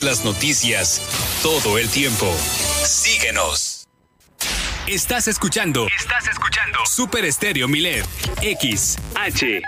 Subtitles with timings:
[0.00, 1.02] Las noticias
[1.42, 2.34] todo el tiempo.
[2.86, 3.86] Síguenos.
[4.86, 5.86] Estás escuchando.
[5.94, 6.78] Estás escuchando.
[6.86, 8.06] Super Estéreo Milet.
[8.40, 9.60] X, H,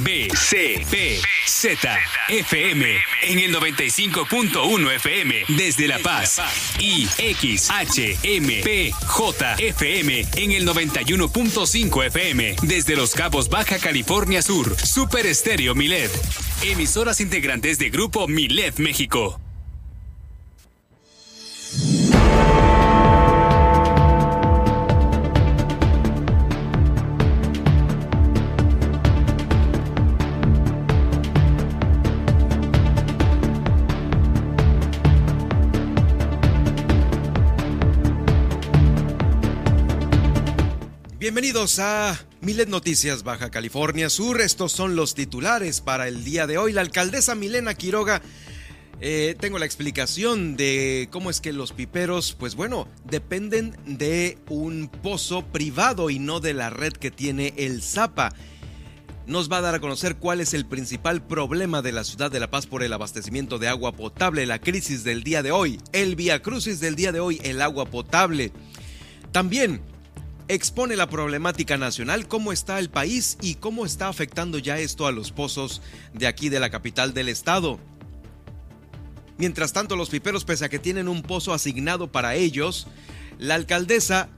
[0.00, 2.96] B, C, P, Z, FM.
[3.22, 5.44] En el 95.1 FM.
[5.50, 6.40] Desde La Paz.
[6.80, 10.26] Y X, H, M, P, J, FM.
[10.34, 12.56] En el 91.5 FM.
[12.62, 14.76] Desde Los Cabos, Baja California Sur.
[14.84, 16.10] Super Estéreo Milet.
[16.62, 19.40] Emisoras integrantes de Grupo Milet México.
[41.26, 44.40] Bienvenidos a Milet Noticias Baja California Sur.
[44.40, 46.72] Estos son los titulares para el día de hoy.
[46.72, 48.22] La alcaldesa Milena Quiroga
[49.00, 54.88] eh, tengo la explicación de cómo es que los piperos, pues bueno, dependen de un
[54.88, 58.32] pozo privado y no de la red que tiene el Zapa.
[59.26, 62.38] Nos va a dar a conocer cuál es el principal problema de la ciudad de
[62.38, 66.14] La Paz por el abastecimiento de agua potable, la crisis del día de hoy, el
[66.14, 68.52] vía crucis del día de hoy, el agua potable.
[69.32, 69.82] También
[70.48, 75.12] expone la problemática nacional, cómo está el país y cómo está afectando ya esto a
[75.12, 77.80] los pozos de aquí de la capital del estado.
[79.38, 82.86] Mientras tanto, los piperos, pese a que tienen un pozo asignado para ellos,
[83.38, 84.28] la alcaldesa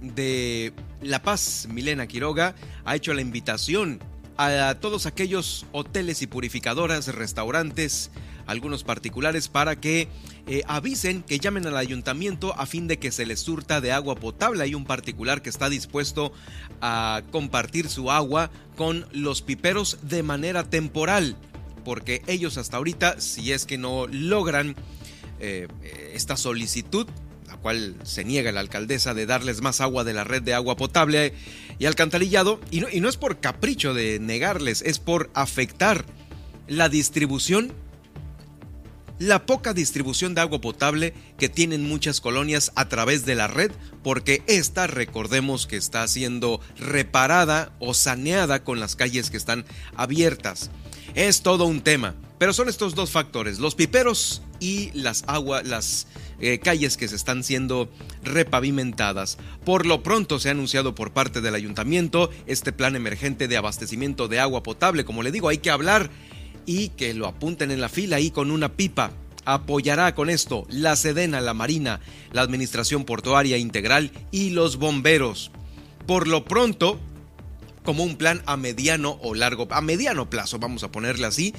[0.00, 2.54] de La Paz, Milena Quiroga,
[2.84, 4.00] ha hecho la invitación
[4.36, 8.10] a todos aquellos hoteles y purificadoras, restaurantes,
[8.46, 10.08] algunos particulares, para que
[10.46, 14.16] eh, avisen, que llamen al ayuntamiento a fin de que se les surta de agua
[14.16, 14.64] potable.
[14.64, 16.32] Hay un particular que está dispuesto
[16.80, 21.36] a compartir su agua con los piperos de manera temporal
[21.82, 24.76] porque ellos hasta ahorita, si es que no logran
[25.40, 25.68] eh,
[26.14, 27.06] esta solicitud,
[27.46, 30.76] la cual se niega la alcaldesa de darles más agua de la red de agua
[30.76, 31.34] potable
[31.78, 36.04] y alcantarillado, y no, y no es por capricho de negarles, es por afectar
[36.68, 37.72] la distribución
[39.18, 43.70] la poca distribución de agua potable que tienen muchas colonias a través de la red,
[44.02, 49.64] porque esta, recordemos que está siendo reparada o saneada con las calles que están
[49.96, 50.70] abiertas.
[51.14, 56.06] Es todo un tema, pero son estos dos factores, los piperos y las aguas, las
[56.40, 57.88] eh, calles que se están siendo
[58.24, 59.38] repavimentadas.
[59.64, 64.26] Por lo pronto se ha anunciado por parte del ayuntamiento este plan emergente de abastecimiento
[64.26, 65.04] de agua potable.
[65.04, 66.10] Como le digo, hay que hablar
[66.66, 69.12] y que lo apunten en la fila ahí con una pipa.
[69.44, 72.00] Apoyará con esto la Sedena, la Marina,
[72.32, 75.50] la Administración Portuaria Integral y los bomberos.
[76.06, 77.00] Por lo pronto,
[77.84, 81.54] como un plan a mediano o largo, a mediano plazo, vamos a ponerle así.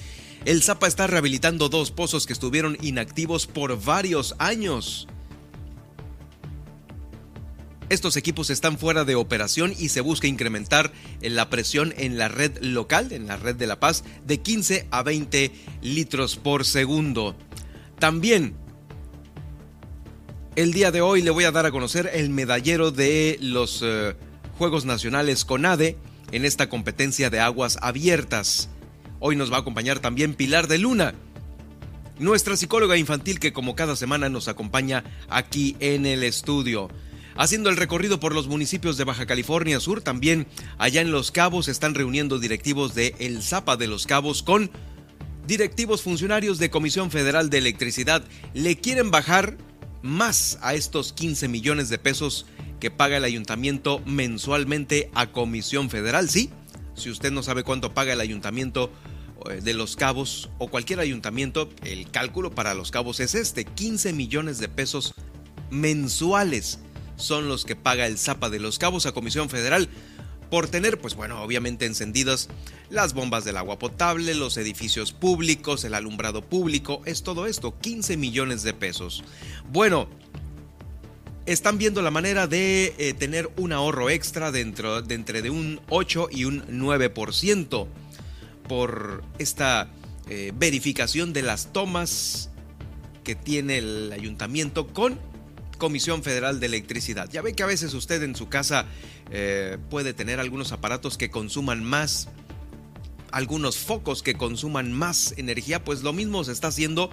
[0.46, 5.08] El Zapa está rehabilitando dos pozos que estuvieron inactivos por varios años.
[7.94, 12.58] Estos equipos están fuera de operación y se busca incrementar la presión en la red
[12.60, 15.52] local, en la red de La Paz, de 15 a 20
[15.84, 17.36] litros por segundo.
[18.00, 18.56] También
[20.56, 24.16] el día de hoy le voy a dar a conocer el medallero de los eh,
[24.58, 25.96] Juegos Nacionales CONADE
[26.32, 28.70] en esta competencia de aguas abiertas.
[29.20, 31.14] Hoy nos va a acompañar también Pilar de Luna,
[32.18, 36.90] nuestra psicóloga infantil que como cada semana nos acompaña aquí en el estudio.
[37.36, 40.46] Haciendo el recorrido por los municipios de Baja California Sur, también
[40.78, 44.70] allá en Los Cabos están reuniendo directivos de El Zapa de Los Cabos con
[45.48, 48.24] directivos funcionarios de Comisión Federal de Electricidad.
[48.54, 49.58] Le quieren bajar
[50.04, 52.46] más a estos 15 millones de pesos
[52.80, 56.30] que paga el ayuntamiento mensualmente a Comisión Federal.
[56.30, 56.52] Sí,
[56.94, 58.92] si usted no sabe cuánto paga el ayuntamiento
[59.50, 64.14] eh, de Los Cabos o cualquier ayuntamiento, el cálculo para Los Cabos es este, 15
[64.14, 65.16] millones de pesos
[65.72, 66.80] mensuales
[67.16, 69.90] son los que paga el Zapa de Los Cabos a Comisión Federal
[70.50, 72.48] por tener, pues bueno, obviamente encendidas
[72.90, 78.18] las bombas del agua potable, los edificios públicos, el alumbrado público, es todo esto, 15
[78.18, 79.24] millones de pesos.
[79.72, 80.08] Bueno,
[81.46, 85.82] están viendo la manera de eh, tener un ahorro extra dentro de entre de un
[85.90, 87.88] 8 y un 9%
[88.68, 89.90] por esta
[90.30, 92.50] eh, verificación de las tomas
[93.24, 95.20] que tiene el ayuntamiento con
[95.84, 97.30] Comisión Federal de Electricidad.
[97.30, 98.86] Ya ve que a veces usted en su casa
[99.32, 102.30] eh, puede tener algunos aparatos que consuman más
[103.34, 107.10] algunos focos que consuman más energía, pues lo mismo se está haciendo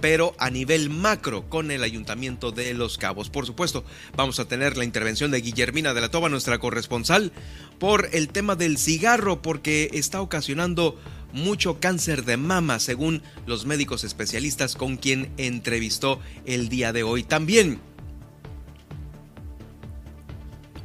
[0.00, 3.28] pero a nivel macro con el Ayuntamiento de Los Cabos.
[3.28, 3.84] Por supuesto,
[4.16, 7.30] vamos a tener la intervención de Guillermina de la Toba, nuestra corresponsal,
[7.78, 10.98] por el tema del cigarro, porque está ocasionando
[11.32, 17.22] mucho cáncer de mama, según los médicos especialistas con quien entrevistó el día de hoy.
[17.24, 17.80] También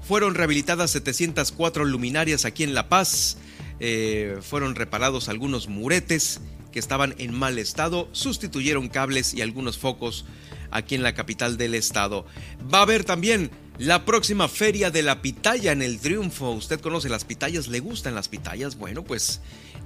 [0.09, 3.37] fueron rehabilitadas 704 luminarias aquí en La Paz,
[3.79, 6.41] eh, fueron reparados algunos muretes
[6.71, 10.25] que estaban en mal estado, sustituyeron cables y algunos focos
[10.71, 12.25] aquí en la capital del estado.
[12.73, 16.49] Va a haber también la próxima feria de la pitaya en el Triunfo.
[16.53, 17.67] ¿Usted conoce las pitayas?
[17.67, 18.77] ¿Le gustan las pitayas?
[18.77, 19.41] Bueno, pues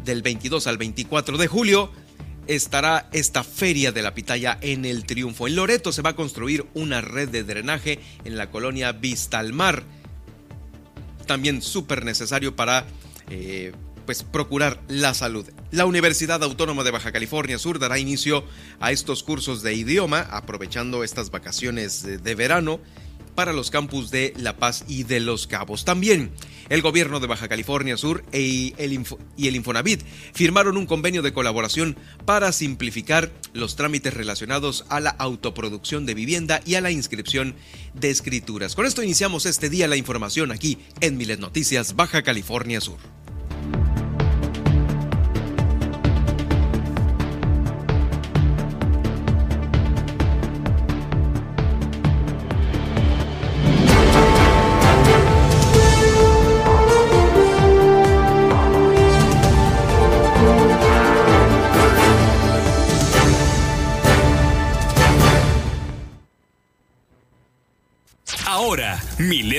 [0.05, 1.91] del 22 al 24 de julio
[2.47, 5.47] estará esta feria de la pitaya en el Triunfo.
[5.47, 9.51] En Loreto se va a construir una red de drenaje en la colonia Vista al
[9.51, 9.83] Mar.
[11.25, 12.85] También súper necesario para
[13.29, 13.71] eh,
[14.05, 15.45] pues, procurar la salud.
[15.71, 18.43] La Universidad Autónoma de Baja California Sur dará inicio
[18.79, 22.79] a estos cursos de idioma, aprovechando estas vacaciones de verano
[23.35, 25.85] para los campus de La Paz y de Los Cabos.
[25.85, 26.31] También
[26.69, 28.73] el gobierno de Baja California Sur e y
[29.47, 30.01] el Infonavit
[30.33, 36.61] firmaron un convenio de colaboración para simplificar los trámites relacionados a la autoproducción de vivienda
[36.65, 37.55] y a la inscripción
[37.93, 38.75] de escrituras.
[38.75, 42.99] Con esto iniciamos este día la información aquí en Miles Noticias Baja California Sur.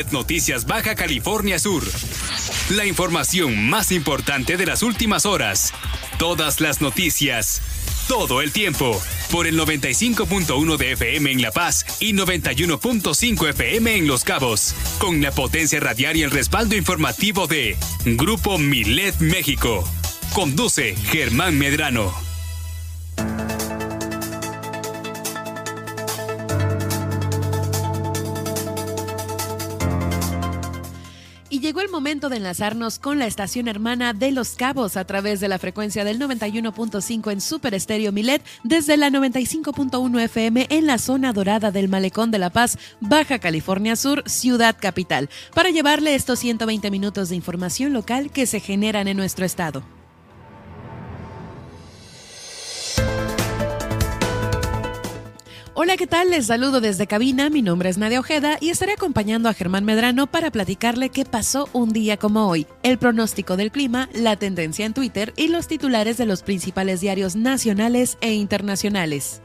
[0.02, 1.84] Noticias Baja California Sur.
[2.70, 5.72] La información más importante de las últimas horas.
[6.18, 7.62] Todas las noticias.
[8.08, 9.00] Todo el tiempo.
[9.30, 14.74] Por el 95.1 de FM en La Paz y 91.5 FM en Los Cabos.
[14.98, 19.88] Con la potencia radial y el respaldo informativo de Grupo Milet México.
[20.32, 22.23] Conduce Germán Medrano.
[31.94, 36.02] Momento de enlazarnos con la estación hermana de Los Cabos a través de la frecuencia
[36.02, 41.88] del 91.5 en Super Estéreo Milet, desde la 95.1 FM en la zona dorada del
[41.88, 47.36] Malecón de La Paz, Baja California Sur, Ciudad Capital, para llevarle estos 120 minutos de
[47.36, 49.93] información local que se generan en nuestro estado.
[55.84, 56.30] Hola, ¿qué tal?
[56.30, 57.50] Les saludo desde cabina.
[57.50, 61.68] Mi nombre es Nadia Ojeda y estaré acompañando a Germán Medrano para platicarle qué pasó
[61.74, 66.16] un día como hoy, el pronóstico del clima, la tendencia en Twitter y los titulares
[66.16, 69.42] de los principales diarios nacionales e internacionales.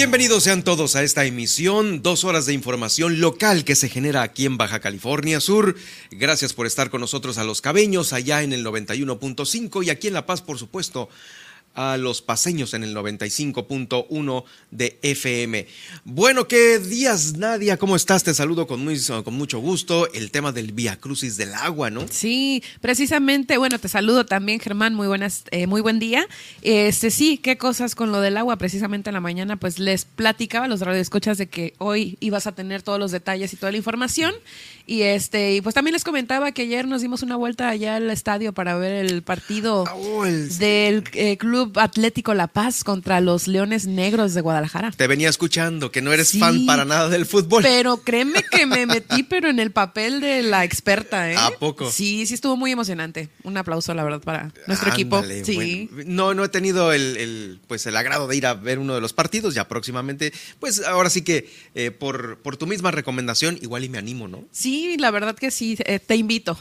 [0.00, 4.46] Bienvenidos sean todos a esta emisión, dos horas de información local que se genera aquí
[4.46, 5.76] en Baja California Sur.
[6.10, 10.14] Gracias por estar con nosotros a los cabeños, allá en el 91.5 y aquí en
[10.14, 11.10] La Paz, por supuesto,
[11.74, 15.66] a los paseños en el 95.1 de FM.
[16.04, 18.24] Bueno, qué días, Nadia, ¿cómo estás?
[18.24, 20.10] Te saludo con, muy, con mucho gusto.
[20.12, 22.06] El tema del Via Crucis del agua, ¿no?
[22.10, 26.26] Sí, precisamente, bueno, te saludo también, Germán, muy buenas, eh, muy buen día.
[26.62, 30.64] Este sí, qué cosas con lo del agua, precisamente en la mañana, pues les platicaba
[30.64, 33.78] a los radioescuchas de que hoy ibas a tener todos los detalles y toda la
[33.78, 34.34] información.
[34.86, 38.10] Y este, y pues también les comentaba que ayer nos dimos una vuelta allá al
[38.10, 43.20] estadio para ver el partido Ah, oh, el- del eh, Club Atlético La Paz contra
[43.20, 44.90] los Leones Negros de Guadalajara.
[44.92, 46.38] Te venía escuchando que no eres Sí.
[46.38, 47.62] fan para nada del fútbol.
[47.62, 51.36] Pero créeme que me metí, pero en el papel de la experta, ¿eh?
[51.36, 51.90] ¿A poco?
[51.90, 53.28] Sí, sí estuvo muy emocionante.
[53.42, 55.22] Un aplauso, la verdad, para nuestro equipo.
[55.44, 55.88] Sí.
[55.92, 56.10] bueno.
[56.10, 59.00] no, no he tenido el, el, pues el agrado de ir a ver uno de
[59.00, 60.32] los partidos ya próximamente.
[60.58, 64.44] Pues ahora sí que eh, por, por tu misma recomendación, igual y me animo, ¿no?
[64.52, 66.56] Sí, la verdad que sí, eh, te invito.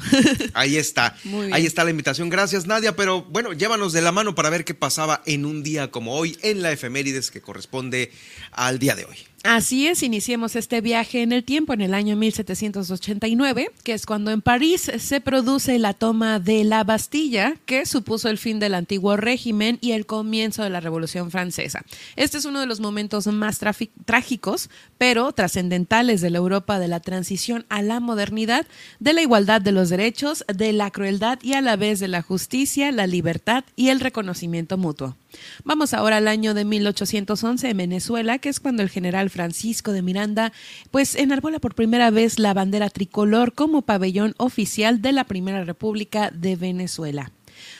[0.53, 1.15] Ahí está.
[1.23, 1.53] Muy bien.
[1.53, 2.29] Ahí está la invitación.
[2.29, 2.95] Gracias, Nadia.
[2.95, 6.35] Pero bueno, llévanos de la mano para ver qué pasaba en un día como hoy,
[6.41, 8.11] en la efemérides que corresponde
[8.51, 9.28] al día de hoy.
[9.43, 14.31] Así es, iniciemos este viaje en el tiempo en el año 1789, que es cuando
[14.31, 19.15] en París se produce la toma de la Bastilla, que supuso el fin del antiguo
[19.15, 21.85] régimen y el comienzo de la Revolución Francesa.
[22.17, 23.61] Este es uno de los momentos más
[24.05, 28.67] trágicos, pero trascendentales de la Europa de la transición a la modernidad,
[28.99, 32.21] de la igualdad de los derechos, de la crueldad y a la vez de la
[32.21, 35.15] justicia, la libertad y el reconocimiento mutuo.
[35.63, 40.01] Vamos ahora al año de 1811 en Venezuela, que es cuando el general Francisco de
[40.01, 40.51] Miranda
[40.91, 46.31] pues enarbola por primera vez la bandera tricolor como pabellón oficial de la Primera República
[46.31, 47.31] de Venezuela.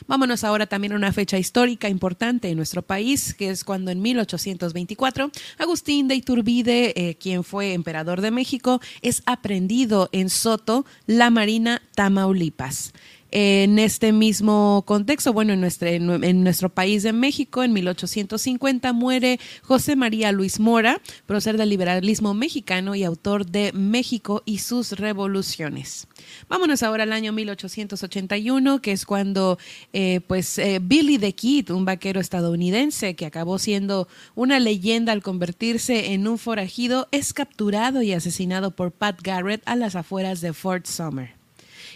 [0.08, 4.02] Vámonos ahora también a una fecha histórica importante en nuestro país, que es cuando en
[4.02, 11.30] 1824 Agustín de Iturbide, eh, quien fue emperador de México, es aprendido en Soto, la
[11.30, 12.94] Marina, Tamaulipas.
[13.32, 20.32] En este mismo contexto, bueno, en nuestro, país de México, en 1850 muere José María
[20.32, 26.08] Luis Mora, prócer del liberalismo mexicano y autor de México y sus revoluciones.
[26.48, 29.60] Vámonos ahora al año 1881, que es cuando
[29.94, 35.22] eh, pues eh, Billy the Kid, un vaquero estadounidense que acabó siendo una leyenda al
[35.22, 40.54] convertirse en un forajido, es capturado y asesinado por Pat Garrett a las afueras de
[40.54, 41.39] Fort Summer.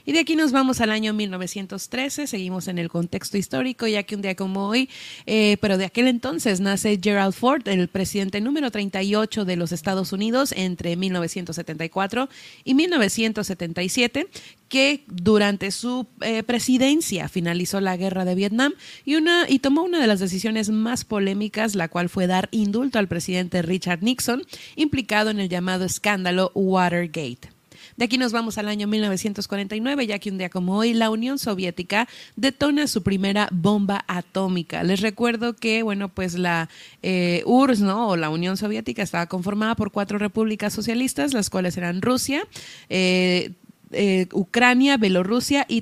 [0.06, 4.16] Y de aquí nos vamos al año 1913, seguimos en el contexto histórico, ya que
[4.16, 4.90] un día como hoy,
[5.26, 10.12] eh, pero de aquel entonces nace Gerald Ford, el presidente número 38 de los Estados
[10.12, 12.28] Unidos entre 1974
[12.66, 14.28] y 1977,
[14.68, 18.74] que durante su eh, presidencia finalizó la guerra de Vietnam
[19.06, 23.00] y, una, y tomó una de las decisiones más polémicas, la cual fue dar indulto
[23.00, 24.44] al presidente Richard Nixon,
[24.76, 27.53] implicado en el llamado escándalo Watergate.
[27.98, 31.38] De aquí nos vamos al año 1949, ya que un día como hoy la Unión
[31.38, 34.84] Soviética detona su primera bomba atómica.
[34.84, 36.70] Les recuerdo que, bueno, pues la
[37.02, 38.08] eh, URSS, ¿no?
[38.10, 42.48] O la Unión Soviética estaba conformada por cuatro repúblicas socialistas, las cuales eran Rusia,
[42.90, 43.52] eh,
[43.92, 45.82] eh, Ucrania, Bielorrusia y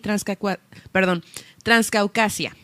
[1.64, 2.56] Transcaucasia.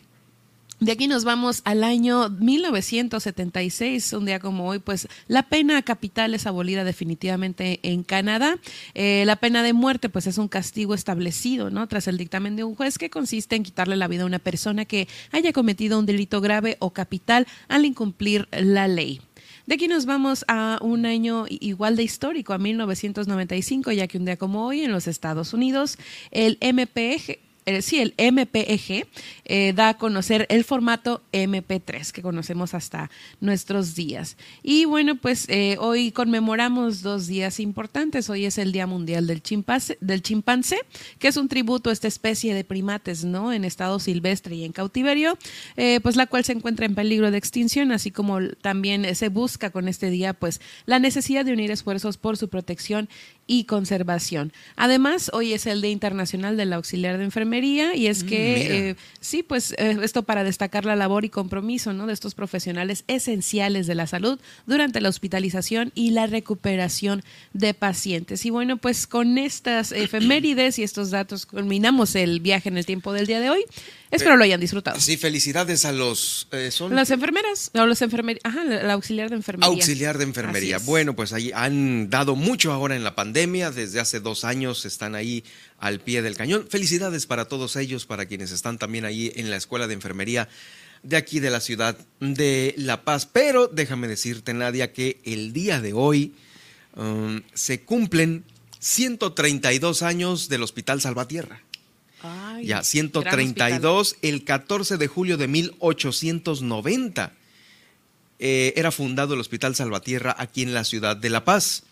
[0.80, 6.34] De aquí nos vamos al año 1976, un día como hoy, pues la pena capital
[6.34, 8.60] es abolida definitivamente en Canadá.
[8.94, 11.88] Eh, la pena de muerte, pues es un castigo establecido, ¿no?
[11.88, 14.84] Tras el dictamen de un juez que consiste en quitarle la vida a una persona
[14.84, 19.20] que haya cometido un delito grave o capital al incumplir la ley.
[19.66, 24.26] De aquí nos vamos a un año igual de histórico, a 1995, ya que un
[24.26, 25.98] día como hoy en los Estados Unidos,
[26.30, 27.47] el MPG,
[27.82, 29.06] sí, el MPEG
[29.44, 33.10] eh, da a conocer el formato MP3 que conocemos hasta
[33.40, 34.36] nuestros días.
[34.62, 38.30] Y bueno, pues eh, hoy conmemoramos dos días importantes.
[38.30, 40.78] Hoy es el Día Mundial del Chimpancé, del chimpancé,
[41.18, 43.52] que es un tributo a esta especie de primates, ¿no?
[43.52, 45.38] En estado silvestre y en cautiverio,
[45.76, 49.70] eh, pues la cual se encuentra en peligro de extinción, así como también se busca
[49.70, 53.08] con este día, pues la necesidad de unir esfuerzos por su protección
[53.48, 54.52] y conservación.
[54.76, 58.74] Además, hoy es el Día Internacional del Auxiliar de Enfermería y es que, mira.
[58.74, 62.06] eh, sí, pues eh, esto para destacar la labor y compromiso ¿no?
[62.06, 67.24] de estos profesionales esenciales de la salud durante la hospitalización y la recuperación
[67.54, 68.44] de pacientes.
[68.44, 73.14] Y bueno, pues con estas efemérides y estos datos culminamos el viaje en el tiempo
[73.14, 73.64] del día de hoy.
[74.10, 74.98] Espero lo hayan disfrutado.
[75.00, 76.48] Sí, felicidades a los...
[76.52, 79.68] eh, son Las enfermeras, o los enfermería, ajá, el auxiliar de enfermería.
[79.68, 80.78] Auxiliar de enfermería.
[80.78, 83.70] Bueno, pues ahí han dado mucho ahora en la pandemia.
[83.70, 85.44] Desde hace dos años están ahí
[85.78, 86.66] al pie del cañón.
[86.70, 90.48] Felicidades para todos ellos, para quienes están también ahí en la escuela de enfermería
[91.02, 93.26] de aquí de la ciudad de La Paz.
[93.26, 96.34] Pero déjame decirte, Nadia, que el día de hoy
[96.96, 98.44] um, se cumplen
[98.80, 101.62] 132 años del Hospital Salvatierra.
[102.62, 107.32] Ya, 132, el 14 de julio de 1890.
[108.40, 111.84] Eh, era fundado el Hospital Salvatierra aquí en la ciudad de La Paz.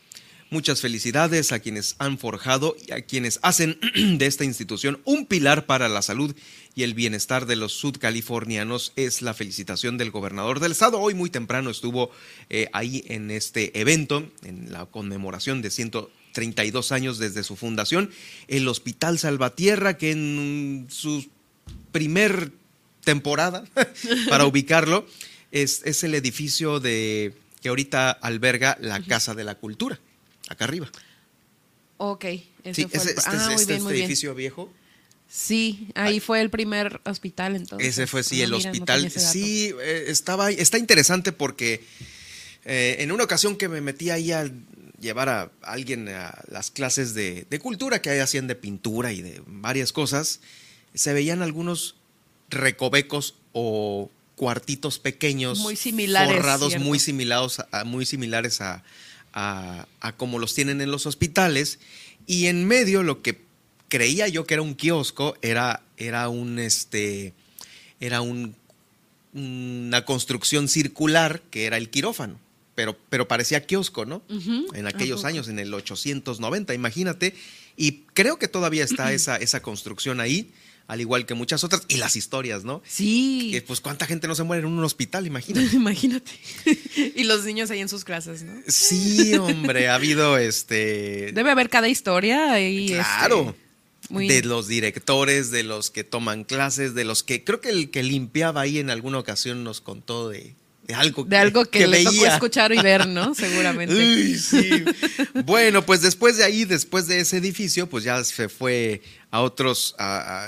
[0.49, 3.78] Muchas felicidades a quienes han forjado y a quienes hacen
[4.18, 6.37] de esta institución un pilar para la salud
[6.76, 8.92] y el bienestar de los sudcalifornianos.
[8.95, 11.00] Es la felicitación del gobernador del estado.
[11.00, 12.11] Hoy muy temprano estuvo
[12.49, 15.71] eh, ahí en este evento, en la conmemoración de
[16.37, 18.11] 132 años desde su fundación,
[18.49, 21.26] el Hospital Salvatierra, que en su
[21.93, 22.52] primer
[23.05, 23.64] temporada,
[24.28, 25.07] para ubicarlo,
[25.52, 29.99] es, es el edificio de que ahorita alberga la Casa de la Cultura
[30.49, 30.90] acá arriba.
[31.99, 32.25] Ok,
[32.64, 33.09] ese fue el...
[33.09, 34.73] este, ah, este, este edificio viejo.
[35.28, 37.88] Sí, ahí fue el primer hospital entonces.
[37.88, 39.11] Ese fue sí, el hospital.
[39.11, 41.83] sí, eh, estaba está interesante porque
[42.64, 44.49] eh, en una ocasión que me metí ahí a
[45.00, 49.43] llevar a alguien a las clases de, cultura que ahí hacían de pintura y de
[49.47, 50.41] varias cosas,
[50.95, 51.97] se veían algunos
[52.49, 58.85] recovecos o cuartitos pequeños, muy similares, forrados, muy similares a, muy similares a,
[59.33, 59.87] a,
[60.17, 61.79] como los tienen en los hospitales.
[62.26, 63.41] Y en medio lo que
[63.88, 67.35] creía yo que era un kiosco era, era un este
[68.00, 68.55] era un,
[69.33, 72.38] una construcción circular que era el quirófano.
[72.76, 74.23] Pero, pero parecía kiosco, ¿no?
[74.75, 77.35] En aquellos años, en el 890, imagínate.
[77.76, 80.52] Y creo que todavía está esa, esa construcción ahí
[80.87, 82.83] al igual que muchas otras, y las historias, ¿no?
[82.87, 83.50] Sí.
[83.52, 85.66] Que, pues cuánta gente no se muere en un hospital, imagínate.
[85.76, 86.30] imagínate.
[87.16, 88.52] y los niños ahí en sus clases, ¿no?
[88.68, 91.33] Sí, hombre, ha habido este...
[91.33, 92.92] Debe haber cada historia ahí.
[92.92, 93.56] Este, claro.
[94.11, 98.04] De los directores, de los que toman clases, de los que creo que el que
[98.04, 100.54] limpiaba ahí en alguna ocasión nos contó de,
[100.87, 103.35] de algo de algo que, le tocó escuchar y ver, ¿no?
[103.35, 104.38] Seguramente.
[104.38, 104.85] sí.
[105.45, 109.97] bueno, pues después de ahí, después de ese edificio, pues ya se fue a otros,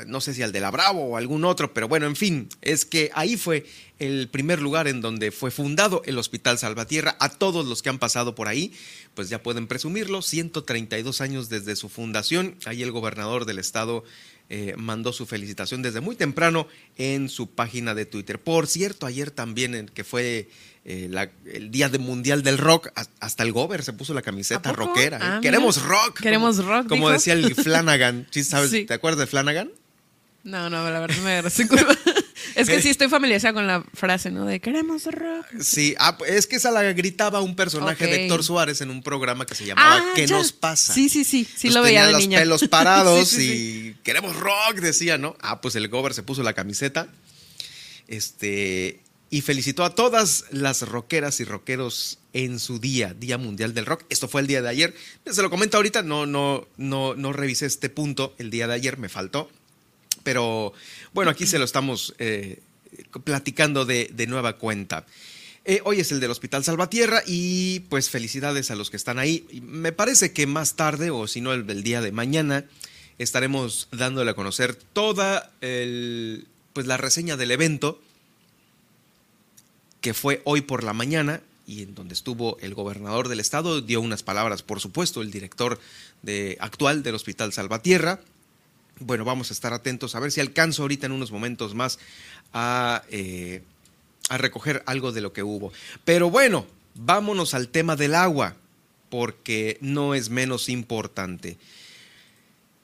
[0.06, 2.84] no sé si al de la Bravo o algún otro, pero bueno, en fin, es
[2.84, 3.66] que ahí fue
[3.98, 7.16] el primer lugar en donde fue fundado el Hospital Salvatierra.
[7.18, 8.72] A todos los que han pasado por ahí,
[9.14, 12.56] pues ya pueden presumirlo, 132 años desde su fundación.
[12.64, 14.04] Ahí el gobernador del estado
[14.50, 18.38] eh, mandó su felicitación desde muy temprano en su página de Twitter.
[18.38, 20.48] Por cierto, ayer también, que fue
[20.84, 21.10] eh,
[21.52, 22.88] el Día de Mundial del Rock,
[23.20, 25.18] hasta el Gober se puso la camiseta rockera.
[25.18, 25.20] ¿eh?
[25.22, 26.20] Ah, Queremos rock.
[26.20, 26.88] Queremos rock.
[26.88, 28.26] Como decía el Flanagan.
[28.30, 28.70] ¿Sí sabes?
[28.86, 29.70] ¿Te acuerdas de Flanagan?
[30.44, 31.42] No, no, la verdad me
[32.58, 34.44] Es que sí estoy familiarizada con la frase, ¿no?
[34.44, 35.46] De queremos rock.
[35.60, 39.46] Sí, ah, es que esa la gritaba un personaje de Héctor Suárez en un programa
[39.46, 40.92] que se llamaba ah, ¿Qué nos pasa?
[40.92, 45.36] Sí, sí, sí, sí lo veía de los pelos parados y queremos rock, decía, ¿no?
[45.40, 47.08] Ah, pues el Gober se puso la camiseta.
[48.08, 53.86] Este, y felicitó a todas las rockeras y rockeros en su día, Día Mundial del
[53.86, 54.04] Rock.
[54.08, 54.94] Esto fue el día de ayer.
[55.26, 58.98] Se lo comento ahorita, no, no, no, no revisé este punto el día de ayer,
[58.98, 59.50] me faltó.
[60.28, 60.74] Pero
[61.14, 62.58] bueno, aquí se lo estamos eh,
[63.24, 65.06] platicando de, nueva cuenta.
[65.64, 69.46] Eh, hoy es el del Hospital Salvatierra y pues felicidades a los que están ahí.
[69.62, 72.66] Me parece que más tarde, o si no el día de mañana,
[73.16, 77.98] estaremos dándole a conocer toda pues, la reseña del evento
[80.02, 84.02] que fue hoy por la mañana y en donde estuvo el gobernador del estado, dio
[84.02, 85.80] unas palabras, por supuesto, el director
[86.60, 88.20] actual del Hospital Salvatierra.
[89.00, 91.98] Bueno, vamos a estar atentos a ver si alcanzo ahorita en unos momentos más
[92.52, 93.62] a, eh,
[94.28, 95.72] a recoger algo de lo que hubo.
[96.04, 98.56] Pero bueno, vámonos al tema del agua,
[99.08, 101.58] porque no es menos importante.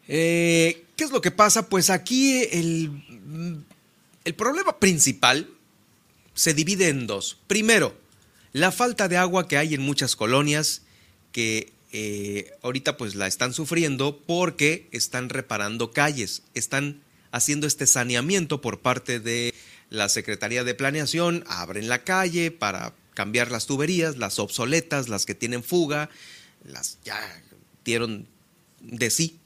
[0.06, 1.68] Eh, ¿Qué es lo que pasa?
[1.68, 2.92] Pues aquí el,
[4.24, 5.48] el problema principal
[6.34, 7.38] se divide en dos.
[7.46, 7.96] Primero,
[8.52, 10.82] la falta de agua que hay en muchas colonias
[11.32, 18.60] que eh, ahorita pues la están sufriendo porque están reparando calles, están haciendo este saneamiento
[18.60, 19.54] por parte de
[19.90, 25.36] la Secretaría de Planeación, abren la calle para cambiar las tuberías, las obsoletas, las que
[25.36, 26.10] tienen fuga,
[26.64, 27.16] las ya
[27.84, 28.26] dieron
[28.80, 29.38] de sí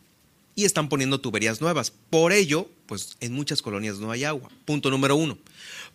[0.55, 1.93] y están poniendo tuberías nuevas.
[2.09, 4.49] Por ello, pues en muchas colonias no hay agua.
[4.65, 5.37] Punto número uno.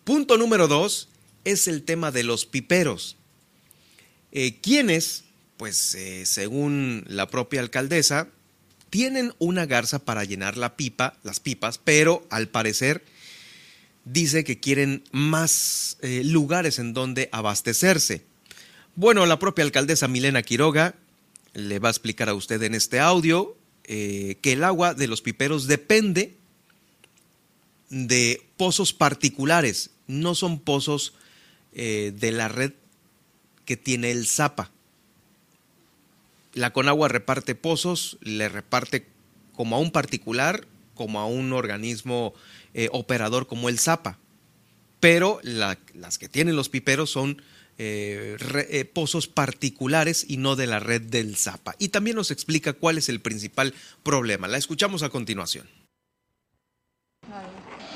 [0.03, 1.09] Punto número dos
[1.45, 3.17] es el tema de los piperos.
[4.31, 5.23] Eh, quienes,
[5.57, 8.27] pues eh, según la propia alcaldesa,
[8.89, 13.03] tienen una garza para llenar la pipa, las pipas, pero al parecer
[14.05, 18.23] dice que quieren más eh, lugares en donde abastecerse.
[18.95, 20.95] Bueno, la propia alcaldesa Milena Quiroga
[21.53, 25.67] le va a explicar a usted en este audio que el agua de los piperos
[25.67, 26.37] depende
[27.93, 31.13] de pozos particulares, no son pozos
[31.73, 32.73] eh, de la red
[33.65, 34.71] que tiene el Zapa.
[36.53, 39.07] La Conagua reparte pozos, le reparte
[39.53, 42.33] como a un particular como a un organismo
[42.73, 44.17] eh, operador como el ZAPA.
[44.99, 47.41] Pero las que tienen los piperos son
[47.77, 48.37] eh,
[48.69, 51.75] eh, pozos particulares y no de la red del ZAPA.
[51.77, 54.47] Y también nos explica cuál es el principal problema.
[54.47, 55.67] La escuchamos a continuación.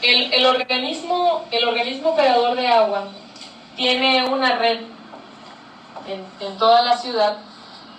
[0.01, 3.13] El, organismo, el organismo operador de agua
[3.75, 4.79] tiene una red
[6.07, 7.39] en, toda la ciudad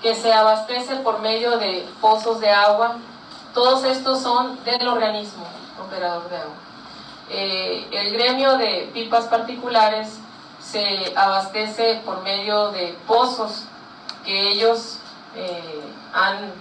[0.02, 2.96] que se abastece por medio de pozos de agua.
[3.54, 5.46] Todos estos son del organismo
[5.80, 6.54] operador de agua.
[7.30, 10.18] Eh, el gremio de pipas particulares
[10.60, 13.64] se abastece por medio de pozos
[14.24, 14.98] que ellos
[15.34, 15.82] eh,
[16.12, 16.52] han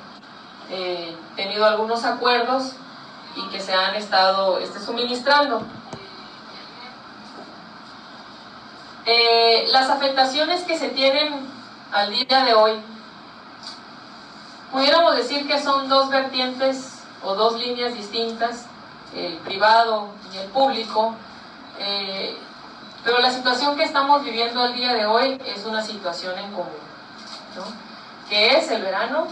[0.69, 2.73] eh, tenido algunos acuerdos
[3.35, 5.61] y que se han estado este, suministrando.
[9.71, 11.47] Las afectaciones que se tienen
[11.93, 12.81] al día de hoy,
[14.77, 18.65] pudiéramos decir que son dos vertientes o dos líneas distintas,
[19.15, 21.15] el privado y el público,
[21.79, 22.37] eh,
[23.03, 26.67] pero la situación que estamos viviendo al día de hoy es una situación en común,
[28.29, 29.27] que es el verano,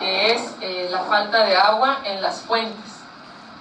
[0.00, 2.94] que es eh, la falta de agua en las fuentes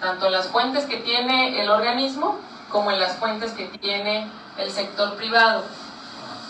[0.01, 2.37] tanto en las fuentes que tiene el organismo
[2.69, 5.63] como en las fuentes que tiene el sector privado.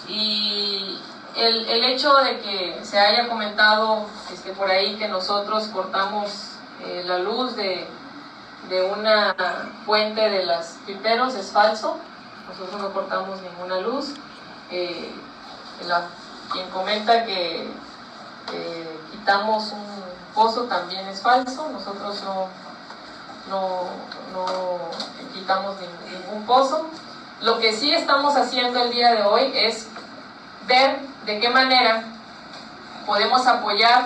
[0.08, 0.98] Y
[1.36, 6.50] el, el hecho de que se haya comentado este, por ahí que nosotros cortamos
[6.86, 7.88] eh, la luz de,
[8.70, 9.36] de una
[9.86, 11.98] fuente de las piperos es falso.
[12.48, 14.14] Nosotros no cortamos ninguna luz.
[14.70, 15.12] Eh,
[16.52, 17.68] quien comenta que
[19.12, 20.04] quitamos un
[20.36, 21.70] pozo también es falso.
[21.70, 22.48] Nosotros no,
[23.50, 23.84] no,
[24.34, 24.78] no
[25.34, 25.78] quitamos
[26.12, 26.88] ningún pozo.
[27.42, 29.88] Lo que sí estamos haciendo el día de hoy es
[30.68, 32.04] ver de qué manera
[33.06, 34.06] podemos apoyar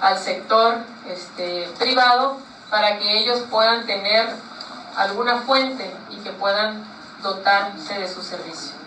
[0.00, 2.38] al sector este, privado
[2.70, 4.28] para que ellos puedan tener
[4.96, 6.84] alguna fuente y que puedan
[7.22, 8.79] dotarse de su servicio.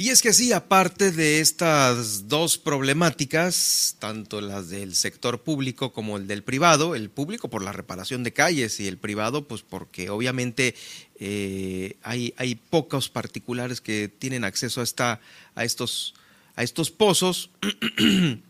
[0.00, 6.16] Y es que sí, aparte de estas dos problemáticas, tanto las del sector público como
[6.16, 10.08] el del privado, el público por la reparación de calles y el privado pues porque
[10.08, 10.74] obviamente
[11.16, 15.20] eh, hay, hay pocos particulares que tienen acceso a, esta,
[15.54, 16.14] a, estos,
[16.56, 17.50] a estos pozos
[18.00, 18.40] y,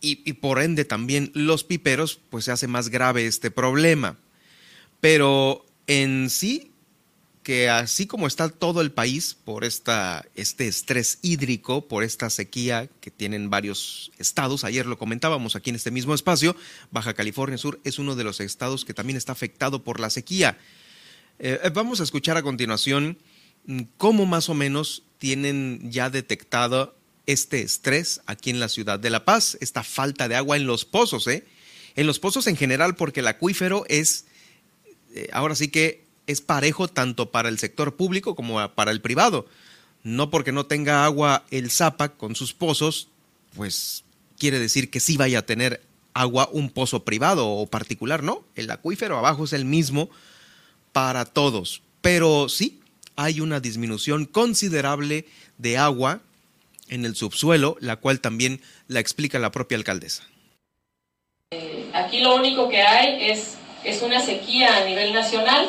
[0.00, 4.16] y por ende también los piperos pues se hace más grave este problema.
[5.00, 6.69] Pero en sí
[7.42, 12.88] que así como está todo el país por esta, este estrés hídrico, por esta sequía
[13.00, 16.54] que tienen varios estados, ayer lo comentábamos aquí en este mismo espacio,
[16.90, 20.58] Baja California Sur es uno de los estados que también está afectado por la sequía.
[21.38, 23.16] Eh, eh, vamos a escuchar a continuación
[23.64, 26.94] mm, cómo más o menos tienen ya detectado
[27.26, 30.84] este estrés aquí en la ciudad de La Paz, esta falta de agua en los
[30.84, 31.46] pozos, ¿eh?
[31.96, 34.26] En los pozos en general, porque el acuífero es,
[35.14, 39.46] eh, ahora sí que es parejo tanto para el sector público como para el privado.
[40.02, 43.08] No porque no tenga agua el Zapa con sus pozos,
[43.54, 44.04] pues
[44.38, 45.82] quiere decir que sí vaya a tener
[46.14, 48.44] agua un pozo privado o particular, no.
[48.54, 50.10] El acuífero abajo es el mismo
[50.92, 51.82] para todos.
[52.00, 52.80] Pero sí,
[53.16, 55.26] hay una disminución considerable
[55.58, 56.20] de agua
[56.88, 60.24] en el subsuelo, la cual también la explica la propia alcaldesa.
[61.94, 65.68] Aquí lo único que hay es, es una sequía a nivel nacional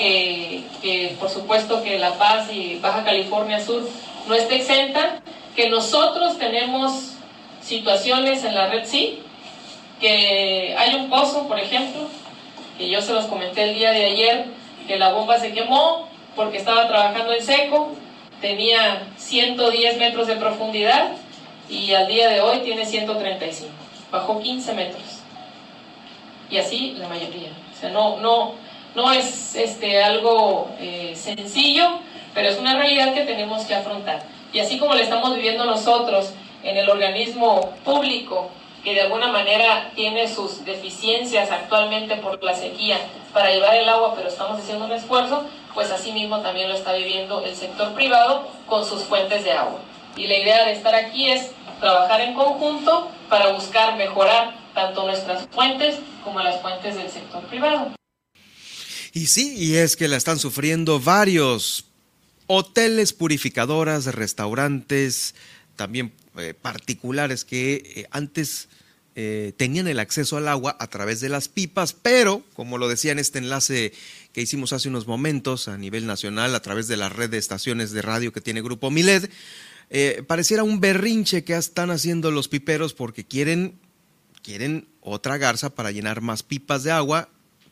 [0.00, 3.86] que, por supuesto que La Paz y Baja California Sur
[4.26, 5.20] no esté exenta,
[5.54, 7.12] que nosotros tenemos
[7.62, 9.20] situaciones en la red sí,
[10.00, 12.08] que hay un pozo, por ejemplo,
[12.78, 14.46] que yo se los comenté el día de ayer,
[14.86, 17.92] que la bomba se quemó porque estaba trabajando en seco,
[18.40, 21.10] tenía 110 metros de profundidad
[21.68, 23.70] y al día de hoy tiene 135,
[24.10, 25.02] bajó 15 metros.
[26.48, 27.50] Y así la mayoría.
[27.72, 28.54] O sea, no, no,
[28.94, 31.98] no es este, algo eh, sencillo,
[32.34, 34.22] pero es una realidad que tenemos que afrontar.
[34.52, 38.50] Y así como lo estamos viviendo nosotros en el organismo público,
[38.82, 42.98] que de alguna manera tiene sus deficiencias actualmente por la sequía
[43.32, 46.92] para llevar el agua, pero estamos haciendo un esfuerzo, pues así mismo también lo está
[46.94, 49.80] viviendo el sector privado con sus fuentes de agua.
[50.16, 55.46] Y la idea de estar aquí es trabajar en conjunto para buscar mejorar tanto nuestras
[55.50, 57.99] fuentes como las fuentes del sector privado.
[59.12, 61.86] Y sí, y es que la están sufriendo varios
[62.46, 65.34] hoteles, purificadoras, restaurantes,
[65.76, 68.68] también eh, particulares que eh, antes
[69.14, 73.12] eh, tenían el acceso al agua a través de las pipas, pero como lo decía
[73.12, 73.92] en este enlace
[74.32, 77.90] que hicimos hace unos momentos a nivel nacional a través de la red de estaciones
[77.90, 79.30] de radio que tiene Grupo Miled,
[80.28, 83.74] pareciera un berrinche que están haciendo los piperos porque quieren,
[84.42, 87.28] quieren otra garza para llenar más pipas de agua,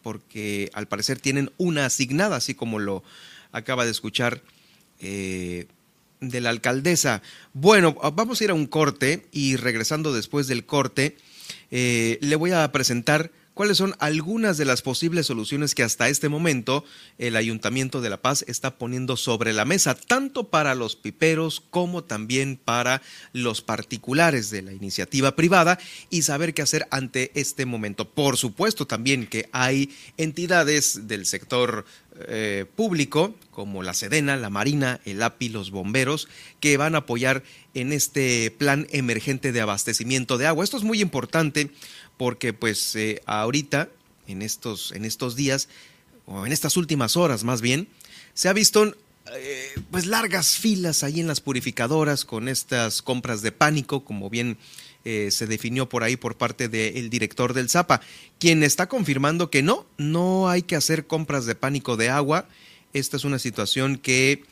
[0.09, 3.05] porque al parecer tienen una asignada, así como lo
[3.53, 4.43] acaba de escuchar
[5.01, 5.67] eh,
[6.23, 7.21] de la alcaldesa.
[7.53, 11.19] Bueno, vamos a ir a un corte y regresando después del corte,
[11.71, 16.29] eh, le voy a presentar cuáles son algunas de las posibles soluciones que hasta este
[16.29, 16.85] momento
[17.19, 22.05] el Ayuntamiento de La Paz está poniendo sobre la mesa, tanto para los piperos como
[22.05, 25.77] también para los particulares de la iniciativa privada
[26.09, 28.09] y saber qué hacer ante este momento.
[28.09, 31.85] Por supuesto también que hay entidades del sector
[32.29, 36.29] eh, público como la Sedena, la Marina, el API, los bomberos,
[36.61, 37.43] que van a apoyar
[37.75, 40.63] en este plan emergente de abastecimiento de agua.
[40.63, 41.71] Esto es muy importante
[42.19, 43.89] porque pues eh, ahorita,
[44.27, 45.69] en estos, en estos días,
[46.27, 47.89] o en estas últimas horas más bien,
[48.35, 48.95] se ha visto
[49.35, 54.59] eh, pues largas filas ahí en las purificadoras con estas compras de pánico, como bien
[55.07, 58.03] eh, se definió por ahí por parte del director del Zapa,
[58.39, 62.47] quien está confirmando que no, no hay que hacer compras de pánico de agua.
[62.93, 64.43] Esta es una situación que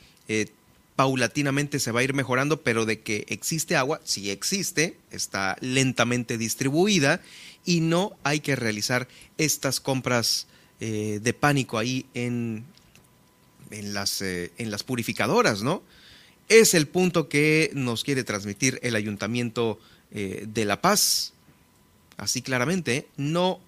[0.96, 6.38] paulatinamente se va a ir mejorando, pero de que existe agua, sí existe, está lentamente
[6.38, 7.20] distribuida
[7.66, 9.06] y no hay que realizar
[9.36, 10.46] estas compras
[10.80, 12.64] eh, de pánico ahí en,
[13.70, 15.82] en, las, eh, en las purificadoras, ¿no?
[16.48, 19.78] Es el punto que nos quiere transmitir el Ayuntamiento
[20.12, 21.32] eh, de La Paz.
[22.16, 23.60] Así claramente, no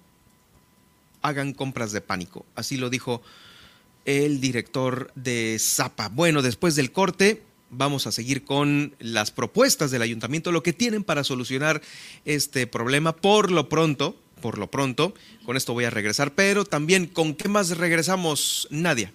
[1.21, 2.45] hagan compras de pánico.
[2.55, 3.21] Así lo dijo
[4.09, 6.09] el director de Zapa.
[6.09, 11.03] Bueno, después del corte, vamos a seguir con las propuestas del ayuntamiento, lo que tienen
[11.03, 11.79] para solucionar
[12.25, 15.13] este problema por lo pronto, por lo pronto.
[15.45, 19.13] Con esto voy a regresar, pero también con qué más regresamos, Nadia.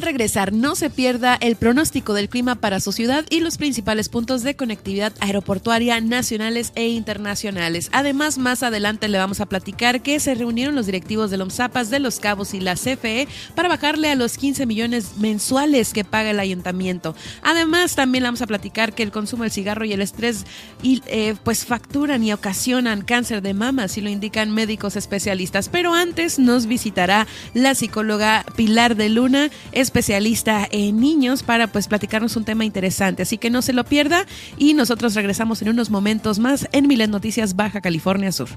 [0.00, 4.42] Regresar, no se pierda el pronóstico del clima para su ciudad y los principales puntos
[4.42, 7.90] de conectividad aeroportuaria nacionales e internacionales.
[7.92, 11.98] Además, más adelante le vamos a platicar que se reunieron los directivos del OMSAPAS de
[11.98, 16.40] Los Cabos y la CFE para bajarle a los 15 millones mensuales que paga el
[16.40, 17.14] ayuntamiento.
[17.42, 20.46] Además, también le vamos a platicar que el consumo del cigarro y el estrés
[20.82, 25.68] y, eh, pues facturan y ocasionan cáncer de mama, si lo indican médicos especialistas.
[25.68, 29.50] Pero antes nos visitará la psicóloga Pilar de Luna
[29.90, 33.22] especialista en niños para pues platicarnos un tema interesante.
[33.22, 34.24] Así que no se lo pierda
[34.56, 38.50] y nosotros regresamos en unos momentos más en Milet Noticias Baja California Sur.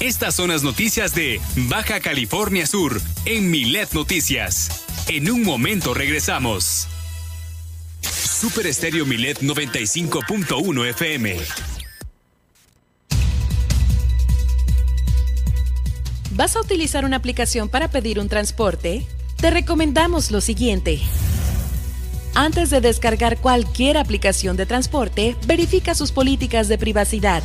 [0.00, 4.84] Estas son las noticias de Baja California Sur en Milet Noticias.
[5.08, 6.88] En un momento regresamos.
[8.44, 11.38] Super Estéreo Milet 95.1 FM.
[16.32, 19.06] ¿Vas a utilizar una aplicación para pedir un transporte?
[19.38, 21.00] Te recomendamos lo siguiente.
[22.34, 27.42] Antes de descargar cualquier aplicación de transporte, verifica sus políticas de privacidad.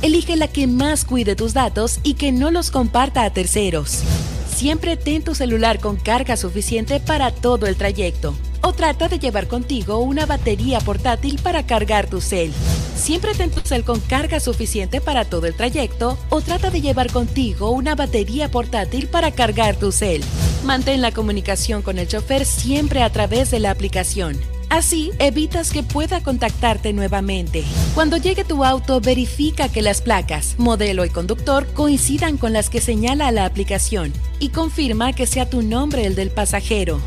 [0.00, 4.02] Elige la que más cuide tus datos y que no los comparta a terceros.
[4.50, 8.34] Siempre ten tu celular con carga suficiente para todo el trayecto.
[8.62, 12.52] O trata de llevar contigo una batería portátil para cargar tu cel.
[12.96, 17.12] Siempre ten tu cel con carga suficiente para todo el trayecto o trata de llevar
[17.12, 20.22] contigo una batería portátil para cargar tu cel.
[20.64, 24.36] Mantén la comunicación con el chofer siempre a través de la aplicación.
[24.70, 27.64] Así evitas que pueda contactarte nuevamente.
[27.94, 32.80] Cuando llegue tu auto, verifica que las placas, modelo y conductor coincidan con las que
[32.80, 37.00] señala la aplicación y confirma que sea tu nombre el del pasajero.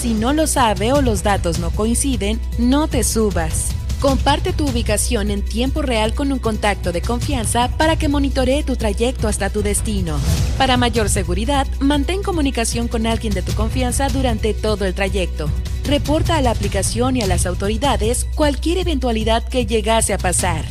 [0.00, 3.70] Si no lo sabe o los datos no coinciden, no te subas.
[4.00, 8.76] Comparte tu ubicación en tiempo real con un contacto de confianza para que monitoree tu
[8.76, 10.20] trayecto hasta tu destino.
[10.56, 15.50] Para mayor seguridad, mantén comunicación con alguien de tu confianza durante todo el trayecto.
[15.84, 20.64] Reporta a la aplicación y a las autoridades cualquier eventualidad que llegase a pasar.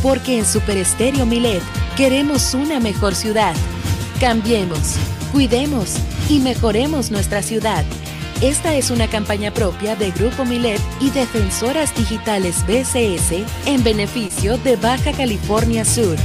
[0.00, 1.62] Porque en Super Estéreo Milet
[1.96, 3.54] queremos una mejor ciudad.
[4.20, 4.94] Cambiemos,
[5.32, 5.96] cuidemos
[6.28, 7.84] y mejoremos nuestra ciudad.
[8.40, 14.76] Esta es una campaña propia de Grupo Milet y Defensoras Digitales BCS en beneficio de
[14.76, 16.16] Baja California Sur.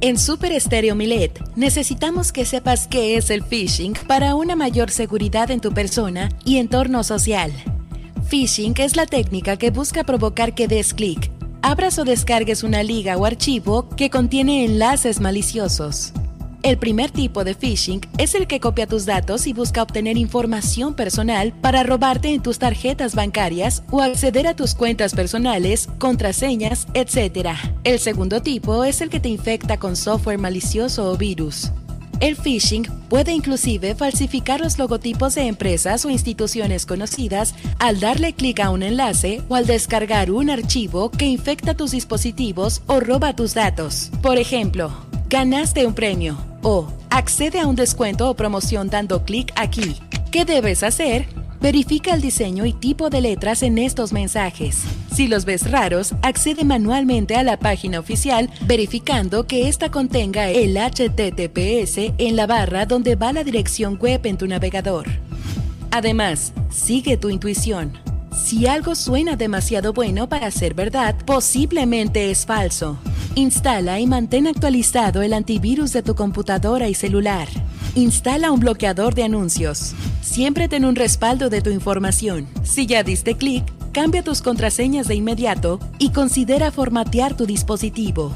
[0.00, 5.50] En Super Estéreo Milet necesitamos que sepas qué es el phishing para una mayor seguridad
[5.50, 7.52] en tu persona y entorno social.
[8.30, 11.30] Phishing es la técnica que busca provocar que des clic,
[11.62, 16.12] abras o descargues una liga o archivo que contiene enlaces maliciosos.
[16.64, 20.94] El primer tipo de phishing es el que copia tus datos y busca obtener información
[20.94, 27.50] personal para robarte en tus tarjetas bancarias o acceder a tus cuentas personales, contraseñas, etc.
[27.84, 31.70] El segundo tipo es el que te infecta con software malicioso o virus.
[32.20, 38.58] El phishing puede inclusive falsificar los logotipos de empresas o instituciones conocidas al darle clic
[38.58, 43.54] a un enlace o al descargar un archivo que infecta tus dispositivos o roba tus
[43.54, 44.10] datos.
[44.20, 44.90] Por ejemplo,
[45.28, 49.96] ganaste un premio o accede a un descuento o promoción dando clic aquí.
[50.32, 51.28] ¿Qué debes hacer?
[51.60, 54.84] Verifica el diseño y tipo de letras en estos mensajes.
[55.12, 60.76] Si los ves raros, accede manualmente a la página oficial verificando que ésta contenga el
[60.76, 65.06] HTTPS en la barra donde va la dirección web en tu navegador.
[65.90, 67.98] Además, sigue tu intuición.
[68.36, 72.98] Si algo suena demasiado bueno para ser verdad, posiblemente es falso.
[73.34, 77.48] Instala y mantén actualizado el antivirus de tu computadora y celular.
[77.98, 79.92] Instala un bloqueador de anuncios.
[80.22, 82.46] Siempre ten un respaldo de tu información.
[82.62, 88.30] Si ya diste clic, cambia tus contraseñas de inmediato y considera formatear tu dispositivo.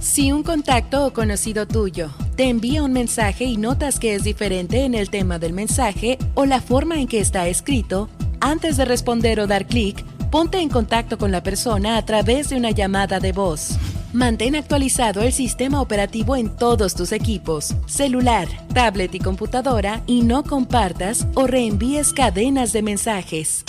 [0.00, 4.86] Si un contacto o conocido tuyo te envía un mensaje y notas que es diferente
[4.86, 8.08] en el tema del mensaje o la forma en que está escrito,
[8.40, 12.56] antes de responder o dar clic, ponte en contacto con la persona a través de
[12.56, 13.76] una llamada de voz.
[14.12, 20.44] Mantén actualizado el sistema operativo en todos tus equipos, celular, tablet y computadora y no
[20.44, 23.64] compartas o reenvíes cadenas de mensajes.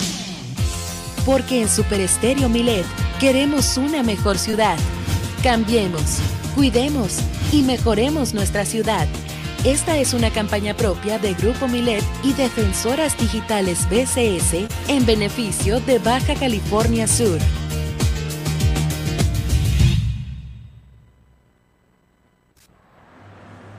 [1.24, 2.84] Porque en Super Estéreo Milet
[3.18, 4.76] queremos una mejor ciudad.
[5.42, 6.18] Cambiemos,
[6.54, 9.08] cuidemos y mejoremos nuestra ciudad.
[9.64, 15.98] Esta es una campaña propia de Grupo Milet y Defensoras Digitales BCS en beneficio de
[16.00, 17.38] Baja California Sur.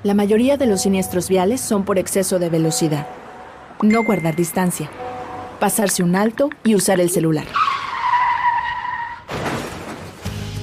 [0.06, 3.08] La mayoría de los siniestros viales son por exceso de velocidad.
[3.82, 4.88] No guardar distancia.
[5.60, 7.48] Pasarse un alto y usar el celular.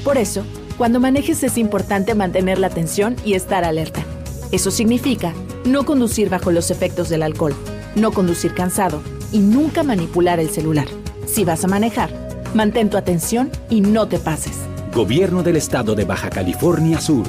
[0.04, 0.44] Por eso,
[0.78, 4.04] cuando manejes es importante mantener la atención y estar alerta.
[4.52, 5.32] Eso significa
[5.64, 7.56] no conducir bajo los efectos del alcohol,
[7.96, 9.02] no conducir cansado
[9.32, 10.86] y nunca manipular el celular.
[11.26, 12.10] Si vas a manejar,
[12.54, 14.56] mantén tu atención y no te pases.
[14.94, 17.26] Gobierno del Estado de Baja California Sur.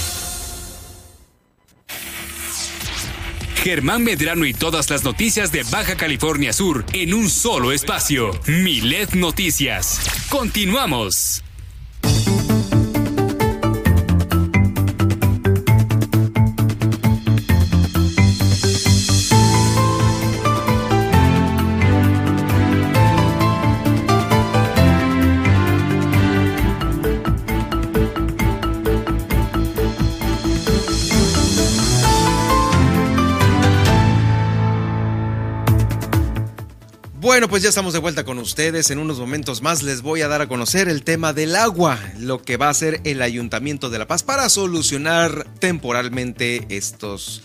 [3.66, 8.30] Germán Medrano y todas las noticias de Baja California Sur en un solo espacio.
[8.46, 10.08] Milet Noticias.
[10.28, 11.42] Continuamos.
[37.26, 38.88] Bueno, pues ya estamos de vuelta con ustedes.
[38.92, 42.40] En unos momentos más les voy a dar a conocer el tema del agua, lo
[42.40, 47.42] que va a hacer el Ayuntamiento de La Paz para solucionar temporalmente estos,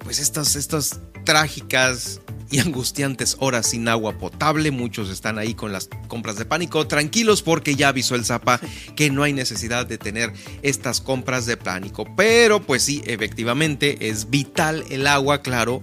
[0.00, 4.70] pues estas, estas trágicas y angustiantes horas sin agua potable.
[4.70, 6.86] Muchos están ahí con las compras de pánico.
[6.86, 8.60] Tranquilos porque ya avisó el Zapa
[8.96, 12.04] que no hay necesidad de tener estas compras de pánico.
[12.18, 15.80] Pero pues sí, efectivamente es vital el agua, claro.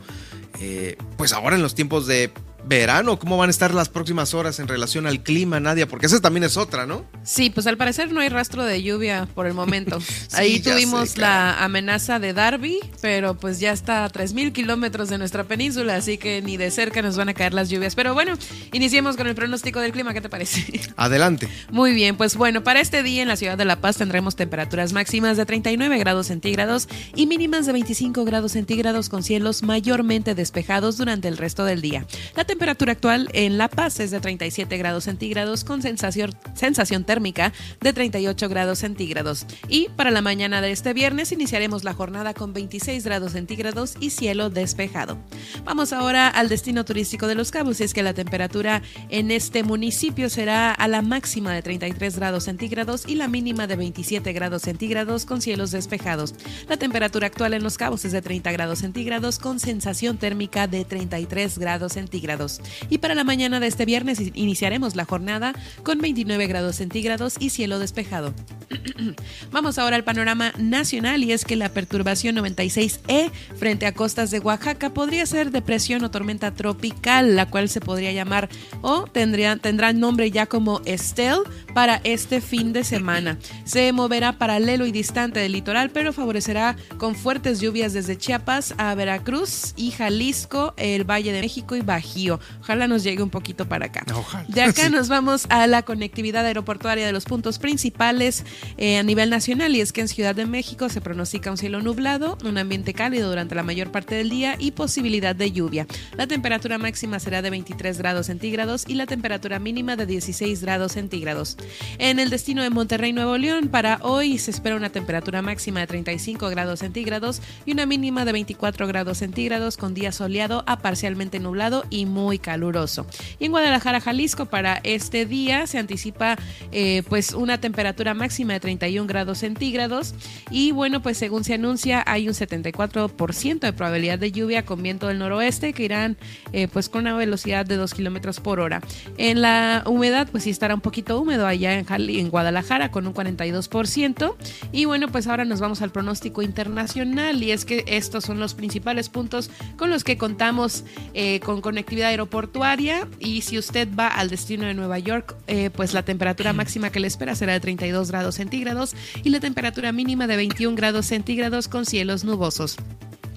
[0.59, 2.31] Eh, pues ahora en los tiempos de
[2.69, 3.17] verano.
[3.19, 5.87] ¿Cómo van a estar las próximas horas en relación al clima, Nadia?
[5.87, 7.03] Porque esa también es otra, ¿no?
[7.23, 9.97] Sí, pues al parecer no hay rastro de lluvia por el momento.
[10.33, 15.43] Ahí tuvimos la amenaza de Darby, pero pues ya está a 3.000 kilómetros de nuestra
[15.43, 17.95] península, así que ni de cerca nos van a caer las lluvias.
[17.95, 18.37] Pero bueno,
[18.71, 20.79] iniciemos con el pronóstico del clima, ¿qué te parece?
[20.95, 21.49] Adelante.
[21.71, 24.93] Muy bien, pues bueno, para este día en la ciudad de La Paz tendremos temperaturas
[24.93, 30.97] máximas de 39 grados centígrados y mínimas de 25 grados centígrados con cielos mayormente despejados
[30.97, 32.05] durante el resto del día.
[32.35, 37.53] La temperatura actual en La Paz es de 37 grados centígrados con sensación, sensación térmica
[37.79, 39.45] de 38 grados centígrados.
[39.69, 44.09] Y para la mañana de este viernes iniciaremos la jornada con 26 grados centígrados y
[44.09, 45.17] cielo despejado.
[45.63, 49.63] Vamos ahora al destino turístico de Los Cabos y es que la temperatura en este
[49.63, 54.63] municipio será a la máxima de 33 grados centígrados y la mínima de 27 grados
[54.63, 56.35] centígrados con cielos despejados.
[56.67, 60.83] La temperatura actual en Los Cabos es de 30 grados centígrados con sensación térmica de
[60.83, 62.38] 33 grados centígrados.
[62.39, 62.61] Grados.
[62.89, 67.49] Y para la mañana de este viernes iniciaremos la jornada con 29 grados centígrados y
[67.49, 68.33] cielo despejado.
[69.51, 74.39] Vamos ahora al panorama nacional y es que la perturbación 96E frente a costas de
[74.39, 78.49] Oaxaca podría ser depresión o tormenta tropical, la cual se podría llamar
[78.81, 81.39] o tendría, tendrá nombre ya como Estel
[81.73, 83.37] para este fin de semana.
[83.65, 88.93] Se moverá paralelo y distante del litoral, pero favorecerá con fuertes lluvias desde Chiapas a
[88.95, 92.28] Veracruz y Jalisco, el Valle de México y Bajío.
[92.59, 94.05] Ojalá nos llegue un poquito para acá.
[94.47, 98.43] De acá nos vamos a la conectividad aeroportuaria de los puntos principales
[98.77, 101.81] eh, a nivel nacional y es que en Ciudad de México se pronostica un cielo
[101.81, 105.87] nublado, un ambiente cálido durante la mayor parte del día y posibilidad de lluvia.
[106.17, 110.93] La temperatura máxima será de 23 grados centígrados y la temperatura mínima de 16 grados
[110.93, 111.57] centígrados.
[111.97, 115.87] En el destino de Monterrey, Nuevo León, para hoy se espera una temperatura máxima de
[115.87, 121.39] 35 grados centígrados y una mínima de 24 grados centígrados con día soleado a parcialmente
[121.39, 123.05] nublado y muy caluroso.
[123.39, 126.37] Y en Guadalajara, Jalisco, para este día se anticipa
[126.71, 130.13] eh, pues una temperatura máxima de 31 grados centígrados
[130.51, 135.07] y bueno, pues según se anuncia hay un 74% de probabilidad de lluvia con viento
[135.07, 136.17] del noroeste que irán
[136.51, 138.81] eh, pues con una velocidad de 2 kilómetros por hora.
[139.17, 143.13] En la humedad pues sí estará un poquito húmedo allá en, en Guadalajara con un
[143.13, 144.35] 42%
[144.71, 148.53] y bueno, pues ahora nos vamos al pronóstico internacional y es que estos son los
[148.53, 154.29] principales puntos con los que contamos eh, con conectividad aeroportuaria y si usted va al
[154.29, 158.11] destino de Nueva York, eh, pues la temperatura máxima que le espera será de 32
[158.11, 162.77] grados centígrados y la temperatura mínima de 21 grados centígrados con cielos nubosos.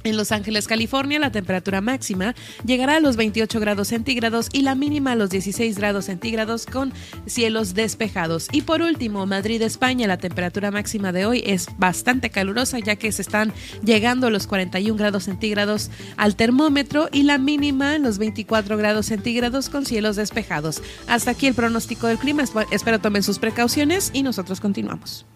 [0.05, 2.35] En Los Ángeles, California, la temperatura máxima
[2.65, 6.93] llegará a los 28 grados centígrados y la mínima a los 16 grados centígrados con
[7.27, 8.49] cielos despejados.
[8.53, 13.13] Y por último, Madrid, España, la temperatura máxima de hoy es bastante calurosa ya que
[13.13, 13.53] se están
[13.85, 19.07] llegando a los 41 grados centígrados al termómetro y la mínima en los 24 grados
[19.07, 20.83] centígrados con cielos despejados.
[21.07, 22.45] Hasta aquí el pronóstico del clima.
[22.71, 25.27] Espero tomen sus precauciones y nosotros continuamos.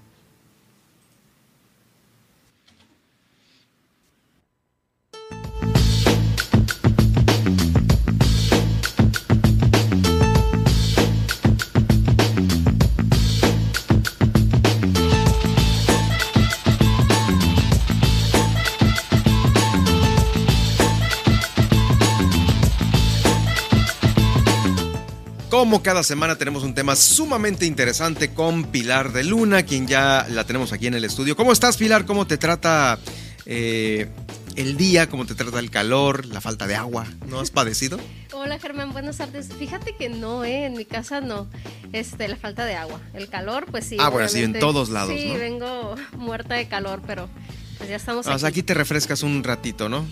[25.56, 30.44] Como cada semana tenemos un tema sumamente interesante con Pilar de Luna, quien ya la
[30.44, 31.34] tenemos aquí en el estudio.
[31.34, 32.04] ¿Cómo estás, Pilar?
[32.04, 32.98] ¿Cómo te trata
[33.46, 34.06] eh,
[34.54, 35.08] el día?
[35.08, 37.06] ¿Cómo te trata el calor, la falta de agua?
[37.26, 37.98] ¿No has padecido?
[38.34, 39.48] Hola Germán, buenas tardes.
[39.58, 40.66] Fíjate que no, ¿eh?
[40.66, 41.48] en mi casa no.
[41.94, 43.00] Este, la falta de agua.
[43.14, 43.96] El calor, pues sí.
[43.98, 45.14] Ah, bueno, sí, en todos lados.
[45.18, 47.30] Sí, vengo muerta de calor, pero
[47.78, 48.26] pues ya estamos.
[48.26, 48.44] aquí.
[48.44, 50.04] aquí te refrescas un ratito, ¿no?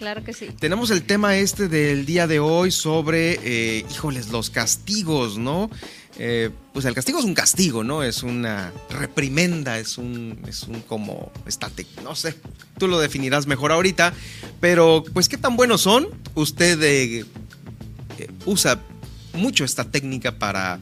[0.00, 0.48] Claro que sí.
[0.58, 5.70] Tenemos el tema este del día de hoy sobre, eh, híjoles, los castigos, ¿no?
[6.18, 8.02] Eh, pues el castigo es un castigo, ¿no?
[8.02, 12.34] Es una reprimenda, es un, es un como estático, no sé.
[12.78, 14.14] Tú lo definirás mejor ahorita,
[14.58, 16.08] pero pues qué tan buenos son.
[16.34, 17.26] Usted eh,
[18.46, 18.80] usa
[19.34, 20.80] mucho esta técnica para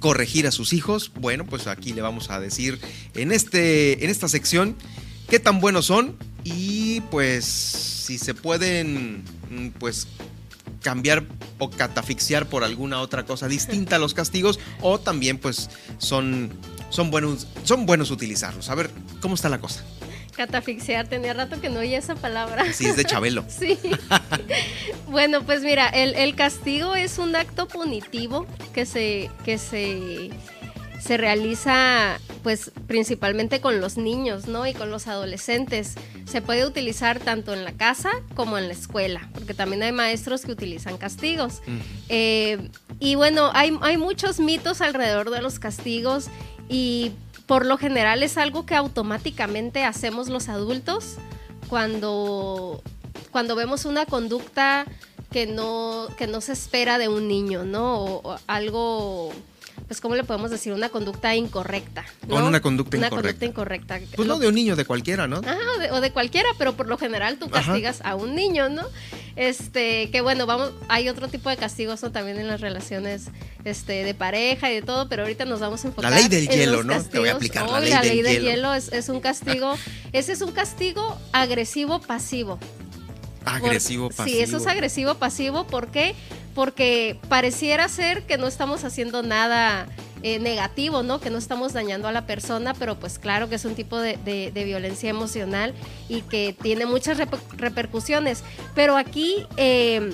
[0.00, 1.12] corregir a sus hijos.
[1.14, 2.80] Bueno, pues aquí le vamos a decir
[3.14, 4.74] en, este, en esta sección
[5.28, 10.08] qué tan buenos son y pues si se pueden, mm, pues
[10.80, 11.26] cambiar
[11.58, 16.50] o catafixiar por alguna otra cosa distinta a los castigos o también pues son,
[16.88, 18.70] son, buenos, son buenos utilizarlos.
[18.70, 18.88] A ver,
[19.20, 19.84] ¿cómo está la cosa?
[20.34, 22.72] Catafixiar, tenía rato que no oía esa palabra.
[22.72, 23.44] Sí, es de Chabelo.
[23.48, 23.78] sí.
[25.10, 30.30] bueno, pues mira, el, el, castigo es un acto punitivo que se, que se
[31.00, 34.66] se realiza pues principalmente con los niños, ¿no?
[34.66, 35.94] Y con los adolescentes.
[36.24, 40.42] Se puede utilizar tanto en la casa como en la escuela, porque también hay maestros
[40.42, 41.60] que utilizan castigos.
[42.08, 42.70] Eh,
[43.00, 46.26] y bueno, hay, hay muchos mitos alrededor de los castigos
[46.68, 47.12] y
[47.46, 51.16] por lo general es algo que automáticamente hacemos los adultos
[51.68, 52.82] cuando,
[53.30, 54.86] cuando vemos una conducta
[55.30, 58.04] que no, que no se espera de un niño, ¿no?
[58.04, 59.32] o algo
[59.86, 60.72] pues, ¿cómo le podemos decir?
[60.72, 62.04] Una conducta incorrecta.
[62.28, 64.00] Con una conducta una conducta incorrecta.
[64.16, 65.38] Pues no de un niño, de cualquiera, ¿no?
[65.38, 65.58] Ajá,
[65.92, 68.82] o de, cualquiera, pero por lo general tú castigas a un niño, ¿no?
[69.36, 73.26] Este, que bueno, vamos, hay otro tipo de castigos también en las relaciones
[73.64, 76.10] este, de pareja y de todo, pero ahorita nos vamos a enfocar.
[76.10, 77.02] La ley del hielo, ¿no?
[77.04, 78.74] Te voy a aplicar la ley, la ley del, hielo.
[78.74, 79.76] es, es un castigo,
[80.12, 82.58] ese es un castigo agresivo pasivo.
[83.44, 84.28] Agresivo pasivo.
[84.28, 85.66] Sí, eso es agresivo pasivo.
[85.66, 86.14] ¿Por qué?
[86.58, 89.86] Porque pareciera ser que no estamos haciendo nada
[90.24, 91.20] eh, negativo, ¿no?
[91.20, 94.50] Que no estamos dañando a la persona, pero pues claro que es un tipo de,
[94.52, 95.72] violencia emocional
[96.08, 97.16] y que tiene muchas
[97.56, 98.42] repercusiones.
[98.74, 99.46] Pero aquí...
[99.56, 100.10] Eh,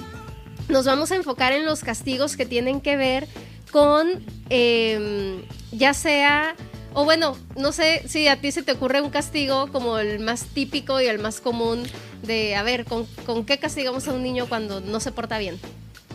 [0.68, 3.26] nos vamos a enfocar en los castigos que tienen que ver
[3.70, 5.42] con, em,
[5.72, 6.56] ya sea,
[6.92, 10.44] o bueno, no sé si a ti se te ocurre un castigo como el más
[10.46, 11.82] típico y el más común
[12.22, 15.58] de, a ver, ¿con, con qué castigamos a un niño cuando no se porta bien?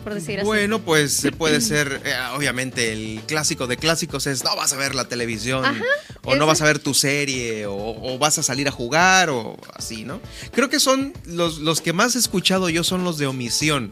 [0.02, 0.46] Por decir así.
[0.46, 4.94] Bueno, pues puede ser, eh, obviamente, el clásico de clásicos es no vas a ver
[4.94, 5.64] la televisión,
[6.22, 10.04] o no vas a ver tu serie, o, vas a salir a jugar, o así,
[10.04, 10.20] ¿no?
[10.52, 13.90] Creo que son los, los que más he escuchado yo son los de omisión.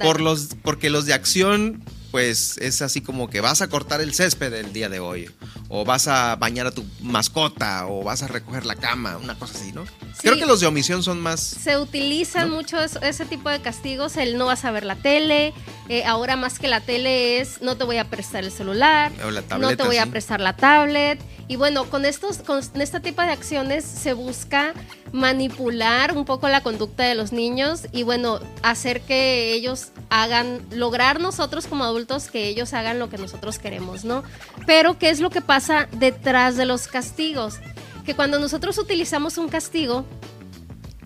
[0.00, 4.14] Por los, porque los de acción pues es así como que vas a cortar el
[4.14, 5.30] césped el día de hoy,
[5.68, 9.56] o vas a bañar a tu mascota, o vas a recoger la cama, una cosa
[9.56, 9.84] así, ¿no?
[10.20, 11.40] Creo que los de omisión son más...
[11.40, 15.54] Se utilizan mucho ese tipo de castigos, el no vas a ver la tele,
[15.88, 19.12] eh, ahora más que la tele es no te voy a prestar el celular,
[19.58, 23.30] no te voy a prestar la tablet, y bueno, con, estos, con este tipo de
[23.30, 24.72] acciones se busca
[25.12, 31.18] manipular un poco la conducta de los niños y bueno, hacer que ellos hagan, lograr
[31.18, 34.22] nosotros como adultos que ellos hagan lo que nosotros queremos, ¿no?
[34.66, 37.58] Pero ¿qué es lo que pasa detrás de los castigos?
[38.04, 40.04] Que cuando nosotros utilizamos un castigo,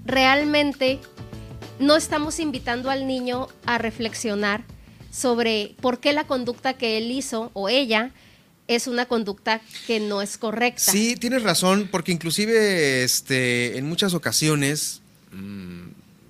[0.05, 1.01] realmente
[1.79, 4.65] no estamos invitando al niño a reflexionar
[5.11, 8.13] sobre por qué la conducta que él hizo o ella
[8.67, 10.91] es una conducta que no es correcta.
[10.91, 15.89] Sí, tienes razón, porque inclusive este, en muchas ocasiones, mm,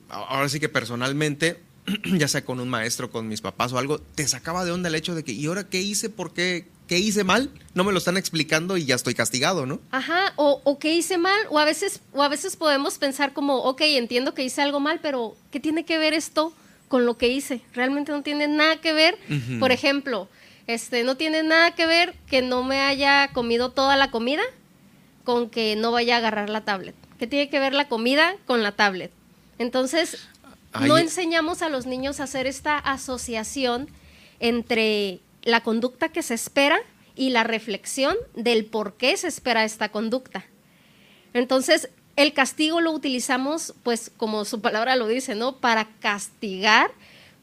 [0.09, 1.61] ahora sí que personalmente,
[2.05, 4.95] ya sea con un maestro, con mis papás o algo, te sacaba de onda el
[4.95, 6.11] hecho de que, ¿y ahora qué hice?
[6.11, 6.67] ¿Por qué?
[6.87, 7.51] ¿Qué hice mal?
[7.73, 9.81] No me lo están explicando y ya estoy castigado, ¿no?
[9.91, 13.57] Ajá, o, o qué hice mal, o a veces, o a veces podemos pensar como,
[13.57, 16.53] ok, entiendo que hice algo mal, pero ¿qué tiene que ver esto
[16.89, 17.63] con lo que hice?
[17.73, 19.19] Realmente no tiene nada que ver.
[19.61, 20.29] Por ejemplo,
[20.67, 24.43] este, no tiene nada que ver que no me haya comido toda la comida
[25.25, 26.95] con que no vaya a agarrar la tablet.
[27.19, 29.11] ¿Qué tiene que ver la comida con la tablet?
[29.59, 30.19] Entonces,
[30.81, 33.89] no enseñamos a los niños a hacer esta asociación
[34.41, 36.79] entre la conducta que se espera
[37.17, 40.45] y la reflexión del por qué se espera esta conducta.
[41.33, 45.57] Entonces, el castigo lo utilizamos, pues como su palabra lo dice, ¿no?
[45.57, 46.91] Para castigar,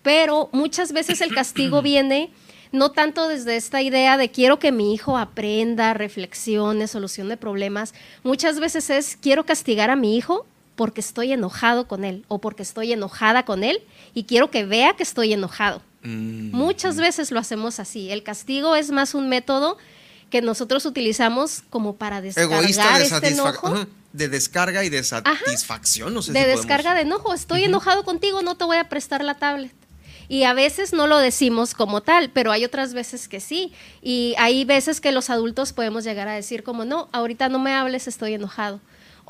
[0.02, 2.32] pero muchas veces el castigo viene
[2.72, 7.94] no tanto desde esta idea de quiero que mi hijo aprenda, reflexione, solucione problemas.
[8.24, 12.64] Muchas veces es quiero castigar a mi hijo porque estoy enojado con él o porque
[12.64, 15.82] estoy enojada con él y quiero que vea que estoy enojado.
[16.04, 16.52] Mm.
[16.56, 18.12] Muchas veces lo hacemos así.
[18.12, 19.78] El castigo es más un método
[20.30, 23.86] que nosotros utilizamos como para descargar de este enojo.
[24.14, 27.34] De descarga y de satisfacción, no sé De descarga de enojo.
[27.34, 29.72] Estoy enojado contigo, no te voy a prestar la tablet.
[30.28, 33.74] Y a veces no lo decimos como tal, pero hay otras veces que sí.
[34.02, 37.74] Y hay veces que los adultos podemos llegar a decir como, no, ahorita no me
[37.74, 38.80] hables, estoy enojado.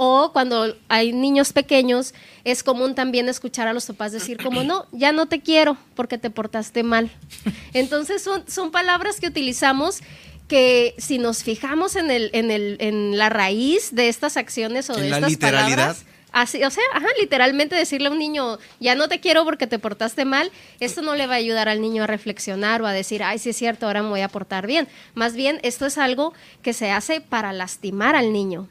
[0.04, 4.88] O cuando hay niños pequeños, es común también escuchar a los papás decir como, no,
[4.92, 7.12] ya no te quiero porque te portaste mal.
[7.74, 10.00] Entonces son, son palabras que utilizamos
[10.48, 14.96] que si nos fijamos en, el, en, el, en la raíz de estas acciones o
[14.96, 19.20] de estas palabras, Así, o sea, ajá, literalmente decirle a un niño, ya no te
[19.20, 20.50] quiero porque te portaste mal,
[20.80, 23.50] esto no le va a ayudar al niño a reflexionar o a decir, ay, sí
[23.52, 24.88] es cierto, ahora me voy a portar bien.
[25.14, 26.34] Más bien, esto es algo
[26.64, 28.68] que se hace para lastimar al niño.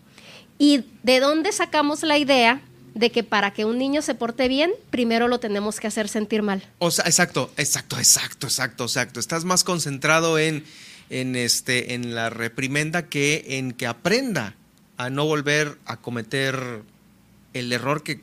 [0.60, 2.60] ¿Y de dónde sacamos la idea
[2.92, 6.42] de que para que un niño se porte bien, primero lo tenemos que hacer sentir
[6.42, 6.62] mal?
[6.80, 9.20] O sea, exacto, exacto, exacto, exacto, exacto.
[9.20, 10.62] Estás más concentrado en,
[11.08, 14.54] en, este, en la reprimenda que en que aprenda
[14.98, 16.82] a no volver a cometer
[17.54, 18.20] el error que,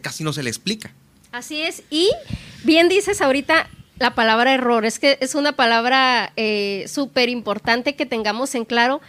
[0.00, 0.90] casi no se le explica.
[1.32, 1.82] Así es.
[1.90, 2.10] Y
[2.64, 3.68] bien dices ahorita
[3.98, 9.02] la palabra error, es que es una palabra eh, súper importante que tengamos en claro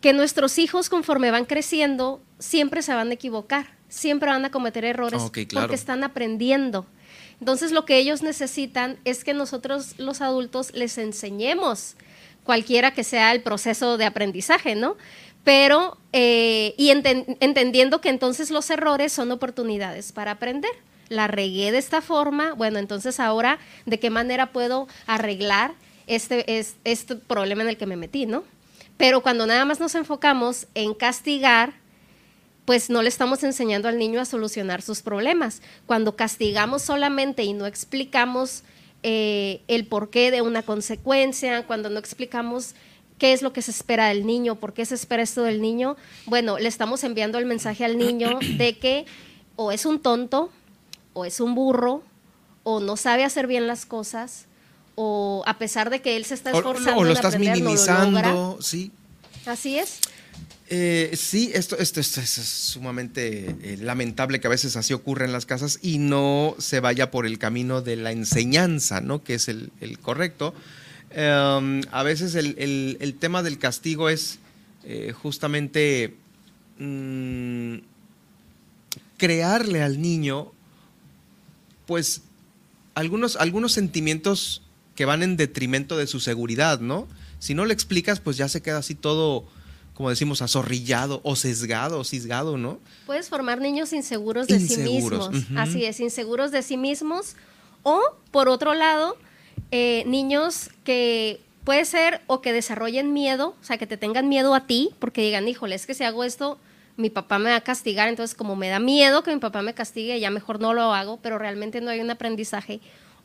[0.00, 4.84] que nuestros hijos conforme van creciendo siempre se van a equivocar, siempre van a cometer
[4.84, 5.22] errores
[5.52, 6.86] porque están aprendiendo.
[7.40, 11.96] Entonces lo que ellos necesitan es que nosotros los adultos les enseñemos
[12.44, 14.96] cualquiera que sea el proceso de aprendizaje, ¿no?
[15.44, 20.70] pero eh, y entendiendo que entonces los errores son oportunidades para aprender.
[21.08, 25.72] La regué de esta forma, bueno, entonces ahora, ¿de qué manera puedo arreglar
[26.06, 26.44] este,
[26.84, 28.44] este problema en el que me metí, no?
[29.00, 31.72] Pero cuando nada más nos enfocamos en castigar,
[32.66, 35.62] pues no le estamos enseñando al niño a solucionar sus problemas.
[35.86, 38.62] Cuando castigamos solamente y no explicamos
[39.02, 42.74] eh, el porqué de una consecuencia, cuando no explicamos
[43.16, 45.96] qué es lo que se espera del niño, por qué se espera esto del niño,
[46.26, 49.06] bueno, le estamos enviando el mensaje al niño de que
[49.56, 50.50] o es un tonto,
[51.14, 52.02] o es un burro,
[52.64, 54.46] o no sabe hacer bien las cosas,
[55.02, 58.92] o a pesar de que él se está esforzando, o, lo estás minimizando, sí.
[59.46, 59.98] Así es.
[60.68, 65.46] Eh, sí, esto, esto, es sumamente eh, lamentable que a veces así ocurre en las
[65.46, 69.24] casas y no se vaya por el camino de la enseñanza, ¿no?
[69.24, 69.70] Que es el,
[70.02, 70.52] correcto.
[71.12, 74.38] Em, a veces el, tema del castigo es
[74.84, 76.14] eh, justamente
[76.78, 77.76] mm,
[79.16, 80.52] crearle al niño,
[81.86, 82.20] pues,
[82.94, 84.60] algunos, algunos sentimientos
[85.00, 87.08] que van en detrimento de su seguridad, ¿no?
[87.38, 89.46] Si no le explicas, pues ya se queda así todo
[89.94, 92.78] como decimos, azorrillado o sesgado o cisgado, ¿no?
[93.06, 95.30] Puedes formar niños inseguros de sí mismos.
[95.56, 97.34] Así es, inseguros de sí mismos.
[97.82, 97.98] O,
[98.30, 99.16] por otro lado,
[99.70, 104.54] eh, niños que puede ser o que desarrollen miedo, o sea, que te tengan miedo
[104.54, 106.58] a ti, porque digan, híjole, es que si hago esto,
[106.98, 109.72] mi papá me va a castigar, entonces como me da miedo que mi papá me
[109.72, 112.80] castigue, ya mejor no lo hago, pero realmente no hay un aprendizaje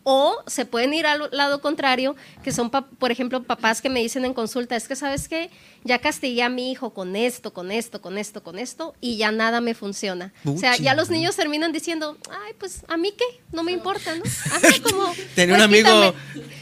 [0.08, 4.24] o se pueden ir al lado contrario, que son, por ejemplo, papás que me dicen
[4.24, 5.50] en consulta, es que sabes que
[5.84, 9.32] ya castigué a mi hijo con esto, con esto, con esto, con esto, y ya
[9.32, 10.32] nada me funciona.
[10.46, 14.16] o sea, ya los niños terminan diciendo, ay, pues a mí qué, no me importa,
[14.16, 14.24] ¿no?
[14.52, 15.12] Así como...
[15.34, 16.14] Tenía un pues, amigo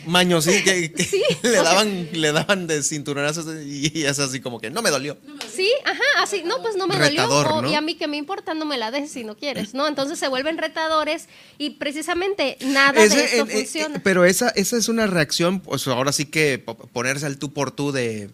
[0.05, 0.93] mañosín que,
[1.43, 5.17] le, daban, le daban de cinturonazos y es así como que no me dolió.
[5.53, 7.69] Sí, ajá, así, no, pues no me dolió.
[7.69, 9.87] Y a mí que me importa, no me la des si no quieres, ¿no?
[9.87, 11.27] Entonces se vuelven retadores
[11.57, 14.01] y precisamente nada de esto funciona.
[14.03, 16.59] pero esa, esa es una reacción, pues ahora sí que
[16.91, 18.29] ponerse al tú por tú de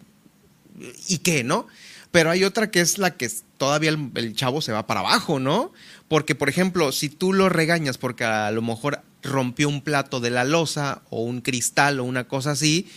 [1.07, 1.67] ¿y qué, no?
[2.11, 5.71] Pero hay otra que es la que todavía el, chavo se va para abajo, ¿no?
[6.07, 10.31] Porque, por ejemplo, si tú lo regañas porque a lo mejor rompió un plato de
[10.31, 12.89] la losa o un cristal o una cosa así,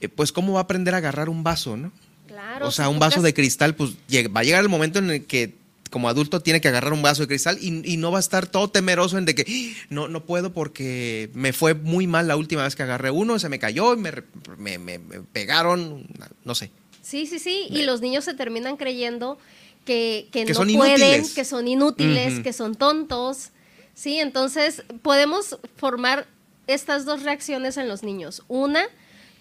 [0.00, 1.92] eh, pues ¿cómo va a aprender a agarrar un vaso, no?
[2.26, 2.66] Claro.
[2.66, 5.54] O sea, un vaso de cristal, pues va a llegar el momento en el que
[5.92, 8.68] como adulto tiene que agarrar un vaso de cristal y, no va a estar todo
[8.68, 9.86] temeroso en de que ¡Ah!
[9.90, 13.48] no, no puedo porque me fue muy mal la última vez que agarré uno, se
[13.48, 14.98] me cayó y me, me
[15.32, 16.08] pegaron,
[16.44, 16.72] no sé.
[17.02, 17.66] Sí, sí, sí.
[17.68, 19.38] Y los niños se terminan creyendo
[19.84, 23.50] que, no pueden, que son inútiles, que son tontos.
[23.94, 26.26] Sí, entonces podemos formar
[26.66, 28.42] estas dos reacciones en los niños.
[28.48, 28.84] Una,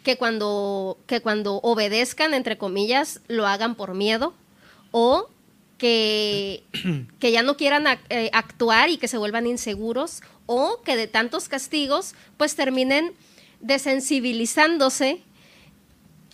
[0.03, 4.33] que cuando, que cuando obedezcan, entre comillas, lo hagan por miedo.
[4.91, 5.29] O
[5.81, 6.63] que,
[7.19, 10.21] que ya no quieran eh, actuar y que se vuelvan inseguros.
[10.45, 13.13] O que de tantos castigos, pues terminen
[13.61, 15.23] desensibilizándose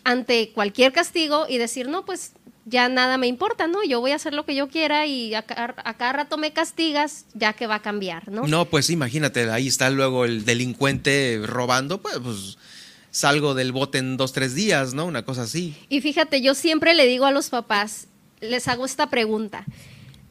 [0.03, 2.33] ante cualquier castigo y decir, no, pues
[2.65, 3.83] ya nada me importa, ¿no?
[3.83, 7.53] Yo voy a hacer lo que yo quiera y a, cada rato me castigas, ya
[7.53, 8.47] que va a cambiar, ¿no?
[8.47, 12.57] No, pues imagínate, ahí está luego el delincuente robando, pues, pues
[13.11, 15.05] salgo del bote en dos, tres días, ¿no?
[15.05, 15.75] Una cosa así.
[15.89, 18.07] Y fíjate, yo siempre le digo a los papás,
[18.39, 19.65] les hago esta pregunta,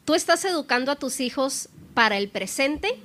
[0.05, 2.99] ¿tú estás educando a tus hijos para el presente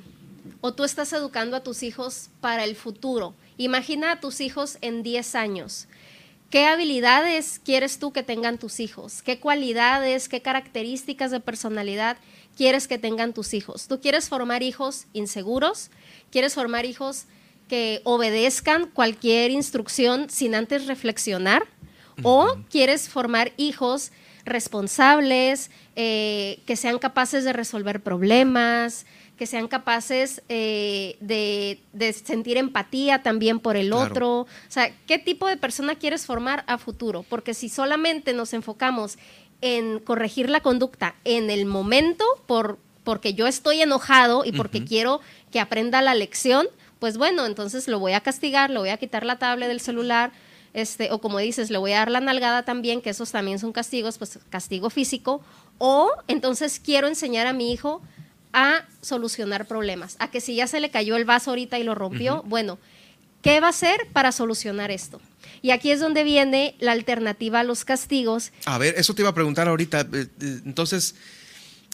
[0.60, 3.34] o tú estás educando a tus hijos para el futuro?
[3.56, 5.88] Imagina a tus hijos en 10 años.
[6.50, 9.22] ¿Qué habilidades quieres tú que tengan tus hijos?
[9.22, 12.18] ¿Qué cualidades, qué características de personalidad
[12.56, 13.88] quieres que tengan tus hijos?
[13.88, 15.90] ¿Tú quieres formar hijos inseguros?
[16.30, 17.24] ¿Quieres formar hijos
[17.68, 21.64] que obedezcan cualquier instrucción sin antes reflexionar?
[22.22, 24.12] ¿O quieres formar hijos
[24.44, 33.22] responsables, eh, que sean capaces de resolver problemas, que sean capaces eh, de, sentir empatía
[33.22, 34.42] también por el otro.
[34.42, 37.24] O sea, ¿qué tipo de persona quieres formar a futuro?
[37.28, 39.18] Porque si solamente nos enfocamos
[39.60, 45.20] en corregir la conducta en el momento, por, porque yo estoy enojado y porque quiero
[45.50, 46.68] que aprenda la lección,
[46.98, 50.30] pues bueno, entonces lo voy a castigar, lo voy a quitar la tablet del celular,
[50.74, 53.72] este, o como dices, le voy a dar la nalgada también, que esos también son
[53.72, 55.42] castigos, pues castigo físico,
[55.78, 58.02] o entonces quiero enseñar a mi hijo
[58.52, 61.94] a solucionar problemas, a que si ya se le cayó el vaso ahorita y lo
[61.94, 62.78] rompió, bueno,
[63.40, 65.20] ¿qué va a hacer para solucionar esto?
[65.62, 68.52] Y aquí es donde viene la alternativa a los castigos.
[68.64, 70.00] A ver, eso te iba a preguntar ahorita.
[70.00, 71.14] Eh, eh, entonces,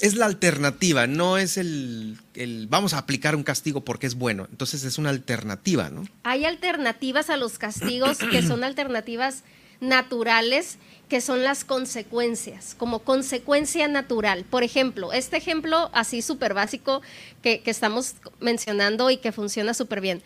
[0.01, 4.47] es la alternativa, no es el, el, vamos a aplicar un castigo porque es bueno.
[4.51, 6.05] Entonces es una alternativa, ¿no?
[6.23, 9.43] Hay alternativas a los castigos que son alternativas
[9.81, 10.79] naturales
[11.09, 14.45] que son las consecuencias, como consecuencia natural.
[14.45, 17.01] Por ejemplo, este ejemplo así súper básico
[17.43, 20.23] que, estamos mencionando y que funciona súper bien.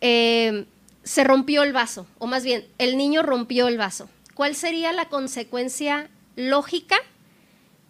[0.00, 0.66] Eh,
[1.02, 4.10] se rompió el vaso, o más bien, el niño rompió el vaso.
[4.34, 6.96] ¿Cuál sería la consecuencia lógica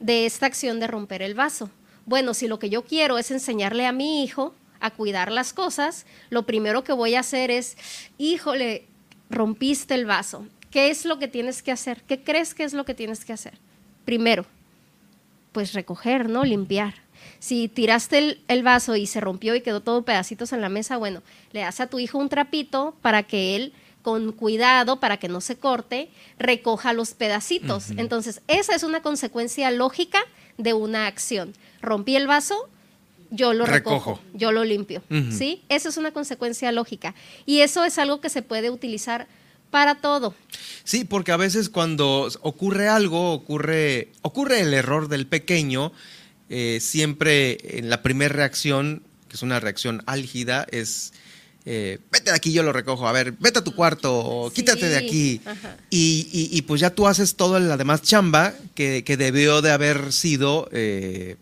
[0.01, 1.71] de esta acción de romper el vaso?
[2.07, 6.07] Bueno, si lo que yo quiero es enseñarle a mi hijo a cuidar las cosas,
[6.31, 7.77] lo primero que voy a hacer es,
[8.17, 8.87] híjole,
[9.29, 10.47] rompiste el vaso.
[10.71, 12.03] ¿Qué es lo que tienes que hacer?
[12.03, 13.59] ¿Qué crees que es lo que tienes que hacer?
[14.05, 14.47] Primero,
[15.53, 16.45] pues recoger, ¿no?
[16.45, 16.95] Limpiar.
[17.41, 21.23] Si tiraste el, vaso y se rompió y quedó todo pedacitos en la mesa, bueno,
[21.53, 23.73] le das a tu hijo un trapito para que él
[24.09, 27.91] con cuidado para que no se corte, recoja los pedacitos.
[27.99, 30.19] Entonces, esa es una consecuencia lógica
[30.57, 31.53] de una acción.
[31.83, 32.71] Rompí el vaso,
[33.31, 35.63] yo lo recojo, yo lo limpio, ¿sí?
[35.69, 37.15] Esa es una consecuencia lógica.
[37.45, 39.29] Y eso es algo que se puede utilizar
[39.71, 40.35] para todo.
[40.85, 45.93] Sí, porque a veces cuando ocurre algo, ocurre, ocurre el error del pequeño,
[46.49, 51.13] eh, siempre en la primera reacción, que es una reacción álgida, es
[51.71, 54.97] eh, vete de aquí, yo lo recojo, a ver, vete a tu cuarto, quítate de
[54.97, 55.39] aquí.
[55.91, 61.37] Y, pues ya tú haces todo la demás chamba que, debió de haber sido eh,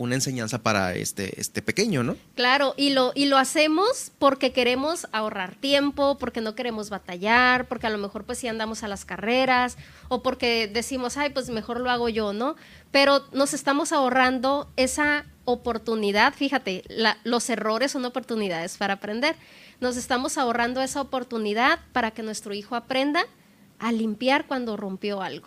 [0.00, 2.16] una enseñanza para este, este pequeño, ¿no?
[2.34, 7.86] Claro, y lo, y lo hacemos porque queremos ahorrar tiempo, porque no queremos batallar, porque
[7.86, 9.76] a lo mejor pues si andamos a las carreras,
[10.08, 12.56] o porque decimos, ay, pues mejor lo hago yo, ¿no?
[12.90, 16.82] Pero nos estamos ahorrando esa oportunidad, fíjate,
[17.24, 19.36] los errores son oportunidades para aprender.
[19.80, 23.26] Nos estamos ahorrando esa oportunidad para que nuestro hijo aprenda
[23.78, 25.46] a limpiar cuando rompió algo.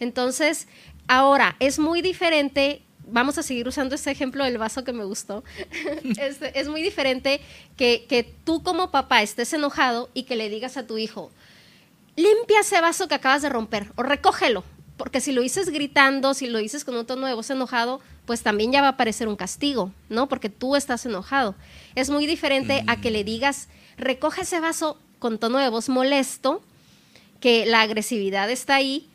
[0.00, 0.66] Entonces,
[1.08, 2.82] ahora es muy diferente
[3.12, 5.44] vamos a seguir usando este ejemplo del vaso que me gustó.
[6.18, 7.40] es, muy diferente
[7.76, 11.30] que, que, tú como papá estés enojado y que le digas a tu hijo,
[12.16, 14.64] limpia ese vaso que acabas de romper o recógelo.
[14.96, 18.42] Porque si lo dices gritando, si lo dices con un tono de voz enojado, pues
[18.42, 20.28] también ya va a aparecer un castigo, ¿no?
[20.28, 21.54] Porque tú estás enojado.
[21.94, 26.62] Es muy diferente a que le digas, recoge ese vaso con tono de voz molesto,
[27.40, 29.08] que la agresividad está ahí,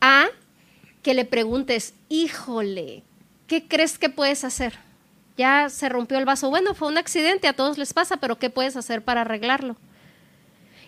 [0.00, 0.26] a
[1.02, 3.02] que le preguntes, híjole,
[3.50, 4.74] ¿qué crees que puedes hacer?
[5.36, 6.50] Ya se rompió el vaso.
[6.50, 9.76] Bueno, fue un accidente, a todos les pasa, pero ¿qué puedes hacer para arreglarlo?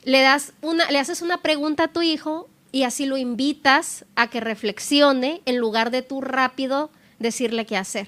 [0.05, 4.31] Le, das una, le haces una pregunta a tu hijo y así lo invitas a
[4.31, 8.07] que reflexione en lugar de tú rápido decirle qué hacer.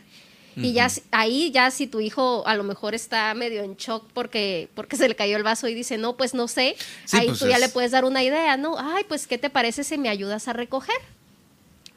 [0.56, 4.68] Y ya ahí ya si tu hijo a lo mejor está medio en shock porque,
[4.76, 6.76] porque se le cayó el vaso y dice, no, pues no sé,
[7.10, 8.76] ahí pues tú ya le puedes dar una idea, ¿no?
[8.78, 10.94] Ay, pues ¿qué te parece si me ayudas a recoger?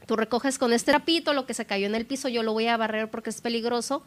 [0.07, 2.67] Tú recoges con este trapito lo que se cayó en el piso, yo lo voy
[2.67, 4.03] a barrer porque es peligroso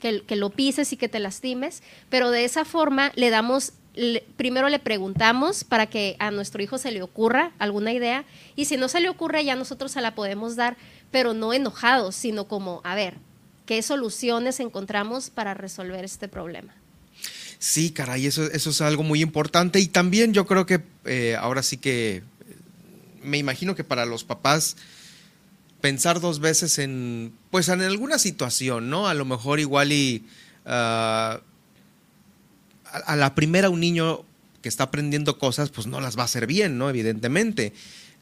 [0.00, 3.74] que, que lo pises y que te lastimes, pero de esa forma le damos
[4.36, 8.24] primero le preguntamos para que a nuestro hijo se le ocurra alguna idea
[8.56, 10.76] y si no se le ocurre ya nosotros se la podemos dar,
[11.10, 13.14] pero no enojados, sino como, a ver,
[13.66, 16.74] ¿qué soluciones encontramos para resolver este problema?
[17.58, 21.62] Sí, caray, eso, eso es algo muy importante y también yo creo que eh, ahora
[21.62, 22.22] sí que eh,
[23.22, 24.76] me imagino que para los papás
[25.82, 29.08] pensar dos veces en, pues en alguna situación, ¿no?
[29.08, 30.24] A lo mejor igual y...
[30.64, 31.42] Ah,
[32.84, 34.24] a, la primera un niño
[34.62, 36.88] que está aprendiendo cosas, pues no las va a hacer bien, ¿no?
[36.88, 37.74] Evidentemente.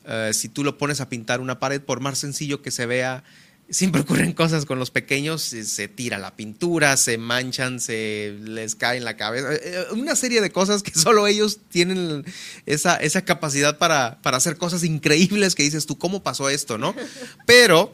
[0.07, 3.23] Eh, si tú lo pones a pintar una pared, por más sencillo que se vea,
[3.71, 8.99] siempre ocurren cosas con los pequeños, se, tira la pintura, se manchan, se les cae
[8.99, 12.25] en la cabeza, eh, eh, una serie de cosas que solo ellos tienen
[12.67, 16.79] esa, esa capacidad para, para, hacer cosas increíbles que dices tú, ¿cómo pasó esto?
[16.79, 16.95] ¿no?
[17.47, 17.93] Pero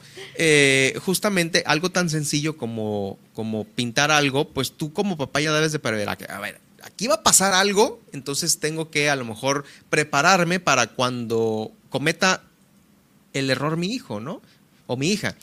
[1.01, 5.79] justamente algo tan sencillo como, como pintar algo, pues tú como papá ya debes de
[5.79, 10.61] perder, a ver, aquí va a pasar algo, entonces tengo que a lo mejor prepararme
[10.61, 12.43] para cuando cometa
[13.33, 14.41] el error mi hijo, ¿no?
[14.87, 15.37] O mi hija.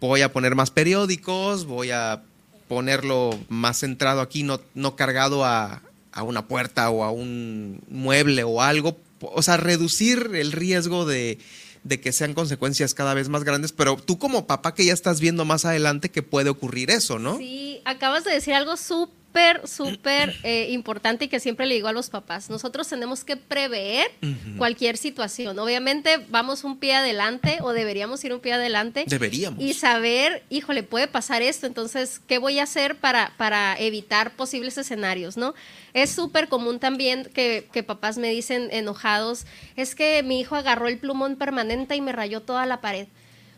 [0.00, 2.22] Voy a poner más periódicos, voy a
[2.68, 5.82] ponerlo más centrado aquí, no, no cargado a,
[6.22, 8.98] una puerta o a un mueble o algo.
[9.20, 11.38] O sea, reducir el riesgo de,
[11.84, 15.20] de que sean consecuencias cada vez más grandes, pero tú como papá que ya estás
[15.20, 17.38] viendo más adelante que puede ocurrir eso, ¿no?
[17.38, 21.88] Sí, acabas de decir algo súper súper, súper eh, importante y que siempre le digo
[21.88, 24.10] a los papás, nosotros tenemos que prever
[24.58, 25.58] cualquier situación.
[25.58, 29.04] Obviamente vamos un pie adelante o deberíamos ir un pie adelante.
[29.06, 29.62] Deberíamos.
[29.62, 34.76] Y saber, híjole, puede pasar esto, entonces, ¿qué voy a hacer para, para evitar posibles
[34.78, 35.54] escenarios, no?
[35.94, 40.88] Es súper común también que, que papás me dicen enojados, es que mi hijo agarró
[40.88, 43.06] el plumón permanente y me rayó toda la pared.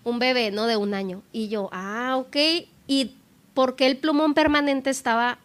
[0.05, 0.66] Un bebé, ¿no?
[0.66, 1.23] De un año.
[1.33, 2.37] Y yo, ah, ok.
[2.89, 3.12] ¿Y
[3.55, 5.39] por qué el plumón permanente estaba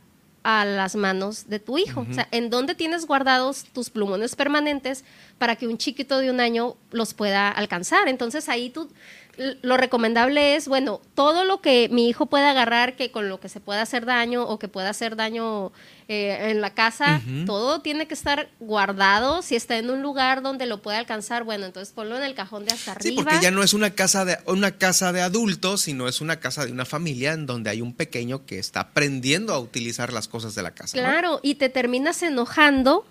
[0.50, 2.08] a las manos de tu hijo.
[2.10, 5.04] O sea, ¿en dónde tienes guardados tus plumones permanentes
[5.38, 8.08] para que un chiquito de un año los pueda alcanzar?
[8.08, 8.90] Entonces ahí tú
[9.38, 13.50] lo recomendable es, bueno, todo lo que mi hijo pueda agarrar, que con lo que
[13.50, 15.72] se pueda hacer daño o que pueda hacer daño
[16.08, 19.42] eh, en la casa, todo tiene que estar guardado.
[19.42, 22.66] Si está en un lugar donde lo puede alcanzar, bueno, entonces ponlo en el cajón
[22.66, 23.10] de hasta arriba.
[23.10, 26.40] Sí, porque ya no es una casa de una casa de adultos, sino es una
[26.40, 30.28] casa de una familia en donde hay un pequeño que está aprendiendo a utilizar las
[30.28, 30.98] cosas de la casa.
[30.98, 33.06] Claro, y te terminas enojando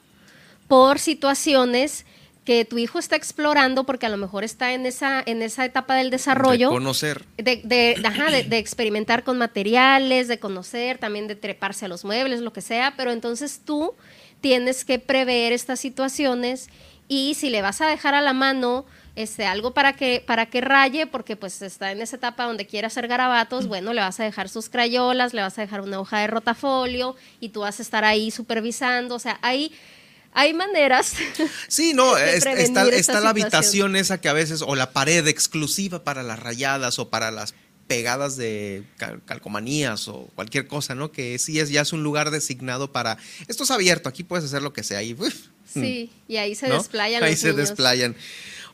[0.67, 2.05] por situaciones
[2.47, 5.97] que tu hijo está explorando porque a lo mejor está en esa, en esa etapa
[5.97, 6.69] del desarrollo.
[6.69, 7.25] De conocer.
[7.37, 12.61] De, de, experimentar con materiales, de conocer, también de treparse a los muebles, lo que
[12.61, 13.95] sea, pero entonces tú
[14.41, 16.69] tienes que prever estas situaciones
[17.09, 18.87] y si le vas a dejar a la mano
[19.17, 22.87] este, algo para que, para que raye, porque pues está en esa etapa donde quiere
[22.87, 26.21] hacer garabatos, bueno, le vas a dejar sus crayolas, le vas a dejar una hoja
[26.21, 29.73] de rotafolio y tú vas a estar ahí supervisando, o sea, hay,
[30.37, 31.15] hay maneras.
[31.67, 36.23] Sí, no, está, está la habitación esa que a veces, o la pared exclusiva para
[36.23, 37.55] las rayadas o para las
[37.87, 38.85] pegadas de
[39.25, 41.11] calcomanías o cualquier cosa, ¿no?
[41.11, 43.17] Que sí es ya es un lugar designado para
[43.49, 45.17] esto es abierto, aquí puedes hacer lo que sea y
[45.73, 48.15] sí, y ahí se desplayan ahí se desplayan.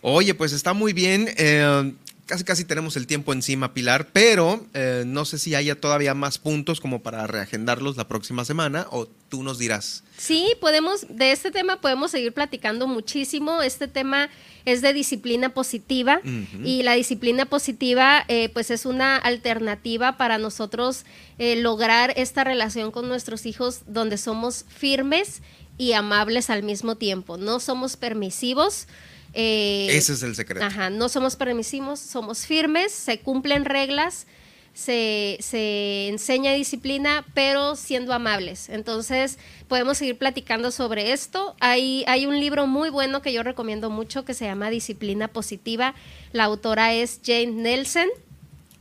[0.01, 1.33] Oye, pues está muy bien.
[1.37, 1.93] Eh,
[2.33, 6.39] casi casi tenemos el tiempo encima, Pilar, pero eh, no sé si haya todavía más
[6.39, 10.03] puntos como para reagendarlos la próxima semana o tú nos dirás.
[10.17, 13.61] Sí, podemos, de este tema podemos seguir platicando muchísimo.
[13.61, 14.31] Este tema
[14.65, 16.23] es de disciplina positiva
[16.65, 21.05] y la disciplina positiva eh, pues es una alternativa para nosotros
[21.39, 25.43] lograr esta relación con nuestros hijos donde somos firmes
[25.77, 27.37] y amables al mismo tiempo.
[27.37, 28.87] No somos permisivos
[29.33, 30.65] eh, Ese es el secreto.
[30.65, 34.27] Ajá, no somos permisivos, somos firmes, se cumplen reglas,
[34.75, 38.69] se, enseña disciplina, pero siendo amables.
[38.69, 41.55] Entonces, podemos seguir platicando sobre esto.
[41.61, 45.95] Hay, hay un libro muy bueno que yo recomiendo mucho que se llama Disciplina Positiva.
[46.33, 48.09] La autora es Jane Nelson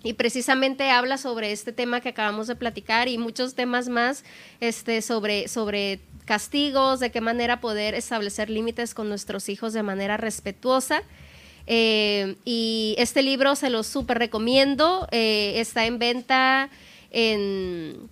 [0.04, 4.24] y precisamente habla sobre este tema que acabamos de platicar y muchos temas más
[4.60, 6.00] este, sobre, sobre
[6.32, 11.04] castigos, de qué manera poder establecer límites con nuestros hijos de manera respetuosa.
[11.68, 16.70] Eh, y este libro se lo súper recomiendo, eh, está en venta
[17.10, 18.10] en...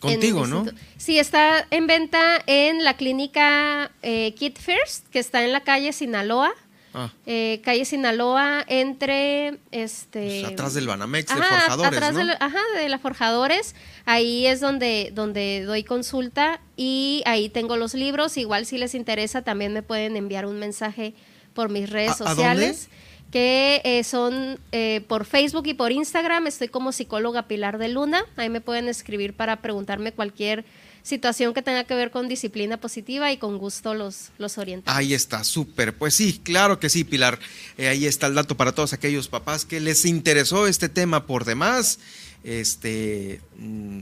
[0.00, 0.66] Contigo, ¿no?
[0.98, 5.94] Sí, está en venta en la clínica eh, Kid First, que está en la calle
[5.94, 6.52] Sinaloa.
[6.98, 7.12] Ah.
[7.26, 10.40] Eh, calle Sinaloa, entre este.
[10.40, 11.92] Pues atrás del Banamex, de Forjadores.
[11.92, 13.74] Atrás de, ajá, de la Forjadores.
[14.06, 18.38] Ahí es donde, donde doy consulta y ahí tengo los libros.
[18.38, 21.12] Igual si les interesa, también me pueden enviar un mensaje
[21.52, 22.88] por mis redes sociales.
[23.30, 26.46] que eh, son eh, por Facebook y por Instagram.
[26.46, 28.24] Estoy como psicóloga Pilar de Luna.
[28.36, 30.64] Ahí me pueden escribir para preguntarme cualquier
[31.06, 34.98] situación que tenga que ver con disciplina positiva y con gusto los, los orientamos.
[34.98, 35.94] Ahí está, súper.
[35.94, 37.38] Pues sí, claro que sí, Pilar.
[37.78, 41.44] Eh, ahí está el dato para todos aquellos papás que les interesó este tema por
[41.44, 42.00] demás.
[42.42, 44.00] Este, mm,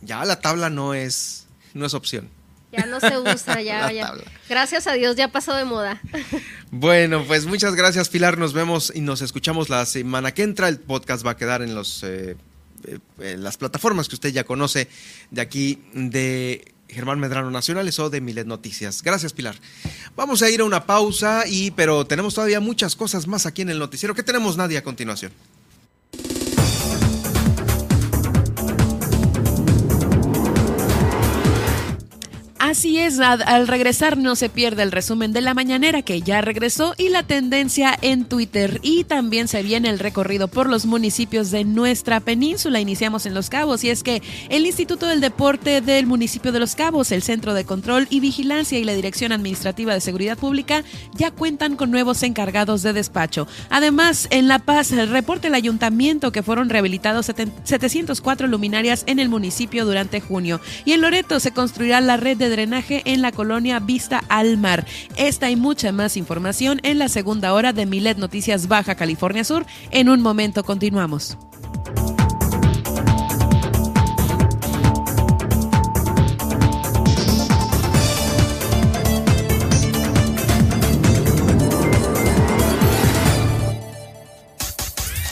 [0.00, 2.30] ya la tabla no es, no es opción.
[2.72, 4.14] Ya no se usa, ya, ya.
[4.48, 6.00] Gracias a Dios, ya pasó de moda.
[6.76, 8.36] Bueno, pues muchas gracias, Pilar.
[8.36, 10.66] Nos vemos y nos escuchamos la semana que entra.
[10.66, 12.34] El podcast va a quedar en los eh,
[12.86, 14.88] eh, las plataformas que usted ya conoce
[15.30, 19.02] de aquí de Germán Medrano Nacionales o de Milet Noticias.
[19.02, 19.56] Gracias, Pilar.
[20.16, 23.70] Vamos a ir a una pausa y pero tenemos todavía muchas cosas más aquí en
[23.70, 24.14] el noticiero.
[24.14, 25.32] ¿Qué tenemos, Nadia, a continuación?
[32.74, 36.92] Así es, al regresar no se pierde el resumen de la mañanera que ya regresó
[36.98, 38.80] y la tendencia en Twitter.
[38.82, 42.80] Y también se viene el recorrido por los municipios de nuestra península.
[42.80, 46.74] Iniciamos en Los Cabos y es que el Instituto del Deporte del municipio de Los
[46.74, 50.82] Cabos, el Centro de Control y Vigilancia y la Dirección Administrativa de Seguridad Pública
[51.14, 53.46] ya cuentan con nuevos encargados de despacho.
[53.70, 59.84] Además, en La Paz, reporta el ayuntamiento que fueron rehabilitados 704 luminarias en el municipio
[59.84, 60.60] durante junio.
[60.84, 64.86] Y en Loreto se construirá la red de en la colonia Vista al Mar.
[65.16, 69.66] Esta y mucha más información en la segunda hora de Milet Noticias Baja California Sur.
[69.90, 71.36] En un momento continuamos.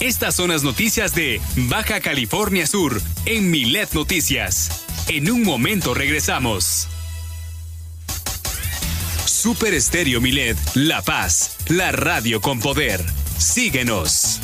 [0.00, 4.84] Estas son las noticias de Baja California Sur en Milet Noticias.
[5.08, 6.88] En un momento regresamos.
[9.42, 13.04] Super Estéreo Milet, La Paz, la radio con poder.
[13.38, 14.38] Síguenos.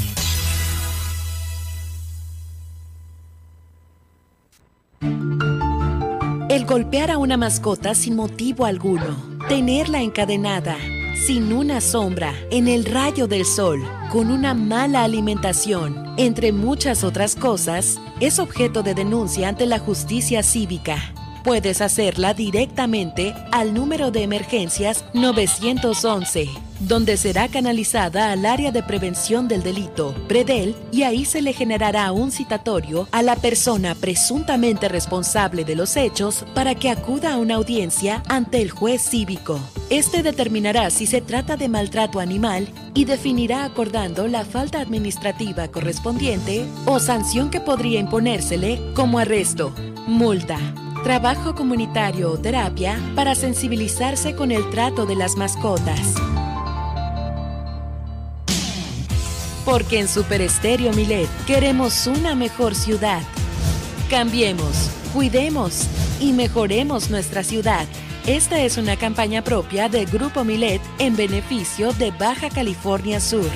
[6.51, 10.77] El golpear a una mascota sin motivo alguno, tenerla encadenada,
[11.15, 13.81] sin una sombra, en el rayo del sol,
[14.11, 20.43] con una mala alimentación, entre muchas otras cosas, es objeto de denuncia ante la justicia
[20.43, 21.15] cívica.
[21.49, 26.47] Puedes hacerla directamente al número de emergencias 911,
[26.81, 32.13] donde será canalizada al área de prevención del delito, PREDEL, y ahí se le generará
[32.13, 37.55] un citatorio a la persona presuntamente responsable de los hechos para que acuda a una
[37.55, 39.59] audiencia ante el juez cívico.
[39.89, 46.67] Este determinará si se trata de maltrato animal y definirá acordando la falta administrativa correspondiente
[46.85, 49.73] o sanción que podría imponérsele como arresto,
[50.07, 50.59] multa,
[51.09, 56.15] trabajo comunitario o terapia para sensibilizarse con el trato de las mascotas.
[59.65, 63.23] Porque en Super Estéreo Milet queremos una mejor ciudad.
[64.11, 65.87] Cambiemos, cuidemos
[66.21, 67.87] y mejoremos nuestra ciudad.
[68.27, 73.49] Esta es una campaña propia de Grupo Milet en beneficio de Baja California Sur.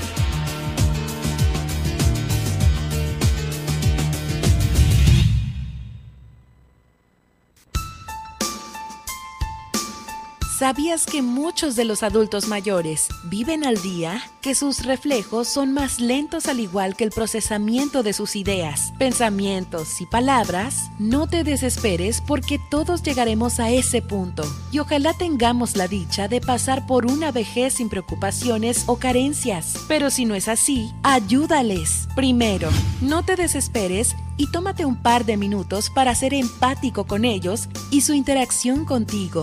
[10.62, 14.22] ¿Sabías que muchos de los adultos mayores viven al día?
[14.40, 20.00] Que sus reflejos son más lentos al igual que el procesamiento de sus ideas, pensamientos
[20.00, 20.92] y palabras.
[21.00, 26.40] No te desesperes porque todos llegaremos a ese punto y ojalá tengamos la dicha de
[26.40, 29.74] pasar por una vejez sin preocupaciones o carencias.
[29.88, 32.06] Pero si no es así, ayúdales.
[32.14, 37.68] Primero, no te desesperes y tómate un par de minutos para ser empático con ellos
[37.90, 39.42] y su interacción contigo.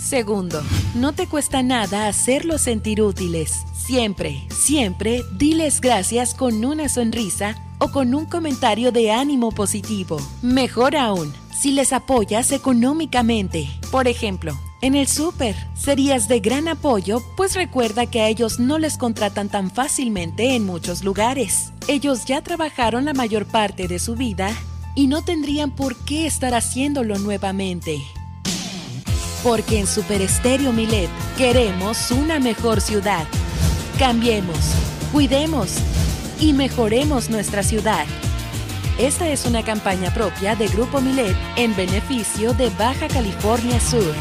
[0.00, 0.62] Segundo,
[0.94, 3.64] no te cuesta nada hacerlos sentir útiles.
[3.74, 10.18] Siempre, siempre diles gracias con una sonrisa o con un comentario de ánimo positivo.
[10.42, 13.68] Mejor aún, si les apoyas económicamente.
[13.90, 18.78] Por ejemplo, en el súper serías de gran apoyo, pues recuerda que a ellos no
[18.78, 21.72] les contratan tan fácilmente en muchos lugares.
[21.88, 24.50] Ellos ya trabajaron la mayor parte de su vida
[24.94, 28.00] y no tendrían por qué estar haciéndolo nuevamente.
[29.42, 33.26] Porque en Super Estéreo Milet queremos una mejor ciudad.
[33.98, 34.58] Cambiemos,
[35.12, 35.76] cuidemos
[36.38, 38.04] y mejoremos nuestra ciudad.
[38.98, 44.14] Esta es una campaña propia de Grupo Milet en beneficio de Baja California Sur.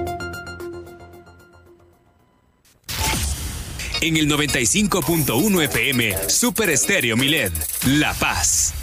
[3.99, 7.51] En el 95.1 FM, Super Estéreo Milet,
[7.85, 8.73] La Paz.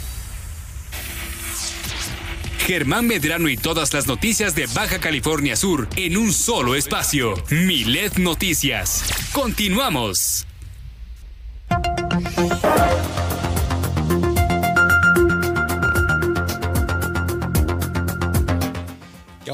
[2.65, 7.35] Germán Medrano y todas las noticias de Baja California Sur en un solo espacio.
[7.49, 9.05] Milet Noticias.
[9.31, 10.45] Continuamos.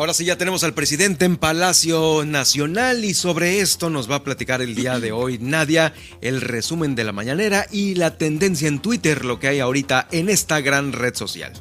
[0.02, 4.24] Ahora sí ya tenemos al presidente en Palacio Nacional y sobre esto nos va a
[4.24, 8.80] platicar el día de hoy Nadia, el resumen de la mañanera y la tendencia en
[8.80, 11.54] Twitter, lo que hay ahorita en esta gran red social.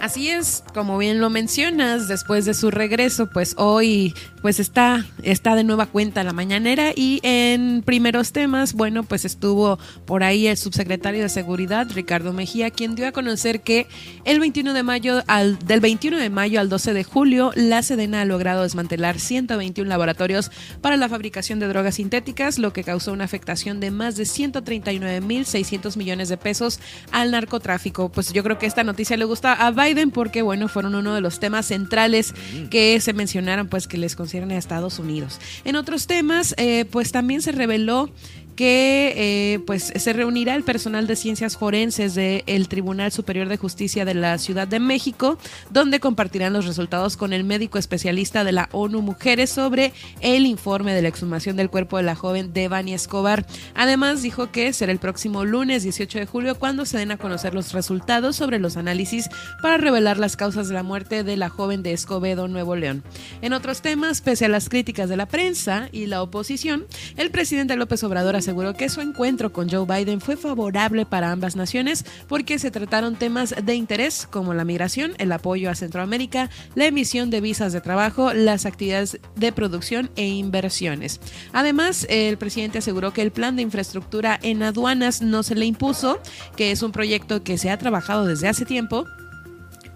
[0.00, 4.14] Así es, como bien lo mencionas, después de su regreso, pues hoy
[4.46, 9.76] pues está, está de nueva cuenta la mañanera y en primeros temas, bueno, pues estuvo
[10.04, 13.88] por ahí el subsecretario de Seguridad, Ricardo Mejía, quien dio a conocer que
[14.24, 18.20] el 21 de mayo, al, del 21 de mayo al 12 de julio, la Sedena
[18.20, 23.24] ha logrado desmantelar 121 laboratorios para la fabricación de drogas sintéticas, lo que causó una
[23.24, 26.78] afectación de más de 139.600 millones de pesos
[27.10, 28.10] al narcotráfico.
[28.10, 31.20] Pues yo creo que esta noticia le gusta a Biden porque, bueno, fueron uno de
[31.20, 32.34] los temas centrales
[32.70, 35.40] que se mencionaron, pues que les considero a Estados Unidos.
[35.64, 38.10] En otros temas, eh, pues también se reveló
[38.56, 44.04] que eh, pues se reunirá el personal de ciencias forenses del Tribunal Superior de Justicia
[44.04, 45.38] de la Ciudad de México,
[45.70, 50.94] donde compartirán los resultados con el médico especialista de la ONU Mujeres sobre el informe
[50.94, 53.46] de la exhumación del cuerpo de la joven Devani Escobar.
[53.74, 57.54] Además, dijo que será el próximo lunes 18 de julio cuando se den a conocer
[57.54, 59.28] los resultados sobre los análisis
[59.60, 63.04] para revelar las causas de la muerte de la joven de Escobedo, Nuevo León.
[63.42, 66.86] En otros temas, pese a las críticas de la prensa y la oposición,
[67.16, 71.56] el presidente López Obrador aseguró que su encuentro con Joe Biden fue favorable para ambas
[71.56, 76.86] naciones porque se trataron temas de interés como la migración, el apoyo a Centroamérica, la
[76.86, 81.18] emisión de visas de trabajo, las actividades de producción e inversiones.
[81.52, 86.20] Además, el presidente aseguró que el plan de infraestructura en aduanas no se le impuso,
[86.54, 89.06] que es un proyecto que se ha trabajado desde hace tiempo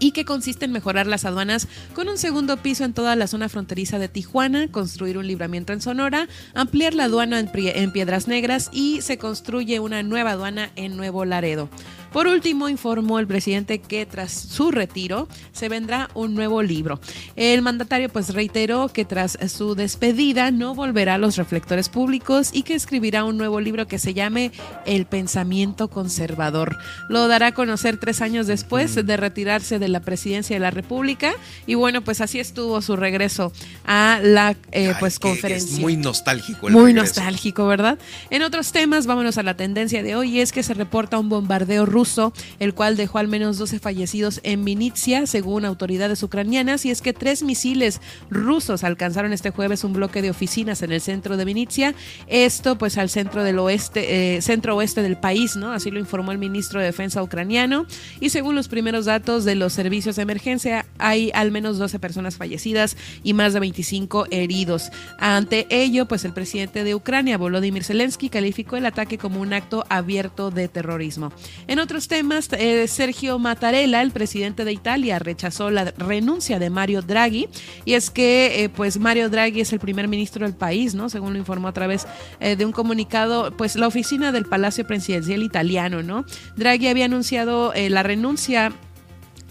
[0.01, 3.47] y que consiste en mejorar las aduanas con un segundo piso en toda la zona
[3.47, 9.01] fronteriza de Tijuana, construir un libramiento en Sonora, ampliar la aduana en, Piedras Negras y
[9.01, 11.69] se construye una nueva aduana en Nuevo Laredo.
[12.11, 16.99] Por último, informó el presidente que tras su retiro se vendrá un nuevo libro.
[17.35, 22.63] El mandatario pues reiteró que tras su despedida no volverá a los reflectores públicos y
[22.63, 24.51] que escribirá un nuevo libro que se llame
[24.85, 26.77] El pensamiento conservador.
[27.09, 31.33] Lo dará a conocer tres años después de retirarse de la presidencia de la República
[31.65, 33.53] y bueno pues así estuvo su regreso
[33.85, 35.75] a la eh, pues conferencia.
[35.75, 36.67] Es muy nostálgico.
[36.67, 37.05] El muy regreso.
[37.05, 37.97] nostálgico, ¿verdad?
[38.29, 41.85] En otros temas, vámonos a la tendencia de hoy, es que se reporta un bombardeo
[41.85, 42.00] ruso,
[42.59, 47.13] el cual dejó al menos 12 fallecidos en Vinitsia, según autoridades ucranianas, y es que
[47.13, 51.95] tres misiles rusos alcanzaron este jueves un bloque de oficinas en el centro de Vinitsia,
[52.27, 55.71] esto pues al centro del oeste, eh, centro oeste del país, ¿no?
[55.71, 57.85] Así lo informó el ministro de Defensa ucraniano,
[58.19, 62.37] y según los primeros datos de los servicios de emergencia, hay al menos 12 personas
[62.37, 64.89] fallecidas y más de 25 heridos.
[65.19, 69.85] Ante ello, pues el presidente de Ucrania, Volodymyr Zelensky, calificó el ataque como un acto
[69.89, 71.31] abierto de terrorismo.
[71.67, 77.01] En otros temas, eh, Sergio Mattarella, el presidente de Italia, rechazó la renuncia de Mario
[77.01, 77.49] Draghi
[77.83, 81.09] y es que eh, pues Mario Draghi es el primer ministro del país, ¿no?
[81.09, 82.07] Según lo informó a través
[82.39, 86.23] eh, de un comunicado, pues la oficina del Palacio Presidencial italiano, ¿no?
[86.55, 88.71] Draghi había anunciado la renuncia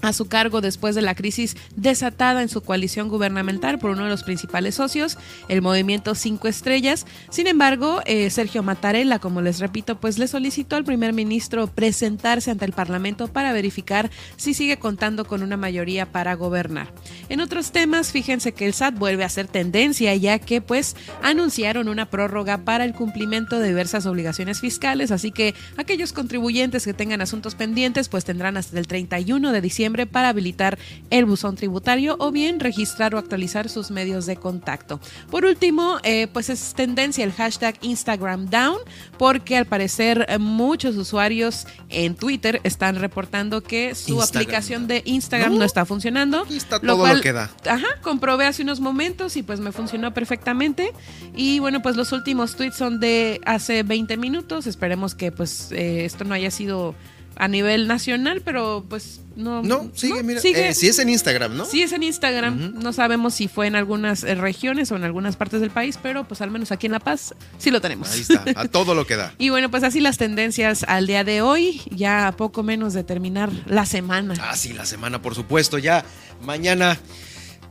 [0.03, 4.11] a su cargo después de la crisis desatada en su coalición gubernamental por uno de
[4.11, 7.07] los principales socios, el movimiento Cinco Estrellas.
[7.30, 12.51] Sin embargo, eh, Sergio Mattarella, como les repito, pues le solicitó al primer ministro presentarse
[12.51, 16.92] ante el Parlamento para verificar si sigue contando con una mayoría para gobernar.
[17.28, 21.88] En otros temas, fíjense que el SAT vuelve a ser tendencia ya que pues anunciaron
[21.88, 27.20] una prórroga para el cumplimiento de diversas obligaciones fiscales, así que aquellos contribuyentes que tengan
[27.20, 30.78] asuntos pendientes pues tendrán hasta el 31 de diciembre para habilitar
[31.11, 35.01] el buzón tributario o bien registrar o actualizar sus medios de contacto.
[35.30, 38.78] Por último, eh, pues es tendencia el hashtag Instagram Down
[39.18, 45.59] porque al parecer eh, muchos usuarios en Twitter están reportando que su aplicación de Instagram
[45.59, 46.45] no, está funcionando.
[46.51, 47.51] está todo lo, que da.
[47.68, 50.93] Ajá, comprobé hace unos momentos y pues me funcionó perfectamente.
[51.34, 54.66] Y bueno, pues los últimos tweets son de hace 20 minutos.
[54.66, 56.95] Esperemos que pues eh, esto no haya sido
[57.41, 59.62] a nivel nacional, pero pues no.
[59.62, 60.43] No, sigue, mira.
[60.45, 61.64] Eh, si es en Instagram, ¿no?
[61.64, 62.74] Sí es en Instagram.
[62.74, 66.28] No sabemos si fue en algunas eh, regiones o en algunas partes del país, pero
[66.28, 68.12] pues al menos aquí en La Paz sí lo tenemos.
[68.12, 69.32] Ahí está, a todo lo que da.
[69.38, 73.05] y bueno, pues así las tendencias al día de hoy, ya a poco menos de
[73.05, 74.34] terminar la semana.
[74.38, 75.78] Ah, sí, la semana, por supuesto.
[75.78, 76.05] Ya
[76.43, 76.99] mañana.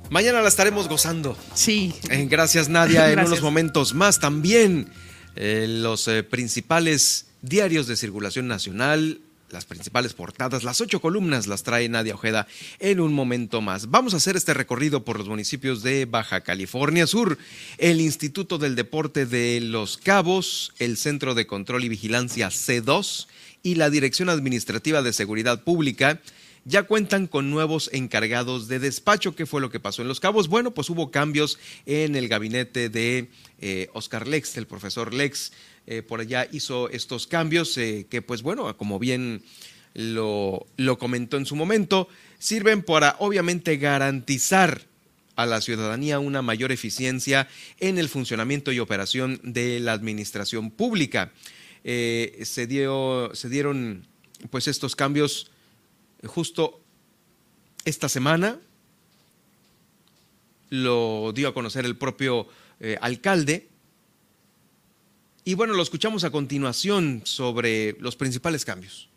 [0.10, 1.38] Mañana la estaremos gozando.
[1.54, 1.94] Sí.
[2.10, 3.12] Eh, gracias, Nadia.
[3.12, 4.90] En unos momentos más también
[5.36, 12.16] los principales diarios de circulación nacional las principales portadas, las ocho columnas las trae Nadia
[12.16, 12.48] Ojeda
[12.80, 13.90] en un momento más.
[13.90, 17.38] Vamos a hacer este recorrido por los municipios de Baja California Sur,
[17.78, 23.28] el Instituto del Deporte de Los Cabos, el Centro de Control y Vigilancia C2
[23.64, 26.22] y la Dirección Administrativa de Seguridad Pública
[26.66, 29.36] ya cuentan con nuevos encargados de despacho.
[29.36, 30.50] ¿Qué fue lo que pasó en Los Cabos?
[30.50, 33.30] Bueno, pues hubo cambios en el gabinete de
[33.60, 35.52] eh, Oscar Lex, el profesor Lex
[35.92, 39.42] eh, por allá hizo estos cambios eh, que, pues bueno, como bien
[39.96, 44.84] lo, lo comentó en su momento, sirven para obviamente garantizar
[45.36, 47.48] a la ciudadanía una mayor eficiencia
[47.80, 51.32] en el funcionamiento y operación de la administración pública.
[51.84, 54.06] Eh, se, dio, se dieron
[54.52, 55.50] pues estos cambios
[56.24, 56.84] justo
[57.84, 58.60] esta semana,
[60.70, 62.48] lo dio a conocer el propio
[63.02, 63.70] alcalde
[65.50, 69.10] y bueno, lo escuchamos a continuación sobre los principales cambios.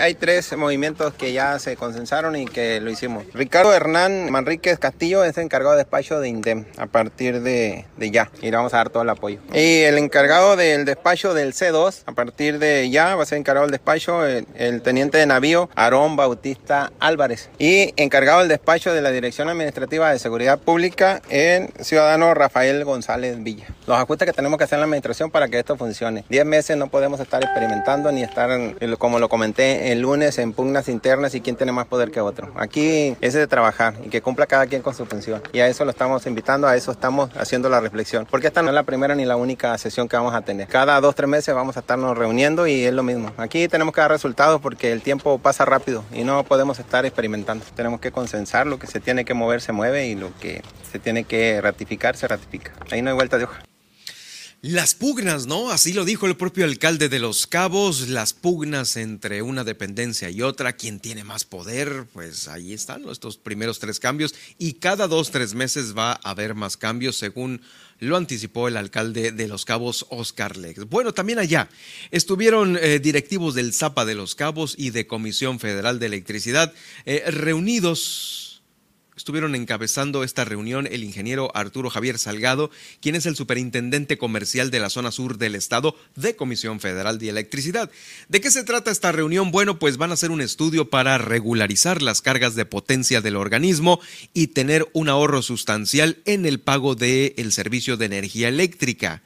[0.00, 3.24] Hay tres movimientos que ya se consensaron y que lo hicimos.
[3.34, 8.50] Ricardo Hernán Manríquez Castillo es encargado de despacho de INDEM a partir de, ya y
[8.50, 9.40] le vamos a dar todo el apoyo.
[9.52, 13.66] Y el encargado del despacho del C2 a partir de ya va a ser encargado
[13.66, 17.50] del despacho el, el teniente de navío Aarón Bautista Álvarez.
[17.58, 23.42] Y encargado del despacho de la Dirección Administrativa de Seguridad Pública el ciudadano Rafael González
[23.42, 23.66] Villa.
[23.86, 26.24] Los ajustes que tenemos que hacer en la administración para que esto funcione.
[26.28, 28.50] Diez meses no podemos estar experimentando ni estar,
[28.98, 32.52] como lo comenté, el lunes en pugnas internas y quién tiene más poder que otro.
[32.56, 35.42] Aquí es de trabajar y que cumpla cada quien con su función.
[35.52, 38.26] Y a eso lo estamos invitando, a eso estamos haciendo la reflexión.
[38.30, 40.68] Porque esta no es la primera ni la única sesión que vamos a tener.
[40.68, 43.32] Cada dos, tres meses vamos a estarnos reuniendo y es lo mismo.
[43.36, 47.64] Aquí tenemos que dar resultados porque el tiempo pasa rápido y no podemos estar experimentando.
[47.74, 50.98] Tenemos que consensar lo que se tiene que mover, se mueve y lo que se
[50.98, 52.72] tiene que ratificar, se ratifica.
[52.90, 53.69] Ahí no hay vuelta de hoja.
[54.62, 55.70] Las pugnas, ¿no?
[55.70, 60.42] Así lo dijo el propio alcalde de Los Cabos, las pugnas entre una dependencia y
[60.42, 65.30] otra, quien tiene más poder, pues ahí están estos primeros tres cambios y cada dos,
[65.30, 67.62] tres meses va a haber más cambios según
[68.00, 70.90] lo anticipó el alcalde de Los Cabos, Oscar Lex.
[70.90, 71.70] Bueno, también allá
[72.10, 76.74] estuvieron eh, directivos del Zapa de Los Cabos y de Comisión Federal de Electricidad
[77.06, 78.49] eh, reunidos
[79.20, 82.70] estuvieron encabezando esta reunión el ingeniero Arturo Javier Salgado,
[83.00, 87.28] quien es el superintendente comercial de la zona sur del estado de Comisión Federal de
[87.28, 87.90] Electricidad.
[88.28, 89.50] ¿De qué se trata esta reunión?
[89.50, 94.00] Bueno, pues van a hacer un estudio para regularizar las cargas de potencia del organismo
[94.32, 99.22] y tener un ahorro sustancial en el pago del servicio de energía eléctrica.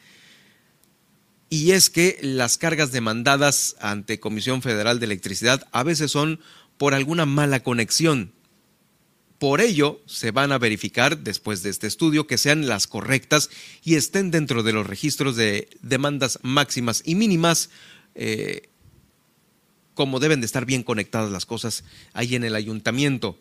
[1.51, 6.41] Y es que las cargas demandadas ante Comisión Federal de Electricidad a veces son
[6.79, 8.33] por alguna mala conexión
[9.45, 13.51] por ello, se van a verificar después de este estudio que sean las correctas
[13.85, 17.69] y estén dentro de los registros de demandas máximas y mínimas,
[18.15, 18.71] eh,
[19.93, 21.85] como deben de estar bien conectadas las cosas
[22.15, 23.39] ahí en el ayuntamiento.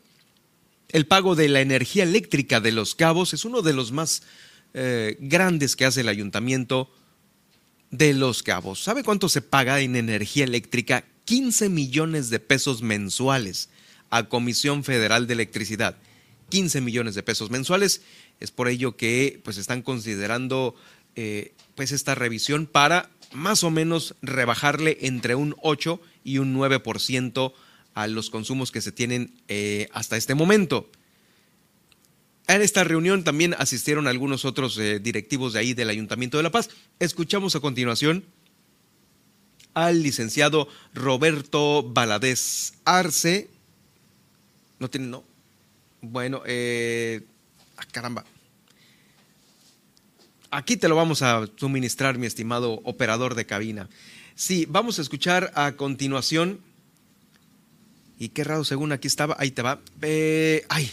[0.89, 4.23] El pago de la energía eléctrica de los cabos es uno de los más
[4.73, 6.91] eh, grandes que hace el ayuntamiento
[7.91, 8.83] de los cabos.
[8.83, 11.05] ¿Sabe cuánto se paga en energía eléctrica?
[11.23, 13.69] 15 millones de pesos mensuales
[14.13, 15.97] a Comisión Federal de Electricidad.
[16.49, 18.03] 15 millones de pesos mensuales.
[18.39, 20.75] Es por ello que pues están considerando
[21.15, 27.53] eh, pues esta revisión para más o menos rebajarle entre un 8 y un 9%
[27.95, 30.91] a los consumos que se tienen eh, hasta este momento.
[32.47, 36.51] En esta reunión también asistieron algunos otros eh, directivos de ahí del Ayuntamiento de La
[36.51, 36.69] Paz.
[36.99, 38.25] Escuchamos a continuación
[39.73, 43.49] al licenciado Roberto Baladés Arce,
[44.83, 45.23] no tiene, no.
[46.01, 47.21] Bueno, eh,
[47.77, 48.25] ah, caramba.
[50.51, 53.89] Aquí te lo vamos a suministrar, mi estimado operador de cabina.
[54.35, 56.59] Sí, vamos a escuchar a continuación.
[58.19, 59.79] Y qué raro, según aquí estaba, ahí te va.
[60.01, 60.91] Eh, ay.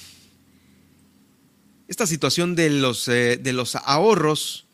[1.89, 4.67] Esta situación de los, eh, de los ahorros,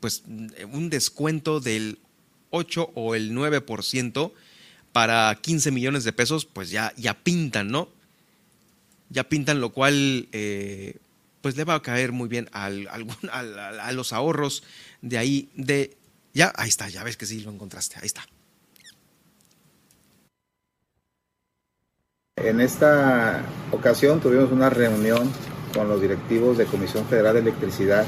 [0.00, 0.24] pues
[0.72, 2.00] un descuento del
[2.50, 4.32] 8 o el 9%
[4.96, 7.90] para 15 millones de pesos, pues ya, ya pintan, ¿no?
[9.10, 10.96] Ya pintan, lo cual eh,
[11.42, 12.70] pues le va a caer muy bien a,
[13.92, 14.62] los ahorros
[15.02, 15.98] de ahí, de...
[16.32, 18.24] Ya, ahí está, ya ves que sí lo encontraste, ahí está.
[22.36, 25.30] En esta ocasión tuvimos una reunión
[25.74, 28.06] con los directivos de Comisión Federal de Electricidad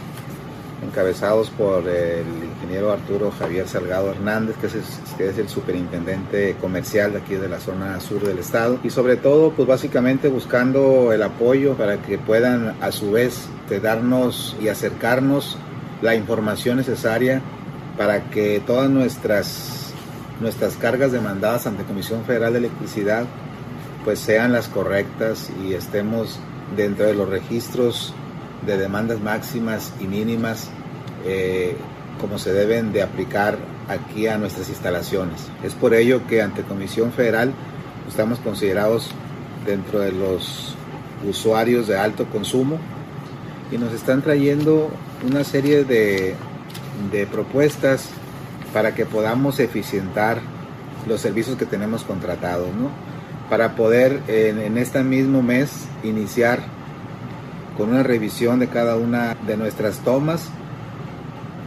[0.83, 7.35] encabezados por el ingeniero Arturo Javier Salgado Hernández, que es, el superintendente comercial de aquí
[7.35, 12.03] de la zona sur del estado, y sobre todo, pues básicamente buscando el apoyo para
[12.03, 13.49] que puedan a su vez
[13.83, 15.57] darnos y acercarnos
[16.03, 17.41] la información necesaria
[17.97, 19.95] para que todas nuestras,
[20.41, 23.25] nuestras cargas demandadas ante Comisión Federal de Electricidad
[24.05, 26.39] pues sean las correctas y estemos
[26.77, 28.15] dentro de los registros
[28.67, 30.69] de demandas máximas y mínimas
[31.25, 31.77] eh,
[32.21, 33.59] como se deben de aplicar
[33.89, 35.49] aquí a nuestras instalaciones.
[35.63, 37.53] Es por ello que ante Comisión Federal
[38.09, 39.11] estamos considerados
[39.67, 40.75] dentro de los
[41.29, 42.79] usuarios de alto consumo
[43.71, 44.91] y nos están trayendo
[45.27, 46.35] una serie de,
[47.11, 48.11] de propuestas
[48.73, 50.41] para que podamos eficientar
[51.07, 52.91] los servicios que tenemos contratados, ¿no?
[53.49, 56.61] para poder en, en este mismo mes iniciar
[57.77, 60.51] con una revisión de cada una de nuestras tomas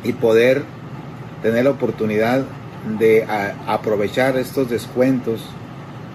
[0.03, 0.63] y poder
[1.41, 2.43] tener la oportunidad
[2.99, 3.25] de
[3.67, 5.41] aprovechar estos descuentos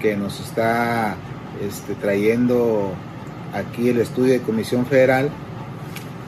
[0.01, 1.17] que nos está
[1.67, 2.93] este, trayendo
[3.55, 5.31] aquí el estudio de Comisión Federal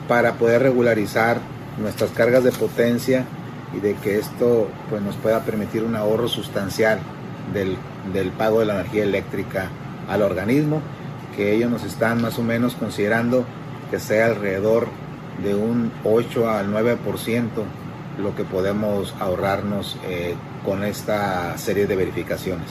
[0.06, 1.38] para poder regularizar
[1.80, 3.24] nuestras cargas de potencia
[3.76, 6.98] y de que esto pues, nos pueda permitir un ahorro sustancial
[7.52, 7.76] del,
[8.12, 9.68] del pago de la energía eléctrica
[10.08, 10.80] al organismo,
[11.36, 13.44] que ellos nos están más o menos considerando
[13.90, 14.88] que sea alrededor
[15.42, 17.48] de un 8 al 9%
[18.18, 20.34] lo que podemos ahorrarnos eh,
[20.64, 22.68] con esta serie de verificaciones.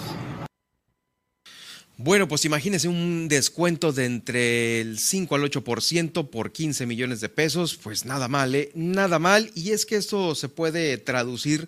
[1.99, 7.29] Bueno, pues imagínense un descuento de entre el 5 al 8% por 15 millones de
[7.29, 8.71] pesos, pues nada mal, ¿eh?
[8.75, 9.49] Nada mal.
[9.55, 11.67] Y es que esto se puede traducir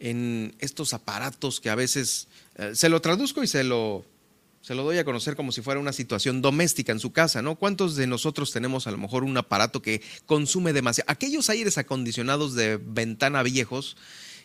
[0.00, 2.26] en estos aparatos que a veces
[2.56, 4.04] eh, se lo traduzco y se lo
[4.68, 7.54] se lo doy a conocer como si fuera una situación doméstica en su casa, ¿no?
[7.54, 11.10] ¿Cuántos de nosotros tenemos a lo mejor un aparato que consume demasiado?
[11.10, 13.96] Aquellos aires acondicionados de ventana viejos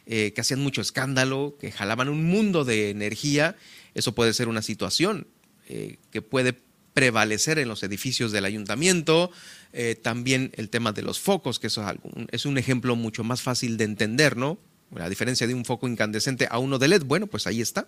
[0.05, 3.57] eh, que hacían mucho escándalo, que jalaban un mundo de energía,
[3.95, 5.27] eso puede ser una situación
[5.67, 6.57] eh, que puede
[6.93, 9.29] prevalecer en los edificios del ayuntamiento.
[9.73, 11.97] Eh, también el tema de los focos, que eso es,
[12.31, 14.57] es un ejemplo mucho más fácil de entender, ¿no?
[15.01, 17.87] A diferencia de un foco incandescente a uno de LED, bueno, pues ahí está.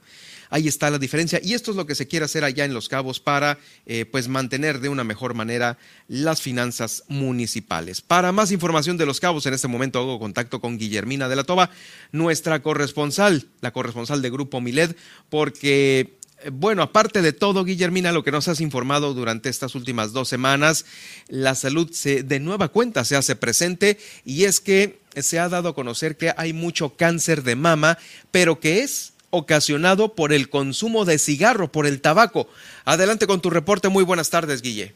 [0.50, 1.40] Ahí está la diferencia.
[1.44, 4.28] Y esto es lo que se quiere hacer allá en Los Cabos para eh, pues
[4.28, 5.78] mantener de una mejor manera
[6.08, 8.02] las finanzas municipales.
[8.02, 11.44] Para más información de Los Cabos, en este momento hago contacto con Guillermina de la
[11.44, 11.70] Toba,
[12.12, 14.96] nuestra corresponsal, la corresponsal de Grupo Miled,
[15.30, 16.18] porque
[16.52, 20.86] bueno, aparte de todo, Guillermina, lo que nos has informado durante estas últimas dos semanas,
[21.28, 25.70] la salud se, de nueva cuenta se hace presente y es que se ha dado
[25.70, 27.98] a conocer que hay mucho cáncer de mama,
[28.32, 32.50] pero que es ocasionado por el consumo de cigarro, por el tabaco.
[32.86, 33.90] Adelante con tu reporte.
[33.90, 34.94] Muy buenas tardes, Guille.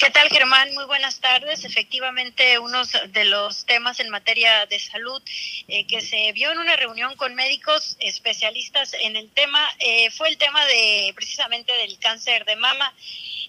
[0.00, 0.72] ¿Qué tal, Germán?
[0.72, 1.62] Muy buenas tardes.
[1.62, 5.22] Efectivamente, uno de los temas en materia de salud
[5.68, 10.30] eh, que se vio en una reunión con médicos especialistas en el tema eh, fue
[10.30, 12.94] el tema de precisamente del cáncer de mama.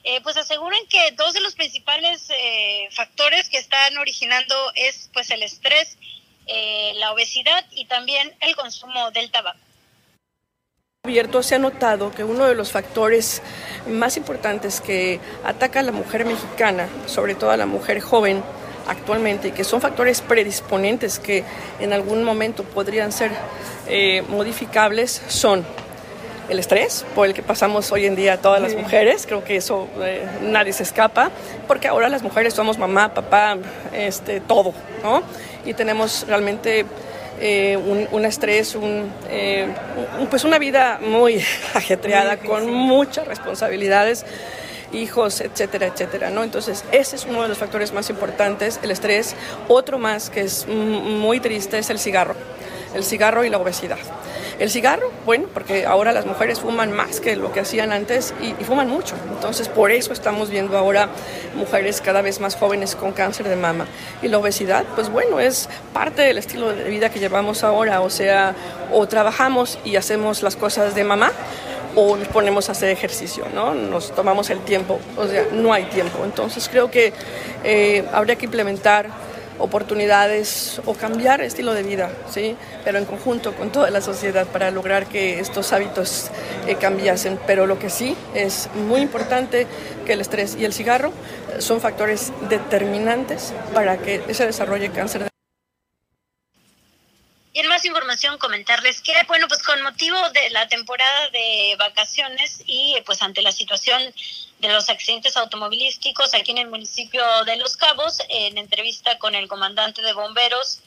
[0.03, 2.27] Eh, pues aseguran que dos de los principales
[2.91, 5.97] factores que están originando es pues el estrés,
[6.95, 9.59] la obesidad y también el consumo del tabaco.
[11.03, 13.41] Abierto se ha notado que uno de los factores
[13.87, 18.43] más importantes que ataca a la mujer mexicana, sobre todo a la mujer joven
[18.87, 21.43] actualmente, y que son factores predisponentes que
[21.79, 23.31] en algún momento podrían ser
[23.87, 25.65] eh, modificables, son
[26.51, 29.87] el estrés por el que pasamos hoy en día todas las mujeres, creo que eso
[30.01, 31.31] eh, nadie se escapa,
[31.65, 33.57] porque ahora las mujeres somos mamá, papá,
[33.93, 35.23] este, todo, ¿no?
[35.65, 36.85] Y tenemos realmente
[37.39, 38.77] eh, un, estrés,
[39.29, 39.67] eh,
[40.19, 41.41] un, pues una vida muy
[41.73, 44.25] ajetreada, con muchas responsabilidades
[44.91, 46.43] hijos, etcétera, etcétera, ¿no?
[46.43, 49.37] Entonces, ese es uno de los factores más importantes, el estrés.
[49.69, 52.35] Otro más que es muy triste es el cigarro,
[52.93, 53.99] el cigarro y la obesidad.
[54.61, 58.63] El cigarro, bueno, porque ahora las mujeres fuman más que lo que hacían antes y,
[58.63, 59.15] fuman mucho.
[59.33, 61.09] Entonces, por eso estamos viendo ahora
[61.55, 63.87] mujeres cada vez más jóvenes con cáncer de mama.
[64.21, 68.01] Y la obesidad, pues bueno, es parte del estilo de vida que llevamos ahora.
[68.01, 68.53] O sea,
[68.93, 71.31] o trabajamos y hacemos las cosas de mamá
[71.95, 73.73] o nos ponemos a hacer ejercicio, ¿no?
[73.73, 76.19] Nos tomamos el tiempo, o sea, no hay tiempo.
[76.23, 77.13] Entonces creo que
[77.63, 79.07] eh, habría que implementar
[79.61, 82.55] oportunidades o cambiar estilo de vida, ¿sí?
[82.83, 86.31] pero en conjunto con toda la sociedad para lograr que estos hábitos
[86.67, 87.39] eh, cambiasen.
[87.47, 89.67] Pero lo que sí es muy importante
[90.05, 91.11] que el estrés y el cigarro
[91.59, 95.31] son factores determinantes para que se desarrolle cáncer de
[97.53, 102.63] y en más información comentarles que, bueno, pues con motivo de la temporada de vacaciones
[102.65, 104.01] y pues ante la situación
[104.61, 109.47] de los accidentes automovilísticos aquí en el municipio de Los Cabos, en entrevista con el
[109.47, 110.79] comandante de bomberos,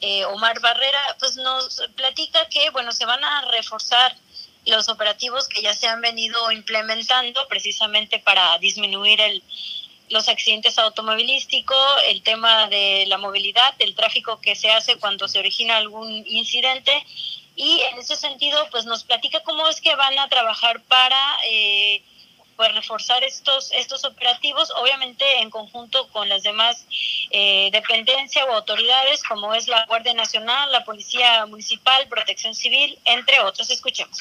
[0.00, 4.16] eh, Omar Barrera, pues nos platica que, bueno, se van a reforzar
[4.66, 9.42] los operativos que ya se han venido implementando precisamente para disminuir el
[10.12, 15.38] los accidentes automovilísticos, el tema de la movilidad, el tráfico que se hace cuando se
[15.38, 16.92] origina algún incidente.
[17.56, 22.02] Y en ese sentido pues nos platica cómo es que van a trabajar para eh,
[22.62, 26.86] pues reforzar estos estos operativos obviamente en conjunto con las demás
[27.32, 33.40] eh, dependencias o autoridades como es la Guardia Nacional, la Policía Municipal, Protección Civil, entre
[33.40, 33.68] otros.
[33.68, 34.16] Escuchemos.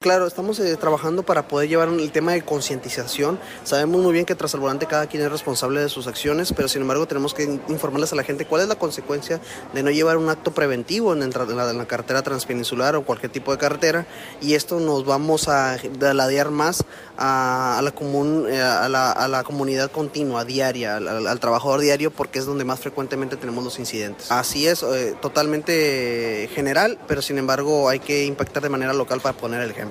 [0.00, 3.36] Claro, estamos eh, trabajando para poder llevar el tema de concientización.
[3.64, 6.68] Sabemos muy bien que tras el volante cada quien es responsable de sus acciones, pero
[6.68, 9.40] sin embargo tenemos que informarles a la gente cuál es la consecuencia
[9.74, 13.50] de no llevar un acto preventivo en, la, en la carretera transpeninsular o cualquier tipo
[13.50, 14.06] de carretera.
[14.40, 16.84] Y esto nos vamos a ladear más
[17.16, 22.64] a, la, común, eh, a, la, comunidad continua, diaria, al, trabajador diario, porque es donde
[22.64, 24.30] más frecuentemente tenemos los incidentes.
[24.30, 29.36] Así es, eh, totalmente general, pero sin embargo hay que impactar de manera local para
[29.36, 29.87] poner el ejemplo.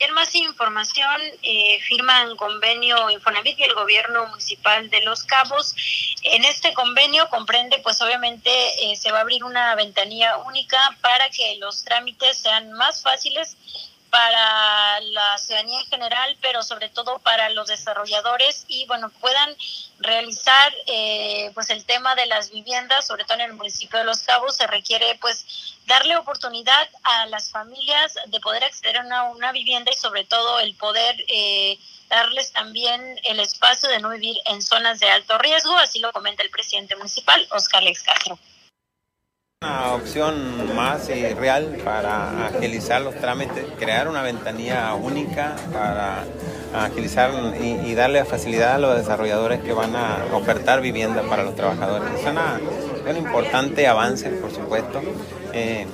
[0.00, 5.74] En más información, eh, firman convenio Infonavit y el gobierno municipal de Los Cabos.
[6.22, 11.28] En este convenio comprende, pues obviamente eh, se va a abrir una ventanilla única para
[11.30, 13.56] que los trámites sean más fáciles
[14.10, 19.54] para la ciudadanía en general, pero sobre todo para los desarrolladores y bueno, puedan
[19.98, 24.20] realizar eh, pues el tema de las viviendas, sobre todo en el municipio de Los
[24.20, 29.90] Cabos, se requiere pues darle oportunidad a las familias de poder acceder a una, vivienda
[29.92, 31.78] y sobre todo el poder eh,
[32.08, 36.42] darles también el espacio de no vivir en zonas de alto riesgo, así lo comenta
[36.42, 38.38] el presidente municipal, Oscar Lex Castro.
[39.60, 46.24] Una opción más y real para agilizar los trámites, crear una ventanilla única para
[46.72, 52.08] agilizar y, darle facilidad a los desarrolladores que van a ofertar vivienda para los trabajadores.
[52.20, 55.02] Es un importante avance, por supuesto.
[55.52, 55.88] Eh,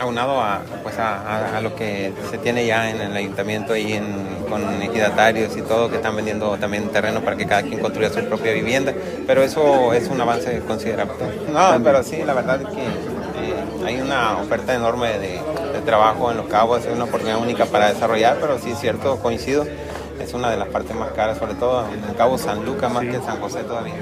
[0.00, 4.62] aunado a, pues a, lo que se tiene ya en el ayuntamiento y en, con
[4.82, 8.52] ejidatarios y todo, que están vendiendo también terreno para que cada quien construya su propia
[8.52, 8.92] vivienda,
[9.26, 11.14] pero eso es un avance considerable.
[11.52, 15.40] No, pero sí, la verdad es que eh, hay una oferta enorme de,
[15.72, 19.18] de trabajo en Los Cabos, es una oportunidad única para desarrollar, pero sí es cierto,
[19.18, 19.64] coincido
[20.20, 23.04] es una de las partes más caras, sobre todo en el Cabo San Lucas, más
[23.04, 23.94] que en San José todavía,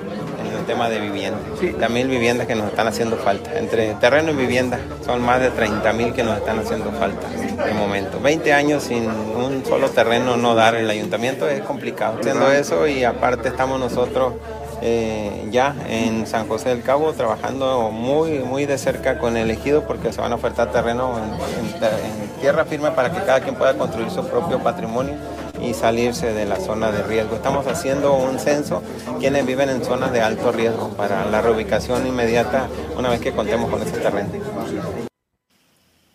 [0.46, 1.38] en el tema de vivienda.
[1.78, 3.58] También viviendas que nos están haciendo falta.
[3.58, 7.72] Entre terreno y vivienda son más de 30 mil que nos están haciendo falta de
[7.72, 8.20] momento.
[8.20, 12.18] 20 años sin un solo terreno no dar el ayuntamiento es complicado.
[12.20, 14.34] Haciendo eso y aparte estamos nosotros
[14.82, 19.84] eh, ya en San José del Cabo trabajando muy, muy de cerca con el ejido
[19.86, 24.10] porque se van a ofertar terreno en tierra firme para que cada quien pueda construir
[24.10, 25.14] su propio patrimonio
[25.62, 27.36] y salirse de la zona de riesgo.
[27.36, 28.82] Estamos haciendo un censo
[29.18, 33.70] quienes viven en zonas de alto riesgo para la reubicación inmediata una vez que contemos
[33.70, 34.30] con ese terreno.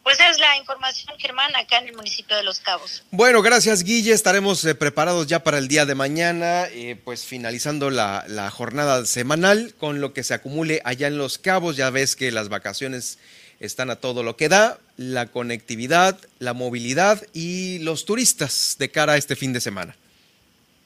[0.04, 3.04] Pues es la información, Germán, acá en el municipio de Los Cabos.
[3.12, 4.12] Bueno, gracias, Guille.
[4.12, 9.06] Estaremos eh, preparados ya para el día de mañana, eh, pues finalizando la, la jornada
[9.06, 11.78] semanal con lo que se acumule allá en Los Cabos.
[11.78, 13.20] Ya ves que las vacaciones
[13.62, 19.14] están a todo lo que da, la conectividad, la movilidad y los turistas de cara
[19.14, 19.96] a este fin de semana.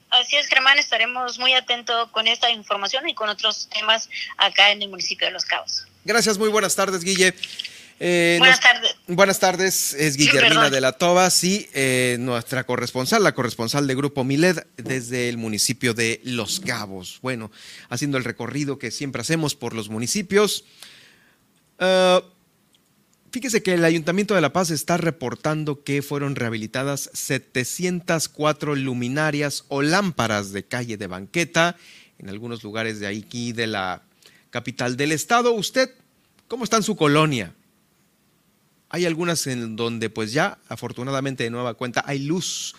[0.09, 4.81] Así es, Germán, estaremos muy atentos con esta información y con otros temas acá en
[4.81, 5.85] el municipio de Los Cabos.
[6.05, 7.33] Gracias, muy buenas tardes, Guille.
[7.99, 8.95] Eh, buenas tardes.
[9.07, 14.23] Buenas tardes, es Guillermina de la Toba, sí, eh, nuestra corresponsal, la corresponsal de Grupo
[14.23, 17.19] Miled desde el municipio de Los Cabos.
[17.21, 17.51] Bueno,
[17.89, 20.63] haciendo el recorrido que siempre hacemos por los municipios.
[21.79, 22.34] Uh,
[23.35, 29.81] Fíjese que el Ayuntamiento de La Paz está reportando que fueron rehabilitadas 704 luminarias o
[29.81, 31.75] lámparas de calle de banqueta
[32.17, 34.03] en algunos lugares de aquí de la
[34.51, 35.51] capital del estado.
[35.51, 35.89] ¿Usted
[36.47, 37.53] cómo está en su colonia?
[38.87, 42.73] Hay algunas en donde pues ya afortunadamente de nueva cuenta hay luz,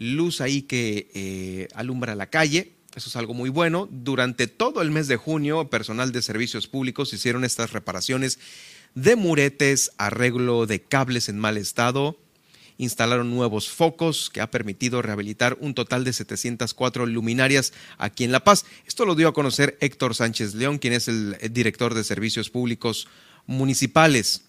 [0.00, 2.72] luz ahí que eh, alumbra la calle.
[2.96, 3.88] Eso es algo muy bueno.
[3.92, 8.40] Durante todo el mes de junio, personal de servicios públicos hicieron estas reparaciones
[8.94, 12.18] de muretes, arreglo de cables en mal estado,
[12.78, 18.42] instalaron nuevos focos que ha permitido rehabilitar un total de 704 luminarias aquí en La
[18.42, 18.64] Paz.
[18.86, 23.06] Esto lo dio a conocer Héctor Sánchez León, quien es el director de Servicios Públicos
[23.46, 24.42] Municipales.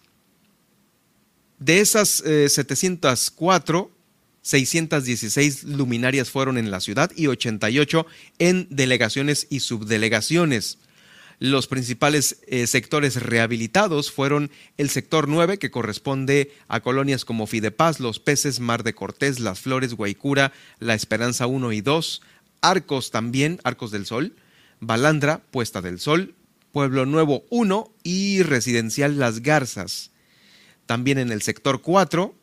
[1.59, 4.01] De esas 704, eh,
[4.43, 8.07] 616 luminarias fueron en la ciudad y 88
[8.39, 10.79] en delegaciones y subdelegaciones.
[11.41, 17.99] Los principales eh, sectores rehabilitados fueron el sector 9, que corresponde a colonias como Fidepaz,
[17.99, 22.21] Los Peces, Mar de Cortés, Las Flores, Guaycura, La Esperanza 1 y 2,
[22.61, 24.35] Arcos también, Arcos del Sol,
[24.81, 26.35] Balandra, Puesta del Sol,
[26.71, 30.11] Pueblo Nuevo 1 y Residencial Las Garzas.
[30.85, 32.35] También en el sector 4,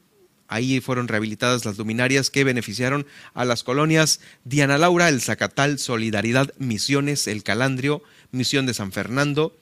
[0.51, 6.55] Ahí fueron rehabilitadas las luminarias que beneficiaron a las colonias Diana Laura, El Zacatal, Solidaridad,
[6.57, 9.59] Misiones, El Calandrio, Misión de San Fernando,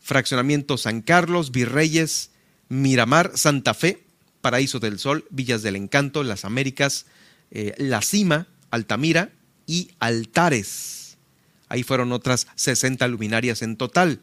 [0.00, 2.30] Fraccionamiento San Carlos, Virreyes,
[2.68, 4.04] Miramar, Santa Fe,
[4.40, 7.06] Paraíso del Sol, Villas del Encanto, Las Américas,
[7.50, 9.32] eh, La Cima, Altamira
[9.66, 11.16] y Altares.
[11.68, 14.20] Ahí fueron otras 60 luminarias en total.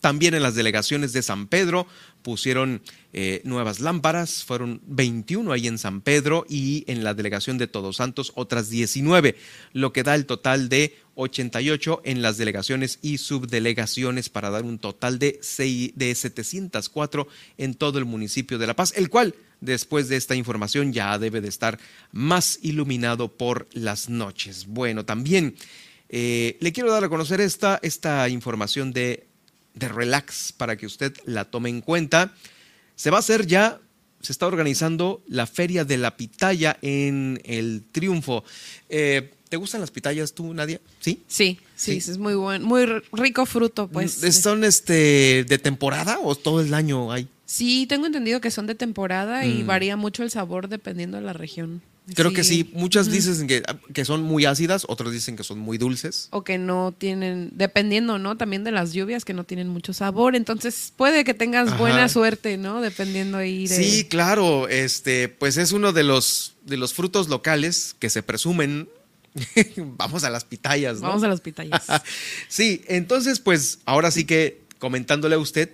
[0.00, 1.86] También en las delegaciones de San Pedro
[2.22, 7.66] pusieron eh, nuevas lámparas, fueron 21 ahí en San Pedro y en la delegación de
[7.66, 9.36] Todos Santos otras 19,
[9.72, 14.78] lo que da el total de 88 en las delegaciones y subdelegaciones para dar un
[14.78, 15.40] total de,
[15.94, 20.92] de 704 en todo el municipio de La Paz, el cual después de esta información
[20.92, 21.78] ya debe de estar
[22.12, 24.66] más iluminado por las noches.
[24.66, 25.56] Bueno, también
[26.08, 29.27] eh, le quiero dar a conocer esta, esta información de
[29.74, 32.32] de relax para que usted la tome en cuenta.
[32.96, 33.80] Se va a hacer ya,
[34.20, 38.44] se está organizando la Feria de la Pitaya en el Triunfo.
[38.88, 40.80] Eh, ¿Te gustan las pitayas tú, Nadia?
[41.00, 41.22] ¿Sí?
[41.26, 44.22] Sí, sí, es muy buen, muy rico fruto, pues.
[44.22, 47.28] Mm, ¿Son este de temporada o todo el año hay?
[47.46, 49.66] Sí, tengo entendido que son de temporada y mm.
[49.66, 51.80] varía mucho el sabor dependiendo de la región.
[52.14, 52.70] Creo que sí.
[52.72, 53.62] Muchas dicen que,
[53.92, 56.28] que, son muy ácidas, otros dicen que son muy dulces.
[56.30, 58.36] O que no tienen, dependiendo, ¿no?
[58.36, 60.34] También de las lluvias, que no tienen mucho sabor.
[60.34, 62.80] Entonces puede que tengas buena suerte, ¿no?
[62.80, 63.76] Dependiendo ahí de.
[63.76, 64.68] Sí, claro.
[64.68, 68.88] Este, pues es uno de los, de los frutos locales que se presumen.
[69.76, 71.08] Vamos a las pitayas, ¿no?
[71.08, 71.84] Vamos a las pitayas.
[72.48, 75.70] sí, entonces, pues ahora sí que comentándole a usted,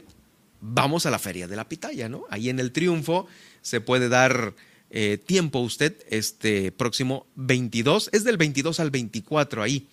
[0.61, 2.25] vamos a la feria de la pitaya, ¿no?
[2.31, 3.27] Ahí en el triunfo
[3.63, 4.55] se puede dar
[4.97, 9.89] eh, tiempo usted este próximo 22, es del 22 al 24 ahí,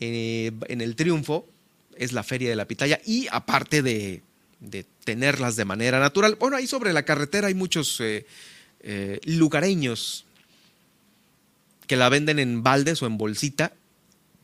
[0.00, 1.46] eh, en el Triunfo,
[1.98, 4.22] es la Feria de la Pitaya y aparte de,
[5.04, 6.36] tenerlas de manera natural.
[6.36, 8.24] Bueno, ahí sobre la carretera hay muchos eh,
[9.26, 10.24] lugareños
[11.86, 13.74] que la venden en baldes o en bolsita,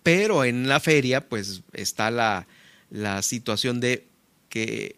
[0.02, 2.46] pero en la feria pues está la,
[2.90, 4.06] la situación de
[4.50, 4.96] que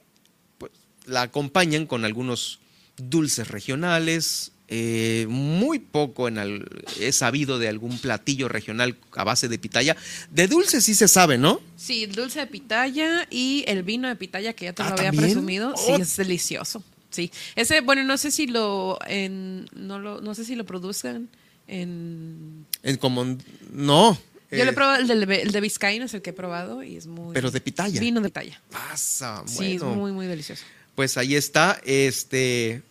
[0.59, 0.73] pues,
[1.05, 2.59] la acompañan con algunos
[2.97, 6.67] dulces regionales, eh, muy poco en el,
[7.01, 9.97] he sabido de algún platillo regional a base de pitaya.
[10.31, 11.61] De dulce sí se sabe, ¿no?
[11.77, 15.75] Sí, dulce de pitaya y el vino de pitaya que ya te lo había presumido.
[15.77, 15.97] Sí, oh.
[15.99, 16.83] es delicioso.
[17.11, 17.31] Sí.
[17.55, 21.29] Ese, bueno, no sé si lo, en, no, lo no sé si lo produzcan
[21.69, 22.67] en...
[22.83, 23.25] En como,
[23.71, 24.19] no.
[24.51, 26.83] Yo le he eh, probado el de, el de Vizcaíno, es el que he probado
[26.83, 27.35] y es muy...
[27.35, 28.01] Pero de pitaya.
[28.01, 28.61] Vino de pitaya.
[28.71, 29.59] Pasa, bueno.
[29.59, 30.65] Sí, es muy, muy delicioso.
[30.95, 32.83] Pues ahí está, este...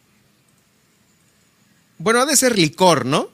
[1.98, 3.30] Bueno, ha de ser licor, ¿no?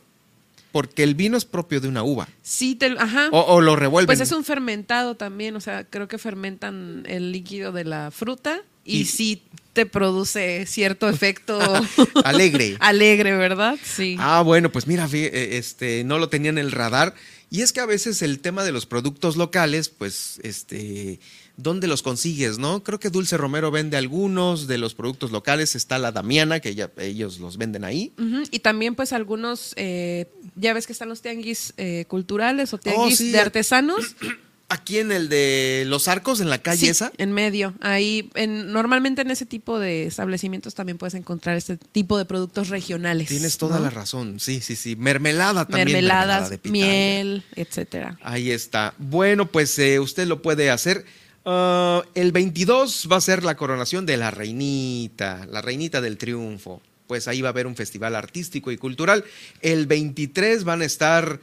[0.71, 2.29] Porque el vino es propio de una uva.
[2.43, 3.27] Sí, te, ajá.
[3.31, 4.07] O, lo revuelven.
[4.07, 8.61] Pues es un fermentado también, o sea, creo que fermentan el líquido de la fruta
[8.85, 9.43] y, sí
[9.73, 11.59] te produce cierto efecto
[12.23, 12.77] alegre.
[12.79, 13.77] alegre, ¿verdad?
[13.83, 14.15] Sí.
[14.19, 17.15] Ah, bueno, pues mira, eh, este, no lo tenía en el radar.
[17.49, 21.19] Y es que a veces el tema de los productos locales, pues, este,
[21.57, 22.83] ¿dónde los consigues, no?
[22.83, 25.75] Creo que Dulce Romero vende algunos de los productos locales.
[25.75, 28.13] Está la Damiana, que ellos los venden ahí.
[28.51, 33.21] Y también, pues, algunos, eh, ya ves que están los tianguis eh, culturales o tianguis
[33.21, 34.15] oh, de artesanos.
[34.71, 37.11] Aquí en el de los arcos, en la calle esa.
[37.17, 37.73] En medio.
[37.81, 42.69] Ahí, en, normalmente en ese tipo de establecimientos también puedes encontrar este tipo de productos
[42.69, 43.27] regionales.
[43.27, 44.39] Tienes toda la razón.
[44.39, 44.95] Sí, sí, sí.
[44.95, 45.87] Mermelada también.
[45.87, 48.17] Mermeladas, miel, etcétera.
[48.23, 48.93] Ahí está.
[48.97, 51.03] Bueno, pues eh, usted lo puede hacer.
[51.45, 56.81] Ah, el 22 va a ser la coronación de la reinita, la reinita del triunfo.
[57.07, 59.25] Pues ahí va a haber un festival artístico y cultural.
[59.61, 61.39] El 23 van a estar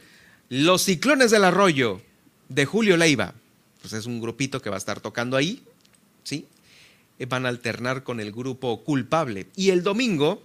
[0.49, 2.01] los ciclones del arroyo
[2.47, 3.33] de Julio Leiva.
[3.81, 5.61] Pues es un grupito que va a estar tocando ahí,
[6.23, 6.47] ¿sí?
[7.19, 9.47] Eh, van a alternar con el grupo Culpable.
[9.55, 10.41] Y el domingo,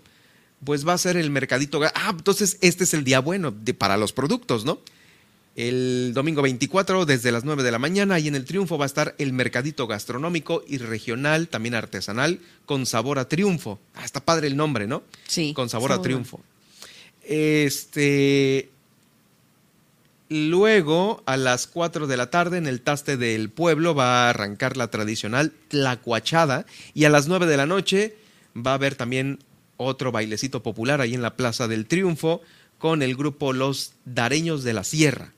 [0.65, 1.81] pues va a ser el mercadito.
[1.95, 4.81] Ah, entonces este es el día bueno de, para los productos, ¿no?
[5.57, 8.87] El domingo 24, desde las 9 de la mañana, y en el Triunfo va a
[8.87, 13.79] estar el mercadito gastronómico y regional, también artesanal, con sabor a triunfo.
[13.95, 15.05] Ah, está padre el nombre, ¿no?
[15.29, 15.53] Sí.
[15.55, 16.41] Con sabor a triunfo.
[17.23, 18.69] Este,
[20.29, 24.77] Luego, a las 4 de la tarde, en el Taste del Pueblo, va a arrancar
[24.77, 26.67] la tradicional Tlacuachada.
[26.95, 28.17] Y a las 9 de la noche
[28.57, 29.39] va a haber también
[29.77, 32.41] otro bailecito popular ahí en la Plaza del Triunfo
[32.79, 35.33] con el grupo Los Dareños de la Sierra.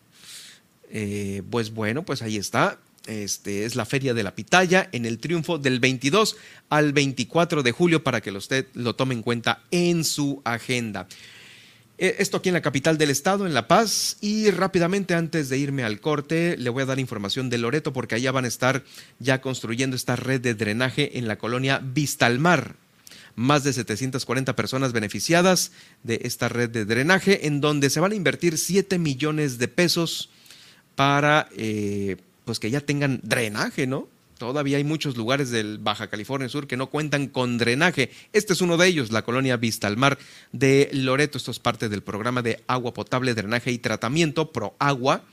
[0.91, 2.79] Eh, pues bueno, pues ahí está.
[3.07, 6.37] Este es la Feria de la Pitaya en el Triunfo del 22
[6.69, 11.07] al 24 de julio para que usted lo tome en cuenta en su agenda.
[11.99, 14.19] Eh, esto aquí en la capital del estado, en La Paz.
[14.21, 18.17] Y rápidamente, antes de irme al corte, le voy a dar información de Loreto, porque
[18.17, 18.85] allá van a estar
[19.19, 22.77] ya construyendo esta red de drenaje en la colonia Vistalmar.
[23.35, 25.73] Más de 740 personas beneficiadas
[26.03, 30.31] de esta red de drenaje, en donde se van a invertir 7 millones de pesos
[30.97, 34.09] para eh, pues que ya tengan drenaje, ¿no?
[34.39, 38.11] Todavía hay muchos lugares del Baja California Sur que no cuentan con drenaje.
[38.35, 40.19] Este es uno de ellos, la colonia Vista al Mar
[40.53, 41.39] de Loreto.
[41.39, 45.25] Esto es parte del programa de agua potable, drenaje y tratamiento Pro Agua.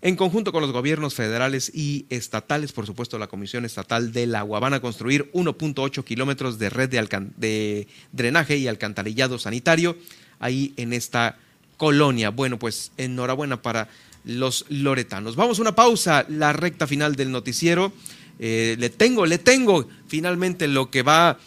[0.00, 4.60] En conjunto con los gobiernos federales y estatales, por supuesto la Comisión Estatal del Agua,
[4.60, 9.96] van a construir 1.8 kilómetros de red de drenaje y alcantarillado sanitario
[10.38, 11.36] ahí en esta
[11.76, 12.30] colonia.
[12.30, 13.88] Bueno, pues enhorabuena para
[14.28, 15.36] los loretanos.
[15.36, 17.92] Vamos a una pausa, la recta final del noticiero.
[18.38, 21.38] Eh, le tengo, le tengo finalmente lo que va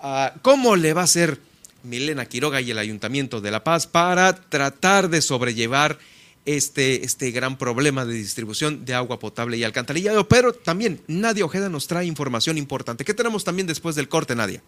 [0.00, 1.40] a, cómo le va a hacer
[1.82, 5.98] Milena Quiroga y el Ayuntamiento de La Paz para tratar de sobrellevar
[6.46, 10.28] este, este gran problema de distribución de agua potable y alcantarillado.
[10.28, 13.04] Pero también Nadia Ojeda nos trae información importante.
[13.04, 14.62] ¿Qué tenemos también después del corte, Nadia?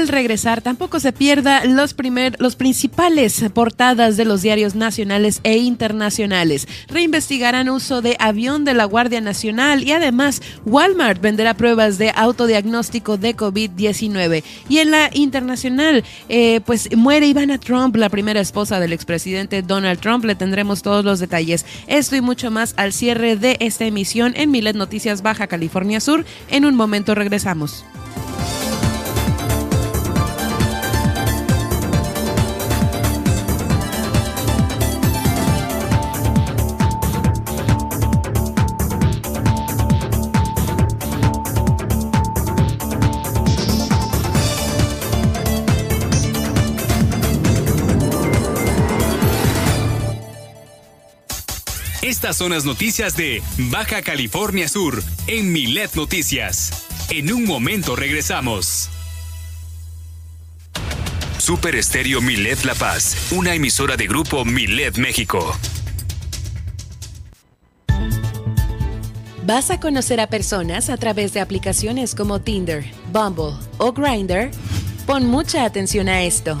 [0.00, 6.66] Al regresar, tampoco se pierda los, principales portadas de los diarios nacionales e internacionales.
[6.88, 13.18] Reinvestigarán uso de avión de la Guardia Nacional y además Walmart venderá pruebas de autodiagnóstico
[13.18, 14.42] de COVID-19.
[14.70, 20.00] Y en la internacional, eh, pues muere Ivana Trump, la primera esposa del expresidente Donald
[20.00, 20.24] Trump.
[20.24, 21.66] Le tendremos todos los detalles.
[21.88, 26.24] Esto y mucho más al cierre de esta emisión en Milet Noticias Baja California Sur.
[26.48, 27.84] En un momento regresamos.
[52.30, 56.86] Estas son las noticias de Baja California Sur en Milet Noticias.
[57.08, 58.88] En un momento regresamos.
[61.38, 65.58] Super Estéreo Milet La Paz, una emisora de grupo Milet México.
[69.44, 74.52] ¿Vas a conocer a personas a través de aplicaciones como Tinder, Bumble o Grindr?
[75.04, 76.56] Pon mucha atención a esto.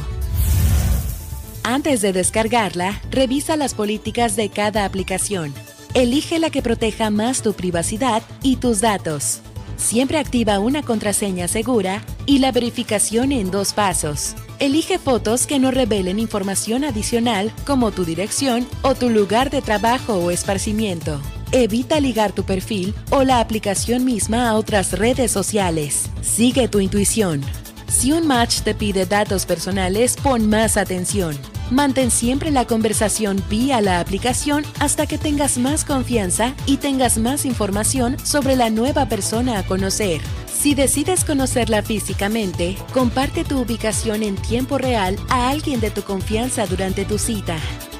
[1.62, 5.52] Antes de descargarla, revisa las políticas de cada aplicación.
[5.92, 9.40] Elige la que proteja más tu privacidad y tus datos.
[9.76, 14.36] Siempre activa una contraseña segura y la verificación en dos pasos.
[14.58, 20.14] Elige fotos que no revelen información adicional como tu dirección o tu lugar de trabajo
[20.14, 21.20] o esparcimiento.
[21.52, 26.08] Evita ligar tu perfil o la aplicación misma a otras redes sociales.
[26.22, 27.42] Sigue tu intuición.
[27.90, 31.36] Si un match te pide datos personales, pon más atención.
[31.72, 37.44] Mantén siempre la conversación vía la aplicación hasta que tengas más confianza y tengas más
[37.44, 40.20] información sobre la nueva persona a conocer.
[40.46, 46.66] Si decides conocerla físicamente, comparte tu ubicación en tiempo real a alguien de tu confianza
[46.66, 47.56] durante tu cita.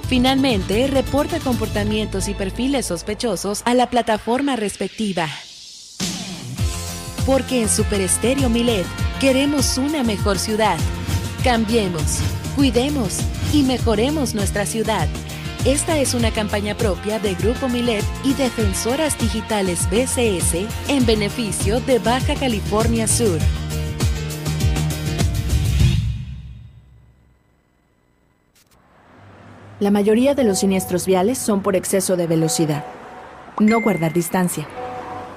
[0.08, 5.28] Finalmente, reporta comportamientos y perfiles sospechosos a la plataforma respectiva.
[7.26, 8.86] Porque en Super Estéreo Milet
[9.20, 10.78] queremos una mejor ciudad.
[11.44, 12.18] Cambiemos,
[12.56, 13.18] cuidemos
[13.52, 15.08] y mejoremos nuestra ciudad.
[15.64, 21.98] Esta es una campaña propia de Grupo Milet y Defensoras Digitales BCS en beneficio de
[21.98, 23.38] Baja California Sur.
[29.80, 32.84] La mayoría de los siniestros viales son por exceso de velocidad.
[33.58, 34.66] No guardar distancia.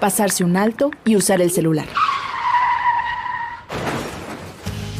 [0.03, 1.85] Pasarse un alto y usar el celular.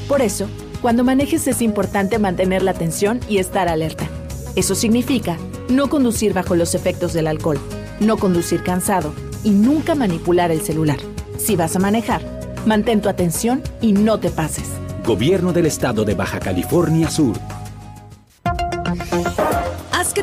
[0.08, 0.48] Por eso,
[0.82, 4.08] cuando manejes es importante mantener la atención y estar alerta.
[4.56, 5.36] Eso significa
[5.68, 7.60] no conducir bajo los efectos del alcohol,
[8.00, 9.14] no conducir cansado
[9.44, 11.00] y nunca manipular el celular.
[11.38, 12.22] Si vas a manejar,
[12.66, 14.70] mantén tu atención y no te pases.
[15.06, 17.36] Gobierno del Estado de Baja California Sur.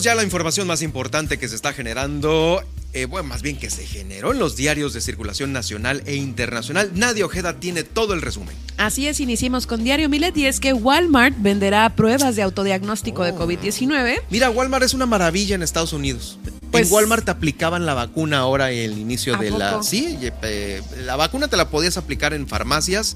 [0.04, 2.62] Ya la información más importante que se está generando,
[2.92, 6.92] eh, bueno, más bien que se generó en los diarios de circulación nacional e internacional.
[6.94, 8.54] Nadia Ojeda tiene todo el resumen.
[8.76, 13.34] Así es, iniciemos con Diario Milet y es que Walmart venderá pruebas de autodiagnóstico de
[13.34, 14.24] COVID-19.
[14.30, 16.38] Mira, Walmart es una maravilla en Estados Unidos.
[16.70, 19.84] Pues- en Walmart te aplicaban la vacuna ahora el inicio ¿A de la...
[19.84, 23.16] Sí, eh, la vacuna te la podías aplicar en farmacias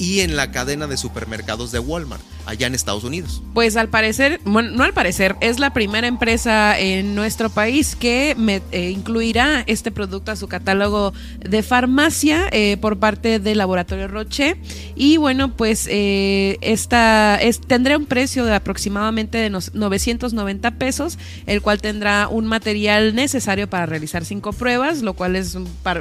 [0.00, 3.42] y en la cadena de supermercados de Walmart, allá en Estados Unidos.
[3.52, 8.34] Pues al parecer, bueno, no al parecer, es la primera empresa en nuestro país que
[8.72, 14.56] eh, incluirá este producto a su catálogo de farmacia eh, por parte del laboratorio Roche.
[14.96, 21.60] Y bueno, pues eh, esta es, tendrá un precio de aproximadamente de 990 pesos, el
[21.60, 25.58] cual tendrá un material necesario para realizar cinco pruebas, lo cual es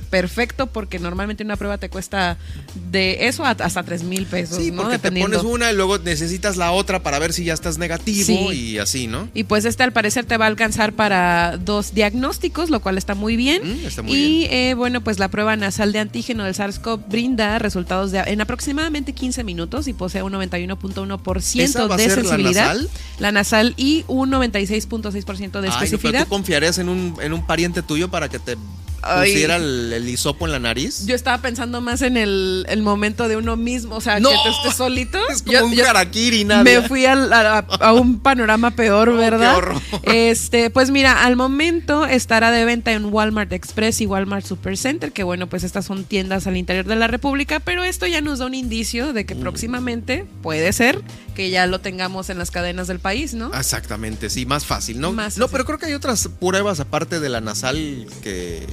[0.10, 2.38] perfecto porque normalmente una prueba te cuesta
[2.92, 4.58] de eso hasta 3 mil pesos.
[4.58, 4.84] Sí, ¿no?
[4.84, 8.54] porque te pones una y luego necesitas la otra para ver si ya estás negativo
[8.54, 9.28] y así, ¿no?
[9.34, 13.16] Y pues este al parecer te va a alcanzar para dos diagnósticos, lo cual está
[13.16, 13.64] muy bien.
[13.64, 18.20] Mm, y Eh, bueno, pues la prueba nasal de antígeno del SARS-CoV brinda resultados de,
[18.20, 22.68] en aproximadamente 15 minutos y posee un 91.1% de sensibilidad.
[22.68, 22.90] La nasal?
[23.20, 26.24] la nasal y un 96.6% de especificidad.
[26.24, 28.56] ¿Tú confiarías en un, en un pariente tuyo para que te
[29.02, 31.06] pusiera el, el, hisopo en la nariz.
[31.06, 34.50] Yo estaba pensando más en el, el momento de uno mismo, o sea, que te
[34.50, 35.20] estés solito.
[35.30, 39.58] Es como un harakiri, Me fui a, un panorama peor, ¿verdad?
[40.04, 45.24] Este, pues mira, al momento estará de venta en Walmart Express y Walmart Supercenter, que
[45.24, 48.46] bueno, pues estas son tiendas al interior de la República, pero esto ya nos da
[48.46, 49.40] un indicio de que mm.
[49.40, 51.02] próximamente puede ser
[51.36, 53.54] que ya lo tengamos en las cadenas del país, ¿no?
[53.54, 55.14] Exactamente, sí, más fácil, ¿no?
[55.14, 58.66] no, pero creo que hay otras pruebas aparte de la nasal que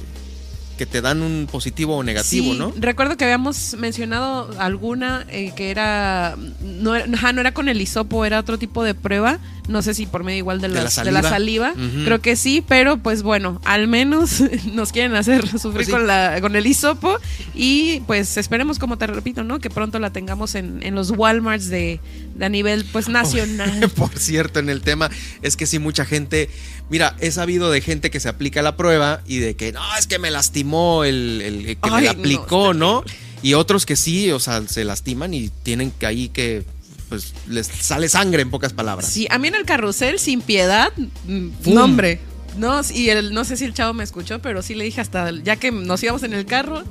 [0.77, 2.73] que te dan un positivo o negativo, ¿no?
[2.77, 8.39] Recuerdo que habíamos mencionado alguna eh, que era no, no era con el hisopo, era
[8.39, 11.73] otro tipo de prueba no sé si por medio igual de, la saliva,
[12.05, 14.41] creo que sí, pero pues bueno, al menos
[14.73, 17.17] nos quieren hacer sufrir pues con, la, con el hisopo
[17.53, 19.59] y pues esperemos, como te repito, ¿no?
[19.59, 21.99] Que pronto la tengamos en, en los Walmarts de,
[22.35, 23.89] de, a nivel pues nacional.
[23.95, 25.09] por cierto, en el tema
[25.41, 26.49] es que sí, mucha gente,
[26.89, 30.07] mira, he sabido de gente que se aplica la prueba y de que no, es
[30.07, 30.31] que me
[30.67, 33.03] lastimó el, el, que me la aplicó, ¿no?
[33.41, 36.63] Y otros que sí, o sea, se lastiman y tienen que ahí que
[37.09, 39.09] pues les sale sangre en pocas palabras.
[39.09, 40.91] Sí, a mí en el carrusel, sin piedad,
[41.27, 42.19] mm, nombre.
[42.57, 45.31] No, y el, no sé si el chavo me escuchó, pero sí le dije hasta,
[45.31, 46.83] ya que nos íbamos en el carro,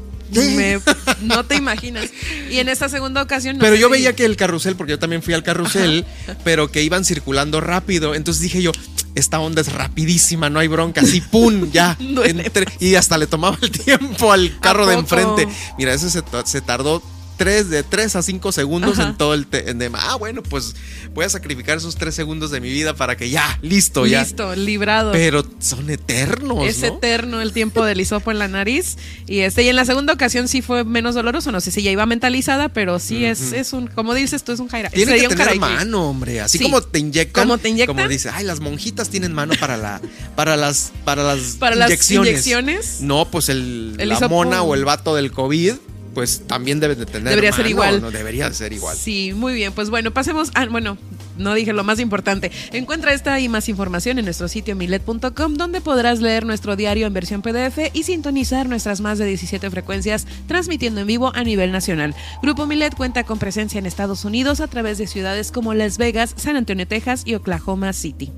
[1.23, 2.11] no te imaginas.
[2.51, 3.59] Y en esta segunda ocasión.
[3.61, 6.05] pero yo veía que el carrusel, porque yo también fui al carrusel,
[6.45, 8.15] pero que iban circulando rápido.
[8.15, 8.73] Entonces dije yo,
[9.17, 11.97] esta onda es rapidísima, no hay bronca, así pum, ya.
[12.81, 15.49] y hasta le tomaba el tiempo al carro de enfrente.
[15.79, 17.03] Mira, eso se, se tardó
[17.37, 19.99] tres, de 3 a 5 segundos en todo el tema.
[20.03, 20.75] Ah, bueno, pues
[21.15, 24.23] voy a sacrificar esos 3 segundos de mi vida para que ya, listo, ya.
[24.23, 25.13] Listo, librado.
[25.13, 26.67] Pero son eternos.
[26.67, 28.97] Es eterno el tiempo del hisopo en la nariz.
[29.27, 31.53] Y este, y en la segunda ocasión sí fue menos doloroso.
[31.53, 34.61] No sé si ya iba mentalizada, pero sí es, es un, como dices tú, es
[34.61, 34.91] un jaira.
[34.91, 36.41] Tiene que tener mano, hombre.
[36.41, 37.45] Así como te inyectan.
[37.45, 37.97] Como te inyectan.
[37.97, 40.01] Como dice, ay, las monjitas tienen mano para la,
[40.35, 42.33] para las, para las para inyecciones.
[42.33, 43.01] Las inyecciones.
[43.01, 45.75] No, pues el, la mona o el vato del COVID
[46.17, 47.29] pues también debe de tener.
[47.29, 48.01] Debería ser igual.
[48.01, 48.97] No, debería ser igual.
[48.97, 49.75] Sí, muy bien.
[49.75, 50.65] Pues bueno, pasemos a.
[50.65, 50.97] Bueno,
[51.37, 52.51] no dije lo más importante.
[52.73, 57.13] Encuentra esta y más información en nuestro sitio milet.com, donde podrás leer nuestro diario en
[57.13, 62.15] versión PDF y sintonizar nuestras más de 17 frecuencias transmitiendo en vivo a nivel nacional.
[62.43, 66.33] Grupo Milet cuenta con presencia en Estados Unidos a través de ciudades como Las Vegas,
[66.39, 68.33] San Antonio, Texas y Oklahoma City.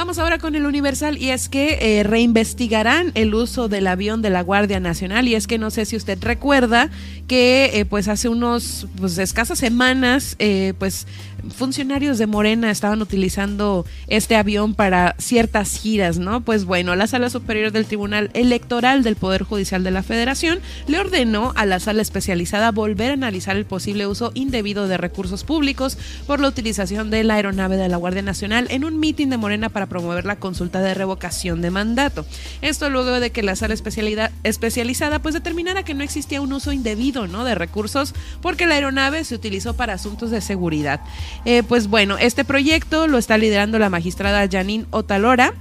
[0.00, 4.30] Vamos ahora con el Universal y es que eh, reinvestigarán el uso del avión de
[4.30, 6.88] la Guardia Nacional y es que no sé si usted recuerda
[7.28, 11.06] que eh, pues hace unos pues escasas semanas eh, pues
[11.54, 16.40] funcionarios de Morena estaban utilizando este avión para ciertas giras, ¿no?
[16.42, 20.98] Pues bueno, la Sala Superior del Tribunal Electoral del Poder Judicial de la Federación le
[20.98, 25.98] ordenó a la sala especializada volver a analizar el posible uso indebido de recursos públicos
[26.26, 29.68] por la utilización de la aeronave de la Guardia Nacional en un mitin de Morena
[29.68, 32.24] para promover la consulta de revocación de mandato.
[32.62, 37.26] Esto luego de que la sala especializada pues determinara que no existía un uso indebido,
[37.26, 37.44] ¿no?
[37.44, 41.00] De recursos porque la aeronave se utilizó para asuntos de seguridad.
[41.44, 45.52] Eh, pues bueno, este proyecto lo está liderando la magistrada Janine Otalora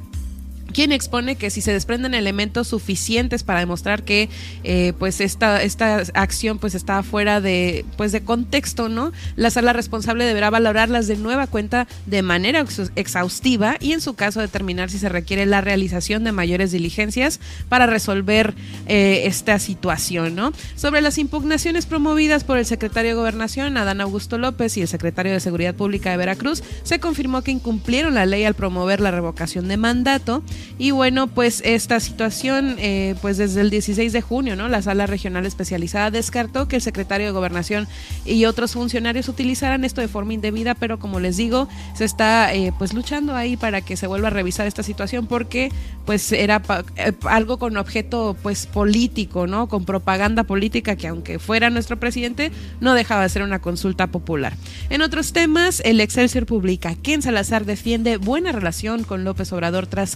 [0.73, 4.29] quien expone que si se desprenden elementos suficientes para demostrar que
[4.63, 9.73] eh, pues esta, esta acción pues está fuera de pues de contexto no la sala
[9.73, 12.65] responsable deberá valorarlas de nueva cuenta de manera
[12.95, 17.85] exhaustiva y en su caso determinar si se requiere la realización de mayores diligencias para
[17.85, 18.53] resolver
[18.87, 24.37] eh, esta situación no sobre las impugnaciones promovidas por el secretario de gobernación Adán Augusto
[24.37, 28.43] López y el secretario de seguridad pública de Veracruz se confirmó que incumplieron la ley
[28.43, 30.43] al promover la revocación de mandato
[30.77, 34.67] Y bueno, pues esta situación, eh, pues desde el 16 de junio, ¿no?
[34.67, 37.87] La sala regional especializada descartó que el secretario de Gobernación
[38.25, 42.73] y otros funcionarios utilizaran esto de forma indebida, pero como les digo, se está eh,
[42.77, 45.71] pues luchando ahí para que se vuelva a revisar esta situación porque
[46.05, 46.61] pues era
[46.95, 49.67] eh, algo con objeto pues político, ¿no?
[49.67, 54.55] Con propaganda política que aunque fuera nuestro presidente, no dejaba de ser una consulta popular.
[54.89, 59.87] En otros temas, el Excelsior publica que en Salazar defiende buena relación con López Obrador
[59.87, 60.15] tras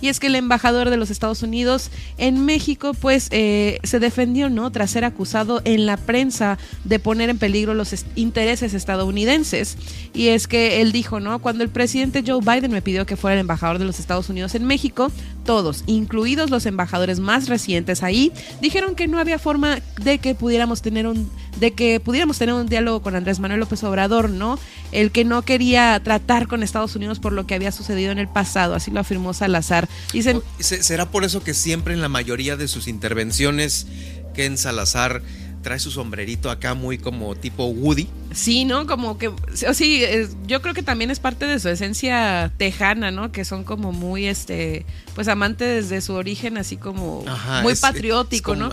[0.00, 4.48] Y es que el embajador de los Estados Unidos en México, pues eh, se defendió,
[4.50, 4.70] ¿no?
[4.70, 9.76] Tras ser acusado en la prensa de poner en peligro los intereses estadounidenses.
[10.14, 11.38] Y es que él dijo, ¿no?
[11.40, 14.54] Cuando el presidente Joe Biden me pidió que fuera el embajador de los Estados Unidos
[14.54, 15.10] en México,
[15.44, 20.82] todos, incluidos los embajadores más recientes ahí, dijeron que no había forma de que pudiéramos
[20.82, 24.58] tener un de que pudiéramos tener un diálogo con Andrés Manuel López Obrador, ¿no?
[24.92, 28.28] El que no quería tratar con Estados Unidos por lo que había sucedido en el
[28.28, 29.88] pasado, así lo afirmó Salazar.
[30.12, 33.86] Dicen, ¿Será por eso que siempre en la mayoría de sus intervenciones
[34.34, 35.22] Ken Salazar
[35.62, 38.08] trae su sombrerito acá muy como tipo Woody?
[38.32, 38.86] Sí, ¿no?
[38.86, 39.30] Como que,
[39.74, 40.04] sí,
[40.46, 43.32] yo creo que también es parte de su esencia tejana, ¿no?
[43.32, 47.24] Que son como muy, este, pues amantes de su origen, así como
[47.62, 48.70] muy patriótico, ¿no?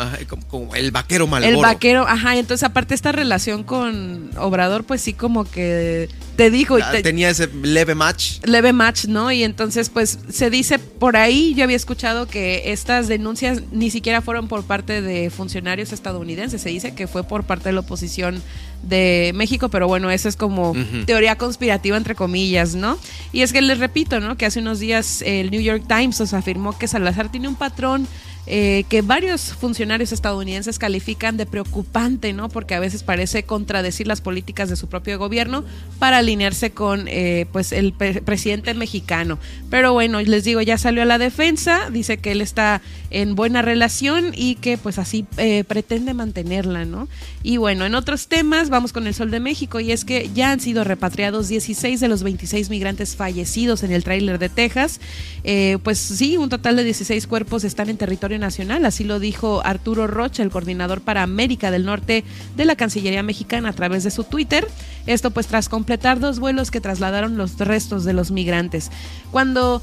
[0.48, 1.56] como, el vaquero Malboro.
[1.56, 6.78] El vaquero, ajá, entonces aparte esta relación con Obrador, pues sí como que te digo.
[6.82, 8.40] Ah, tenía ese leve match.
[8.44, 9.32] Leve match, ¿no?
[9.32, 14.22] Y entonces, pues se dice por ahí, yo había escuchado que estas denuncias ni siquiera
[14.22, 18.42] fueron por parte de funcionarios estadounidenses, se dice que fue por parte de la oposición
[18.84, 20.74] de México, pero bueno, eso es como
[21.06, 22.98] teoría conspirativa entre comillas, ¿no?
[23.32, 24.38] Y es que les repito, ¿no?
[24.38, 28.08] Que hace unos días el New York Times os afirmó que Salazar tiene un patrón
[28.50, 32.48] eh, que varios funcionarios estadounidenses califican de preocupante, ¿no?
[32.48, 35.66] Porque a veces parece contradecir las políticas de su propio gobierno
[36.00, 39.38] para alinearse con eh, pues el presidente mexicano.
[39.70, 43.62] Pero bueno, les digo, ya salió a la defensa, dice que él está en buena
[43.62, 47.10] relación y que pues así eh, pretende mantenerla, ¿no?
[47.44, 50.52] Y bueno, en otros temas vamos con el Sol de México y es que ya
[50.52, 55.02] han sido repatriados 16 de los 26 migrantes fallecidos en el tráiler de Texas.
[55.84, 60.08] pues sí, un total de 16 cuerpos están en territorio nacional, así lo dijo Arturo
[60.08, 62.24] Rocha, el coordinador para América del Norte
[62.56, 64.68] de la Cancillería mexicana a través de su Twitter.
[65.06, 68.92] Esto pues tras completar dos vuelos que trasladaron los restos de los migrantes.
[69.32, 69.82] Cuando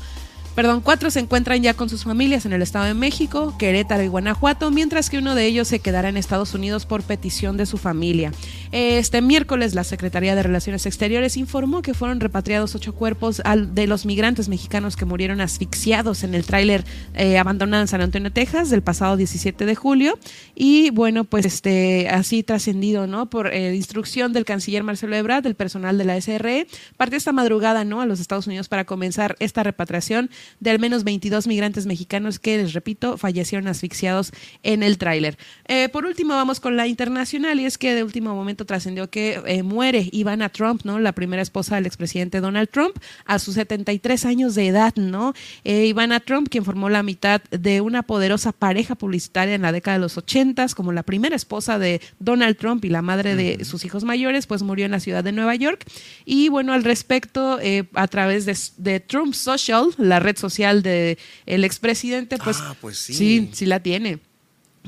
[0.54, 4.06] Perdón, cuatro se encuentran ya con sus familias en el Estado de México, Querétaro y
[4.06, 7.76] Guanajuato, mientras que uno de ellos se quedará en Estados Unidos por petición de su
[7.76, 8.30] familia.
[8.70, 14.06] Este miércoles, la Secretaría de Relaciones Exteriores informó que fueron repatriados ocho cuerpos de los
[14.06, 18.82] migrantes mexicanos que murieron asfixiados en el tráiler eh, abandonado en San Antonio, Texas, del
[18.82, 20.20] pasado 17 de julio.
[20.54, 23.28] Y bueno, pues este así trascendido, ¿no?
[23.28, 27.84] Por eh, instrucción del canciller Marcelo Ebrard, del personal de la SRE, partió esta madrugada,
[27.84, 28.00] ¿no?
[28.00, 32.58] A los Estados Unidos para comenzar esta repatriación de al menos 22 migrantes mexicanos que,
[32.58, 35.36] les repito, fallecieron asfixiados en el tráiler.
[35.66, 39.40] Eh, por último, vamos con la internacional y es que de último momento trascendió que
[39.46, 40.98] eh, muere Ivana Trump, ¿no?
[40.98, 45.34] La primera esposa del expresidente Donald Trump a sus 73 años de edad, ¿no?
[45.64, 49.96] Eh, Ivana Trump, quien formó la mitad de una poderosa pareja publicitaria en la década
[49.96, 53.84] de los 80 como la primera esposa de Donald Trump y la madre de sus
[53.84, 55.84] hijos mayores, pues murió en la ciudad de Nueva York.
[56.24, 57.58] Y bueno, al respecto,
[57.94, 62.98] a través de, de Trump Social, la red social del el expresidente, pues, ah, pues
[62.98, 63.14] sí.
[63.14, 64.20] sí, sí la tiene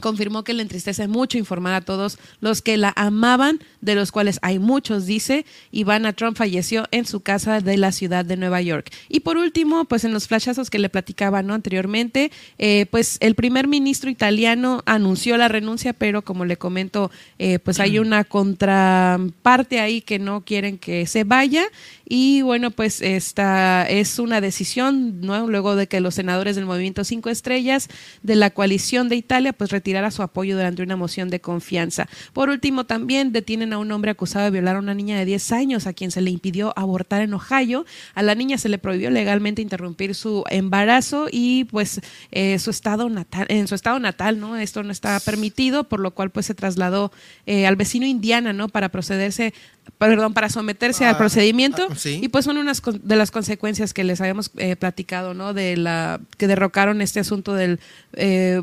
[0.00, 4.38] confirmó que le entristece mucho informar a todos los que la amaban, de los cuales
[4.42, 5.46] hay muchos, dice.
[5.70, 8.90] Ivana Trump falleció en su casa de la ciudad de Nueva York.
[9.08, 11.54] Y por último, pues en los flashazos que le platicaba ¿no?
[11.54, 17.58] anteriormente, eh, pues el primer ministro italiano anunció la renuncia, pero como le comento, eh,
[17.58, 21.64] pues hay una contraparte ahí que no quieren que se vaya.
[22.08, 25.48] Y bueno, pues esta es una decisión, ¿no?
[25.48, 27.88] Luego de que los senadores del Movimiento Cinco Estrellas
[28.22, 32.08] de la coalición de Italia, pues retirara su apoyo durante una moción de confianza.
[32.32, 35.52] Por último, también detienen a un hombre acusado de violar a una niña de 10
[35.52, 37.84] años a quien se le impidió abortar en Ohio.
[38.14, 42.00] A la niña se le prohibió legalmente interrumpir su embarazo y pues
[42.30, 44.56] eh, su estado natal, en su estado natal, ¿no?
[44.56, 47.10] Esto no está permitido, por lo cual pues se trasladó
[47.46, 48.68] eh, al vecino Indiana, ¿no?
[48.68, 49.52] Para procederse
[49.98, 51.88] perdón, para someterse al ah, procedimiento.
[51.90, 55.54] Ah, y pues son unas de las consecuencias que les habíamos eh, platicado, ¿no?
[55.54, 57.80] De la que derrocaron este asunto del
[58.12, 58.62] eh,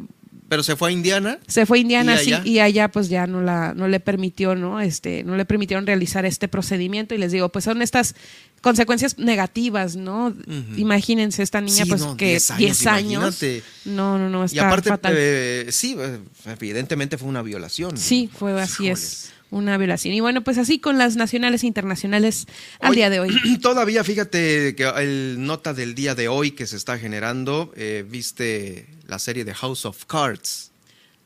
[0.54, 1.40] pero se fue a Indiana.
[1.48, 4.82] Se fue a Indiana, sí, y allá pues ya no la, no le permitió, ¿no?
[4.82, 7.16] Este, no le permitieron realizar este procedimiento.
[7.16, 8.14] Y les digo, pues son estas
[8.62, 10.32] consecuencias negativas, ¿no?
[10.78, 13.44] Imagínense esta niña, pues que 10 años.
[13.86, 15.98] no, no, no, está y aparte, eh, sí,
[16.46, 17.98] evidentemente fue una violación.
[17.98, 20.14] Sí, fue así es una violación.
[20.14, 22.48] Y bueno, pues así con las nacionales e internacionales
[22.80, 23.58] al día de hoy.
[23.62, 28.88] Todavía, fíjate que el nota del día de hoy que se está generando, eh, viste
[29.08, 30.72] la serie de House of Cards.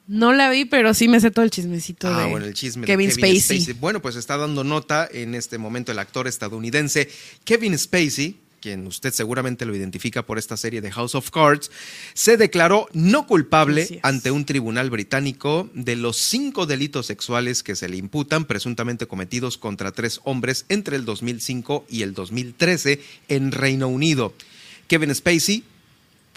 [0.07, 2.85] No la vi, pero sí me sé todo el chismecito ah, de bueno, el chisme
[2.85, 3.73] Kevin, de Kevin Spacey.
[3.73, 7.09] Bueno, pues está dando nota en este momento el actor estadounidense
[7.43, 8.37] Kevin Spacey,
[8.67, 11.71] quien usted seguramente lo identifica por esta serie de House of Cards,
[12.13, 17.87] se declaró no culpable ante un tribunal británico de los cinco delitos sexuales que se
[17.87, 22.99] le imputan, presuntamente cometidos contra tres hombres entre el 2005 y el 2013
[23.29, 24.33] en Reino Unido.
[24.89, 25.63] Kevin Spacey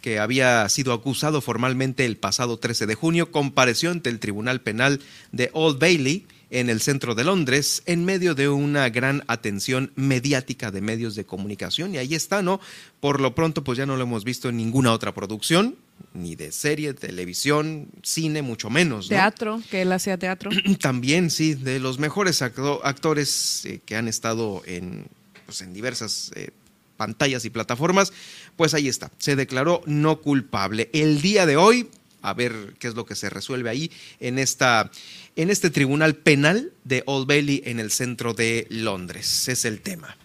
[0.01, 5.01] que había sido acusado formalmente el pasado 13 de junio, compareció ante el Tribunal Penal
[5.31, 10.71] de Old Bailey en el centro de Londres en medio de una gran atención mediática
[10.71, 12.61] de medios de comunicación y ahí está, ¿no?
[13.01, 15.77] Por lo pronto pues ya no lo hemos visto en ninguna otra producción,
[16.15, 19.07] ni de serie, televisión, cine, mucho menos.
[19.07, 19.09] ¿no?
[19.11, 20.51] Teatro, que él hacía teatro.
[20.81, 25.07] También, sí, de los mejores acto- actores eh, que han estado en,
[25.47, 26.51] pues, en diversas eh,
[26.97, 28.13] pantallas y plataformas,
[28.57, 30.91] pues ahí está, se declaró no culpable.
[30.93, 31.89] El día de hoy,
[32.23, 33.91] a ver qué es lo que se resuelve ahí
[34.21, 34.91] en, esta,
[35.37, 39.49] en este tribunal penal de Old Bailey en el centro de Londres.
[39.49, 40.17] Es el tema.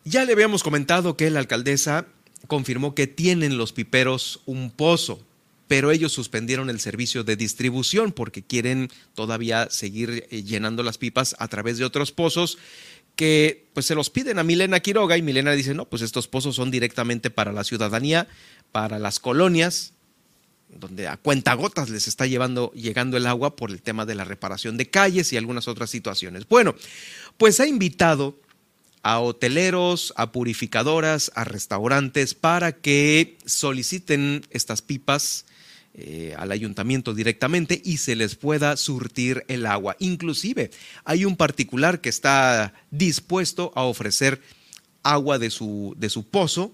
[0.05, 2.07] ya le habíamos comentado que la alcaldesa
[2.47, 5.26] confirmó que tienen los piperos un pozo,
[5.69, 11.35] pero ellos suspendieron el servicio de distribución porque quieren todavía seguir eh, llenando las pipas
[11.39, 12.59] a través de otros pozos
[13.17, 16.55] que pues se los piden a Milena Quiroga y Milena dice, no, pues estos pozos
[16.55, 18.29] son directamente para la ciudadanía,
[18.73, 19.95] para las colonias,
[20.69, 24.77] donde a cuentagotas les está llevando, llegando el agua por el tema de la reparación
[24.77, 26.47] de calles y algunas otras situaciones.
[26.47, 26.75] Bueno,
[27.39, 28.39] pues ha invitado
[29.03, 35.47] a hoteleros, a purificadoras, a restaurantes para que soliciten estas pipas
[35.99, 39.97] eh, al ayuntamiento directamente y se les pueda surtir el agua.
[39.99, 40.71] Inclusive
[41.07, 44.43] hay un particular que está dispuesto a ofrecer
[45.03, 46.71] agua de su, de su pozo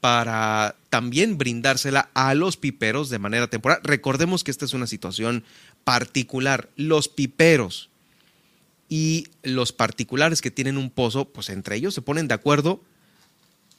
[0.00, 3.80] para también brindársela a los piperos de manera temporal.
[3.82, 5.44] Recordemos que esta es una situación
[5.84, 6.70] particular.
[6.76, 7.90] Los piperos
[8.88, 12.82] y los particulares que tienen un pozo, pues entre ellos se ponen de acuerdo,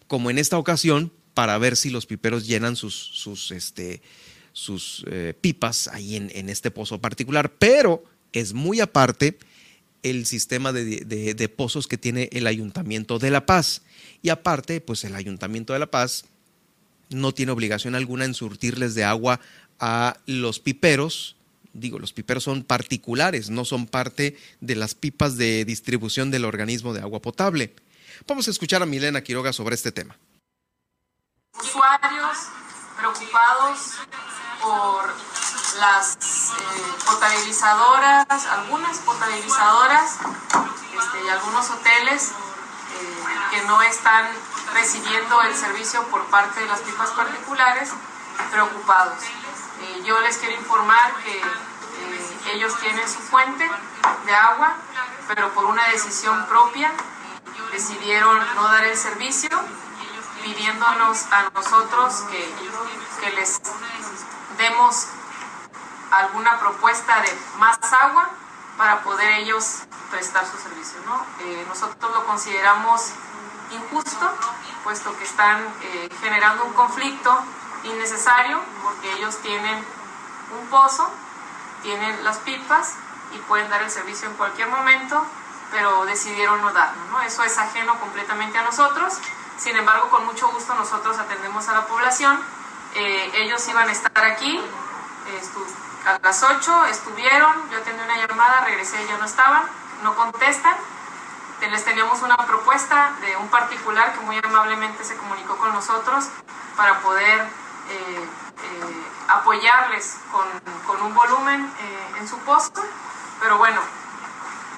[0.06, 4.04] como en esta ocasión, para ver si los piperos llenan sus, sus, este,
[4.54, 7.52] sus eh, pipas ahí en, este pozo particular.
[7.54, 8.04] Pero
[8.34, 9.38] es muy aparte
[10.04, 13.82] el sistema de, de- de pozos que tiene el Ayuntamiento de La Paz.
[14.22, 16.26] Y aparte, pues el Ayuntamiento de La Paz
[17.10, 19.40] no tiene obligación alguna en surtirles de agua
[19.80, 21.36] a los piperos.
[21.74, 26.94] Digo, los piperos son particulares, no son parte de las pipas de distribución del organismo
[26.94, 27.74] de agua potable.
[28.28, 30.18] Vamos a escuchar a Milena Quiroga sobre este tema.
[31.60, 32.38] usuarios
[33.02, 33.98] preocupados
[34.62, 35.14] por
[35.80, 40.18] las eh, potabilizadoras, algunas potabilizadoras
[40.96, 44.28] este, y algunos hoteles eh, que no están
[44.74, 47.90] recibiendo el servicio por parte de las pipas particulares,
[48.52, 49.18] preocupados.
[49.82, 51.42] Eh, yo les quiero informar que
[52.54, 53.68] ellos tienen su fuente
[54.26, 54.76] de agua,
[55.28, 56.92] pero por una decisión propia
[57.72, 59.50] decidieron no dar el servicio
[60.42, 62.54] pidiéndonos a nosotros que,
[63.22, 63.62] que les
[64.58, 65.08] demos
[66.12, 68.30] alguna propuesta de más agua
[68.78, 71.00] para poder ellos prestar su servicio.
[71.06, 71.26] ¿no?
[71.40, 73.12] Eh, nosotros lo consideramos
[73.72, 74.30] injusto,
[74.84, 77.32] puesto que están eh, generando un conflicto
[77.84, 79.84] innecesario, porque ellos tienen
[80.60, 81.10] un pozo,
[81.82, 82.96] tienen las pipas
[83.34, 85.26] y pueden dar el servicio en cualquier momento,
[85.72, 87.02] pero decidieron no darlo.
[87.12, 87.22] ¿no?
[87.22, 89.18] Eso es ajeno completamente a nosotros.
[89.62, 92.40] Sin embargo, con mucho gusto nosotros atendemos a la población.
[92.96, 94.60] Eh, ellos iban a estar aquí
[96.06, 99.64] a las 8, estuvieron, yo atendí una llamada, regresé, ya no estaban,
[100.04, 100.76] no contestan.
[101.60, 106.26] Te- Les teníamos una propuesta de un particular que muy amablemente se comunicó con nosotros
[106.76, 107.46] para poder eh,
[108.64, 111.72] eh, apoyarles con, un volumen
[112.20, 112.84] en su posto,
[113.40, 113.80] pero bueno,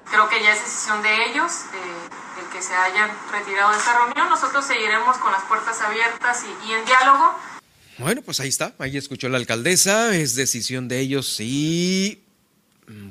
[0.10, 2.10] creo que ya es decisión de ellos, el
[2.54, 4.30] que se hayan retirado de esta reunión.
[4.30, 7.36] Nosotros seguiremos con las puertas abiertas y, en diálogo.
[7.98, 12.23] Bueno, pues ahí está, ahí escuchó la alcaldesa, es decisión de ellos si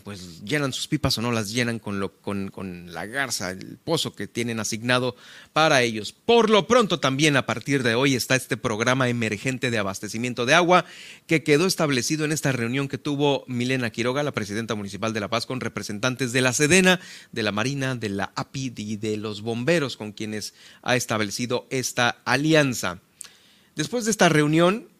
[0.04, 3.78] pues llenan sus pipas o no las llenan con, lo, con, con, la garza, el
[3.78, 5.16] pozo que tienen asignado
[5.52, 6.12] para ellos.
[6.12, 10.54] Por lo pronto también a partir de hoy está este programa emergente de abastecimiento de
[10.54, 10.84] agua
[11.26, 15.28] que quedó establecido en esta reunión que tuvo Milena Quiroga, la presidenta municipal de La
[15.28, 17.00] Paz, con representantes de la Sedena,
[17.32, 22.20] de la Marina, de la API y de los bomberos con quienes ha establecido esta
[22.24, 23.00] alianza.
[23.74, 24.91] Después de esta reunión,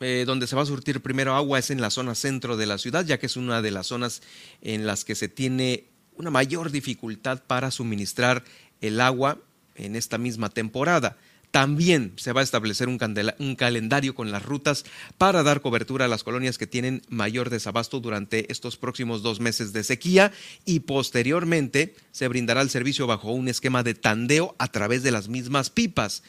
[0.00, 2.78] eh, donde se va a surtir primero agua es en la zona centro de la
[2.78, 4.22] ciudad, ya que es una de las zonas
[4.62, 5.84] en las que se tiene
[6.16, 8.44] una mayor dificultad para suministrar
[8.80, 9.38] el agua
[9.74, 11.16] en esta misma temporada.
[11.50, 12.98] También se va a establecer un,
[13.38, 14.84] un, calendario con las rutas
[15.16, 19.72] para dar cobertura a las colonias que tienen mayor desabasto durante estos próximos dos meses
[19.72, 20.30] de sequía
[20.66, 25.28] y posteriormente se brindará el servicio bajo un esquema de tandeo a través de las
[25.28, 26.22] mismas pipas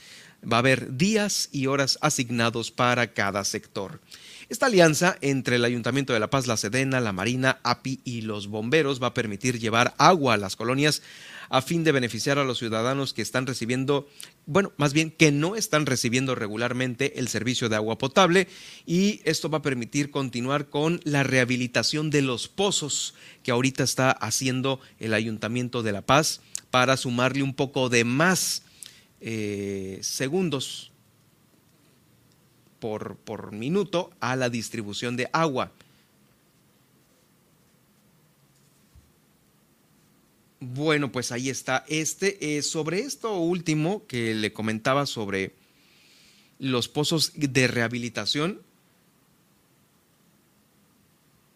[0.43, 4.01] va a haber días y horas asignados para cada sector.
[4.49, 8.47] Esta alianza entre el Ayuntamiento de La Paz, la Sedena, la Marina, API y los
[8.47, 11.03] bomberos va a permitir llevar agua a las colonias
[11.49, 14.07] a fin de beneficiar a los ciudadanos que están recibiendo,
[14.45, 18.47] bueno, más bien que no están recibiendo regularmente el servicio de agua potable
[18.85, 24.11] y esto va a permitir continuar con la rehabilitación de los pozos que ahorita está
[24.11, 26.41] haciendo el Ayuntamiento de La Paz
[26.71, 28.63] para sumarle un poco de más
[29.21, 30.91] eh, segundos
[32.79, 35.71] por, por minuto a la distribución de agua.
[40.61, 41.85] Bueno, pues ahí está.
[41.87, 45.53] Este, sobre esto último que le comentaba sobre
[46.59, 48.61] los pozos de rehabilitación,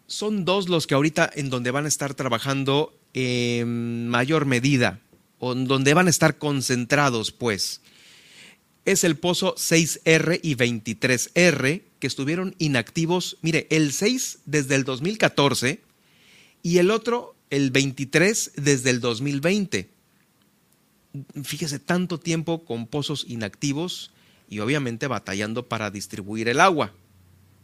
[0.08, 5.00] son dos los que ahorita en donde van a estar trabajando en mayor medida
[5.54, 7.82] donde van a estar concentrados, pues.
[8.86, 15.82] Es el pozo 6R y 23R que estuvieron inactivos, mire, el 6 desde el 2014
[16.62, 19.90] y el otro, el 23, desde el 2020.
[21.44, 24.12] Fíjese, tanto tiempo con pozos inactivos
[24.50, 26.94] y obviamente batallando para distribuir el agua.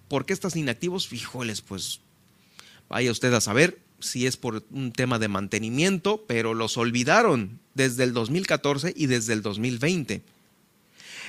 [0.07, 1.07] ¿Por qué estás inactivos?
[1.07, 1.99] Fíjoles, pues
[2.87, 8.03] vaya usted a saber, si es por un tema de mantenimiento, pero los olvidaron desde
[8.03, 10.21] el 2014 y desde el 2020.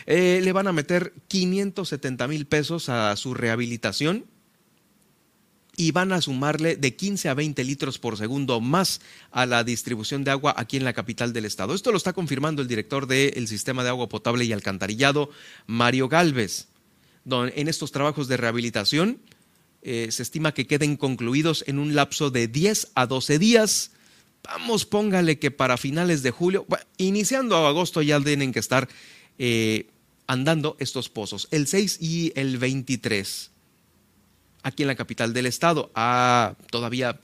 [0.07, 4.25] Eh, le van a meter 570 mil pesos a su rehabilitación
[5.77, 10.25] y van a sumarle de 15 a 20 litros por segundo más a la distribución
[10.25, 11.75] de agua aquí en la capital del estado.
[11.75, 15.31] Esto lo está confirmando el director del sistema de agua potable y alcantarillado,
[15.67, 16.69] Mario Galvez.
[17.31, 19.21] En estos trabajos de rehabilitación,
[19.83, 23.93] eh, se estima que queden concluidos en un lapso de 10 a 12 días.
[24.43, 26.67] Vamos, póngale que para finales de julio,
[26.97, 28.89] iniciando agosto ya tienen que estar
[29.39, 29.87] eh,
[30.27, 33.51] andando estos pozos, el 6 y el 23,
[34.63, 35.91] aquí en la capital del estado.
[35.95, 37.19] Ah, todavía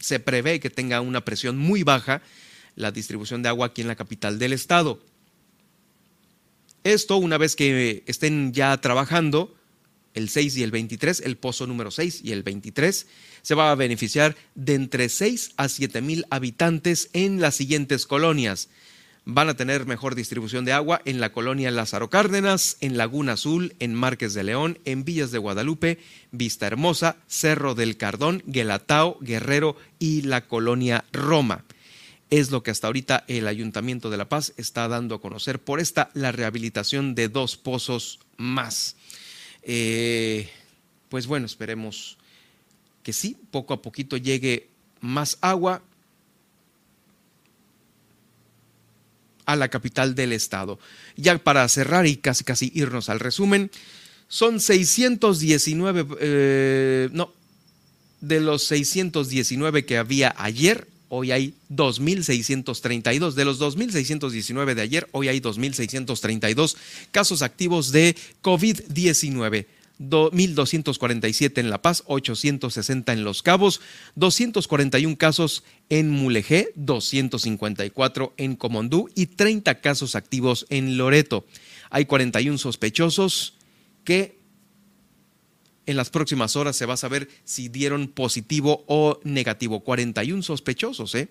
[0.00, 2.22] se prevé que tenga una presión muy baja
[2.76, 5.00] la distribución de agua aquí en la capital del estado.
[6.84, 9.57] Esto, una vez que estén ya trabajando,
[10.18, 13.06] el 6 y el 23, el pozo número 6 y el 23,
[13.40, 18.68] se va a beneficiar de entre 6 a 7 mil habitantes en las siguientes colonias.
[19.24, 23.74] Van a tener mejor distribución de agua en la colonia Lázaro Cárdenas, en Laguna Azul,
[23.78, 25.98] en Márquez de León, en Villas de Guadalupe,
[26.32, 31.64] Vista Hermosa, Cerro del Cardón, Guelatao, Guerrero y la colonia Roma.
[32.30, 35.78] Es lo que hasta ahorita el Ayuntamiento de La Paz está dando a conocer por
[35.80, 38.96] esta la rehabilitación de dos pozos más.
[39.70, 40.48] Eh,
[41.10, 42.16] pues bueno, esperemos
[43.02, 44.70] que sí, poco a poquito llegue
[45.02, 45.82] más agua
[49.44, 50.78] a la capital del estado.
[51.16, 53.70] Ya para cerrar y casi casi irnos al resumen,
[54.26, 57.34] son 619, eh, no,
[58.22, 63.32] de los 619 que había ayer, hoy hay 2.632.
[63.32, 66.76] De los 2.619 de ayer, hoy hay 2.632
[67.10, 69.66] casos activos de COVID-19.
[69.98, 73.80] 1.247 en La Paz, 860 en Los Cabos,
[74.14, 81.44] 241 casos en Mulegé, 254 en Comondú y 30 casos activos en Loreto.
[81.90, 83.54] Hay 41 sospechosos
[84.04, 84.37] que
[85.88, 89.80] en las próximas horas se va a saber si dieron positivo o negativo.
[89.80, 91.28] 41 sospechosos, ¿eh?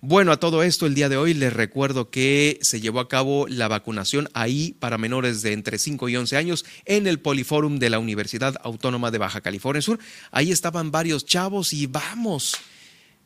[0.00, 3.46] Bueno, a todo esto, el día de hoy les recuerdo que se llevó a cabo
[3.48, 7.88] la vacunación ahí para menores de entre 5 y 11 años en el Poliforum de
[7.88, 9.98] la Universidad Autónoma de Baja California Sur.
[10.30, 12.56] Ahí estaban varios chavos y vamos.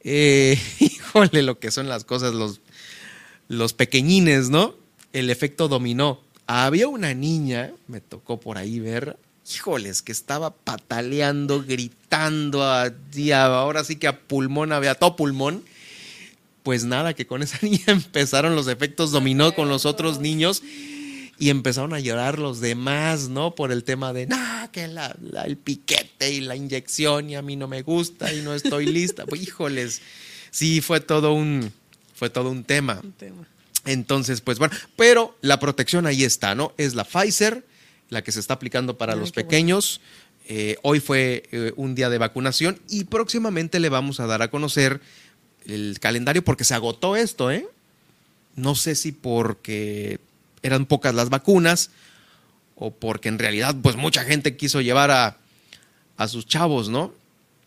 [0.01, 2.61] Eh, híjole, lo que son las cosas, los
[3.49, 4.75] los pequeñines, ¿no?
[5.13, 6.21] El efecto dominó.
[6.47, 9.19] Había una niña, me tocó por ahí ver,
[9.55, 12.93] híjoles, que estaba pataleando, gritando, a,
[13.45, 15.65] ahora sí que a pulmón, había todo pulmón.
[16.63, 20.63] Pues nada, que con esa niña empezaron los efectos dominó con los otros niños
[21.39, 23.55] y empezaron a llorar los demás, ¿no?
[23.55, 27.69] Por el tema de, nah, que el piquete y la inyección y a mí no
[27.69, 29.25] me gusta y no estoy lista.
[29.25, 30.03] pues, híjoles,
[30.51, 31.73] sí, fue todo un,
[32.15, 33.01] fue todo un tema.
[33.03, 33.47] Un tema.
[33.85, 36.73] Entonces, pues bueno, pero la protección ahí está, ¿no?
[36.77, 37.65] Es la Pfizer,
[38.11, 40.01] la que se está aplicando para los pequeños.
[40.49, 44.51] Eh, hoy fue eh, un día de vacunación y próximamente le vamos a dar a
[44.51, 45.01] conocer
[45.67, 47.67] el calendario porque se agotó esto, ¿eh?
[48.57, 50.21] No sé si porque
[50.63, 51.91] eran pocas las vacunas
[52.77, 55.37] o porque en realidad pues mucha gente quiso llevar a,
[56.17, 57.13] a sus chavos, ¿no?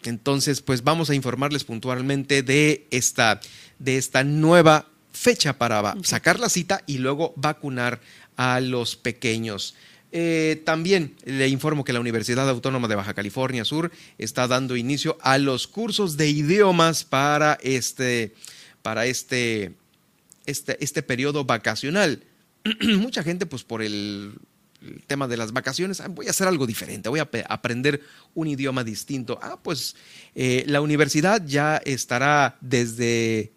[0.03, 3.39] Entonces pues vamos a informarles puntualmente de esta,
[3.77, 8.01] de esta nueva fecha para sacar la cita y luego vacunar
[8.37, 9.75] a los pequeños.
[10.11, 15.17] Eh, también le informo que la Universidad Autónoma de Baja California Sur está dando inicio
[15.21, 18.33] a los cursos de idiomas para este,
[18.81, 19.73] para este,
[20.45, 22.23] este, este periodo vacacional.
[22.81, 24.33] Mucha gente, pues por el,
[25.07, 28.01] tema de las vacaciones, ah, voy a hacer algo diferente, voy a aprender
[28.33, 29.39] un idioma distinto.
[29.41, 29.95] Ah, pues
[30.33, 33.51] eh, la universidad ya estará desde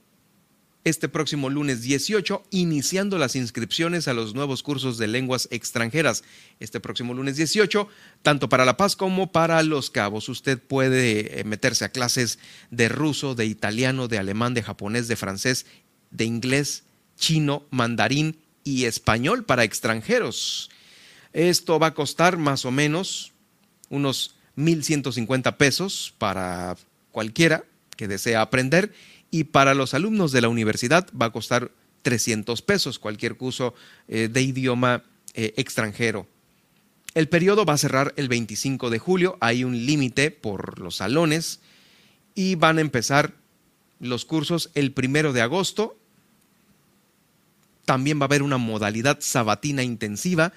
[0.85, 6.24] este próximo lunes 18, iniciando las inscripciones a los nuevos cursos de lenguas extranjeras.
[6.61, 7.89] Este próximo lunes 18,
[8.23, 10.28] tanto para La Paz como para Los Cabos.
[10.28, 12.39] Usted puede eh, meterse a clases
[12.70, 15.65] de ruso, de italiano, de alemán, de japonés, de francés,
[16.11, 16.85] de inglés,
[17.16, 20.70] chino, mandarín y español para extranjeros.
[21.32, 23.32] Esto va a costar más o menos
[23.89, 26.77] unos 1.150 pesos para
[27.11, 27.65] cualquiera
[27.97, 28.93] que desea aprender
[29.35, 33.74] y para los alumnos de la universidad va a costar 300 pesos cualquier curso
[34.06, 35.02] eh, de idioma
[35.35, 36.28] eh, extranjero.
[37.15, 41.59] El periodo va a cerrar el 25 de julio, hay un límite por los salones
[42.36, 43.35] y van a empezar
[43.98, 45.98] los cursos el primero de agosto.
[47.85, 50.52] También va a haber una modalidad sabatina intensiva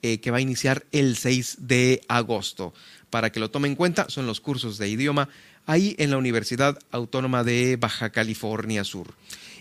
[0.00, 2.72] eh, que va a iniciar el 6 de agosto.
[3.10, 5.28] Para que lo tomen en cuenta, son los cursos de idioma
[5.66, 9.14] ahí en la Universidad Autónoma de Baja California Sur.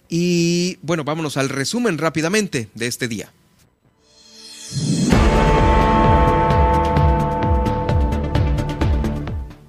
[0.10, 3.32] Y bueno, vámonos al resumen rápidamente de este día.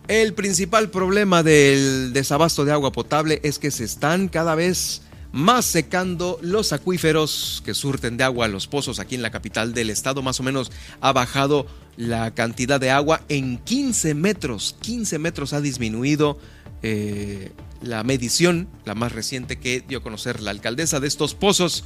[0.06, 5.02] El principal problema del desabasto de agua potable es que se están cada vez
[5.34, 9.74] más secando los acuíferos que surten de agua a los pozos aquí en la capital
[9.74, 10.22] del estado.
[10.22, 10.70] Más o menos
[11.00, 11.66] ha bajado
[11.96, 14.76] la cantidad de agua en 15 metros.
[14.80, 16.38] 15 metros ha disminuido
[16.84, 17.50] eh,
[17.82, 21.82] la medición, la más reciente que dio a conocer la alcaldesa de estos pozos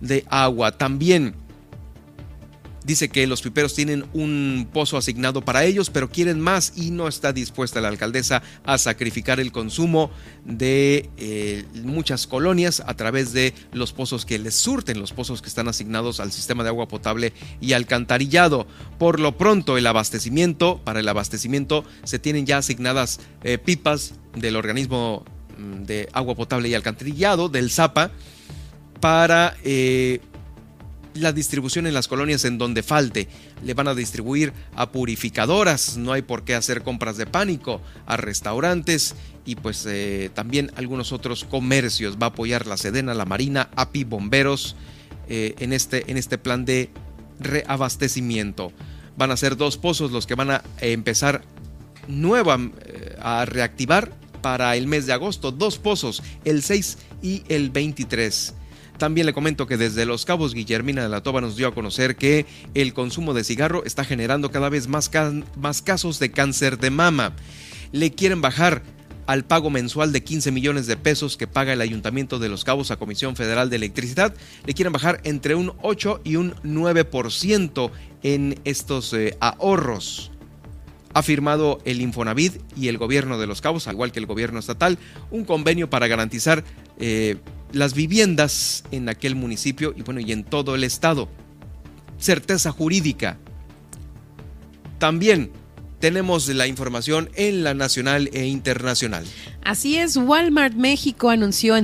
[0.00, 0.78] de agua.
[0.78, 1.34] También
[2.84, 7.06] Dice que los piperos tienen un pozo asignado para ellos, pero quieren más y no
[7.06, 10.10] está dispuesta la alcaldesa a sacrificar el consumo
[10.44, 15.48] de eh, muchas colonias a través de los pozos que les surten, los pozos que
[15.48, 18.66] están asignados al sistema de agua potable y alcantarillado.
[18.98, 24.56] Por lo pronto, el abastecimiento, para el abastecimiento se tienen ya asignadas eh, pipas del
[24.56, 25.24] organismo
[25.56, 28.10] mm, de agua potable y alcantarillado, del ZAPA,
[29.00, 29.56] para...
[29.62, 30.20] Eh,
[31.14, 33.28] la distribución en las colonias en donde falte.
[33.64, 38.16] Le van a distribuir a purificadoras, no hay por qué hacer compras de pánico, a
[38.16, 39.14] restaurantes
[39.44, 42.16] y pues eh, también algunos otros comercios.
[42.20, 44.76] Va a apoyar la Sedena, la Marina, API, bomberos
[45.28, 46.90] eh, en, este, en este plan de
[47.40, 48.72] reabastecimiento.
[49.16, 51.42] Van a ser dos pozos los que van a empezar
[52.08, 55.52] nueva eh, a reactivar para el mes de agosto.
[55.52, 58.54] Dos pozos, el 6 y el 23.
[59.02, 62.14] También le comento que desde Los Cabos Guillermina de la Toba nos dio a conocer
[62.14, 65.10] que el consumo de cigarro está generando cada vez más,
[65.82, 67.34] casos de cáncer de mama.
[67.90, 68.84] Le quieren bajar
[69.26, 72.92] al pago mensual de 15 millones de pesos que paga el Ayuntamiento de Los Cabos
[72.92, 77.90] a Comisión Federal de Electricidad, le quieren bajar entre un 8 y un 9%
[78.22, 80.30] en estos eh, ahorros.
[81.12, 84.60] Ha firmado el Infonavit y el gobierno de Los Cabos, al igual que el gobierno
[84.60, 84.96] estatal,
[85.32, 86.62] un convenio para garantizar
[87.00, 87.38] eh,
[87.72, 91.28] las viviendas en aquel municipio y bueno, y en todo el estado.
[92.18, 93.38] Certeza jurídica.
[94.98, 95.50] También
[95.98, 99.24] tenemos la información en la nacional e internacional.
[99.64, 101.76] Así es, Walmart México anunció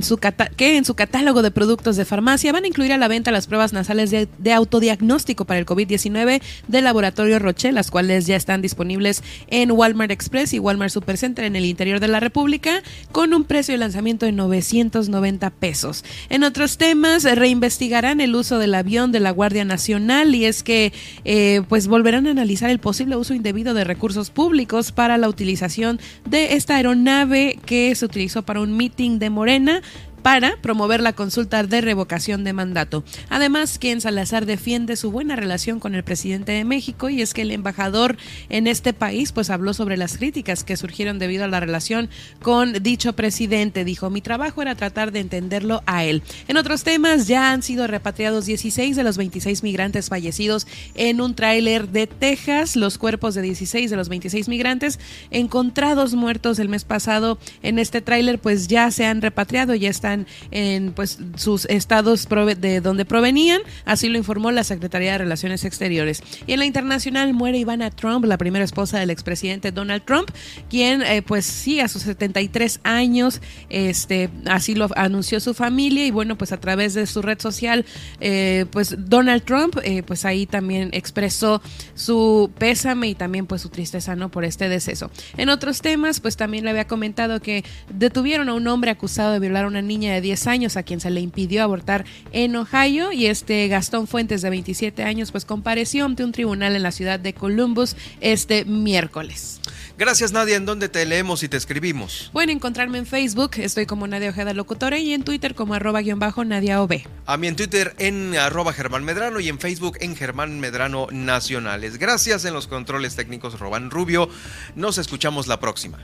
[0.57, 3.47] que en su catálogo de productos de farmacia van a incluir a la venta las
[3.47, 9.23] pruebas nasales de, autodiagnóstico para el COVID-19 del laboratorio Roche, las cuales ya están disponibles
[9.47, 12.83] en Walmart Express y Walmart Supercenter en el interior de la República,
[13.13, 16.03] con un precio de lanzamiento de 990 pesos.
[16.29, 20.91] En otros temas, reinvestigarán el uso del avión de la Guardia Nacional y es que
[21.23, 25.99] eh, pues volverán a analizar el posible uso indebido de recursos públicos para la utilización
[26.25, 29.83] de esta aeronave que se utilizó para un meeting de Morena
[30.21, 33.03] para promover la consulta de revocación de mandato.
[33.29, 37.43] Además, quien Salazar defiende su buena relación con el presidente de México y es que
[37.43, 38.17] el embajador
[38.49, 42.09] en este país pues habló sobre las críticas que surgieron debido a la relación
[42.41, 43.83] con dicho presidente.
[43.83, 46.23] Dijo, mi trabajo era tratar de entenderlo a él.
[46.47, 51.35] En otros temas, ya han sido repatriados 16 de los 26 migrantes fallecidos en un
[51.35, 52.75] tráiler de Texas.
[52.75, 54.99] Los cuerpos de 16 de los 26 migrantes
[55.31, 60.08] encontrados muertos el mes pasado en este tráiler pues ya se han repatriado, ya están
[60.51, 62.27] en pues sus estados
[62.59, 66.21] de donde provenían, así lo informó la Secretaría de Relaciones Exteriores.
[66.47, 70.29] Y en la internacional muere Ivana Trump, la primera esposa del expresidente Donald Trump,
[70.69, 76.11] quien eh, pues sí a sus 73 años, este así lo anunció su familia y
[76.11, 77.85] bueno pues a través de su red social
[78.19, 81.61] eh, pues Donald Trump eh, pues ahí también expresó
[81.95, 85.11] su pésame y también pues su tristeza no por este deceso.
[85.37, 87.63] En otros temas pues también le había comentado que
[87.93, 91.01] detuvieron a un hombre acusado de violar a una niña de 10 años a quien
[91.01, 96.05] se le impidió abortar en Ohio y este Gastón Fuentes de 27 años pues compareció
[96.05, 99.59] ante un tribunal en la ciudad de Columbus este miércoles.
[99.97, 102.29] Gracias Nadia, ¿en dónde te leemos y te escribimos?
[102.31, 106.19] Pueden encontrarme en Facebook, estoy como Nadia Ojeda Locutora y en Twitter como arroba guion
[106.19, 107.01] bajo Nadia OB.
[107.25, 111.97] A mí en Twitter en arroba Germán Medrano y en Facebook en Germán Medrano Nacionales.
[111.97, 114.29] Gracias en los controles técnicos Robán Rubio.
[114.75, 115.99] Nos escuchamos la próxima.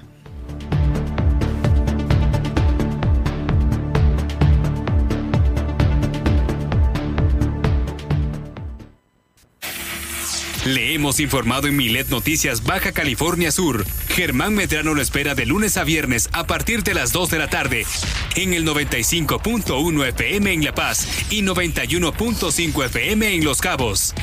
[10.66, 13.86] Le hemos informado en Milet Noticias Baja California Sur.
[14.10, 17.50] Germán Medrano lo espera de lunes a viernes a partir de las 2 de la
[17.50, 17.86] tarde
[18.36, 24.14] en el 95.1 FM en La Paz y 91.5 FM en Los Cabos.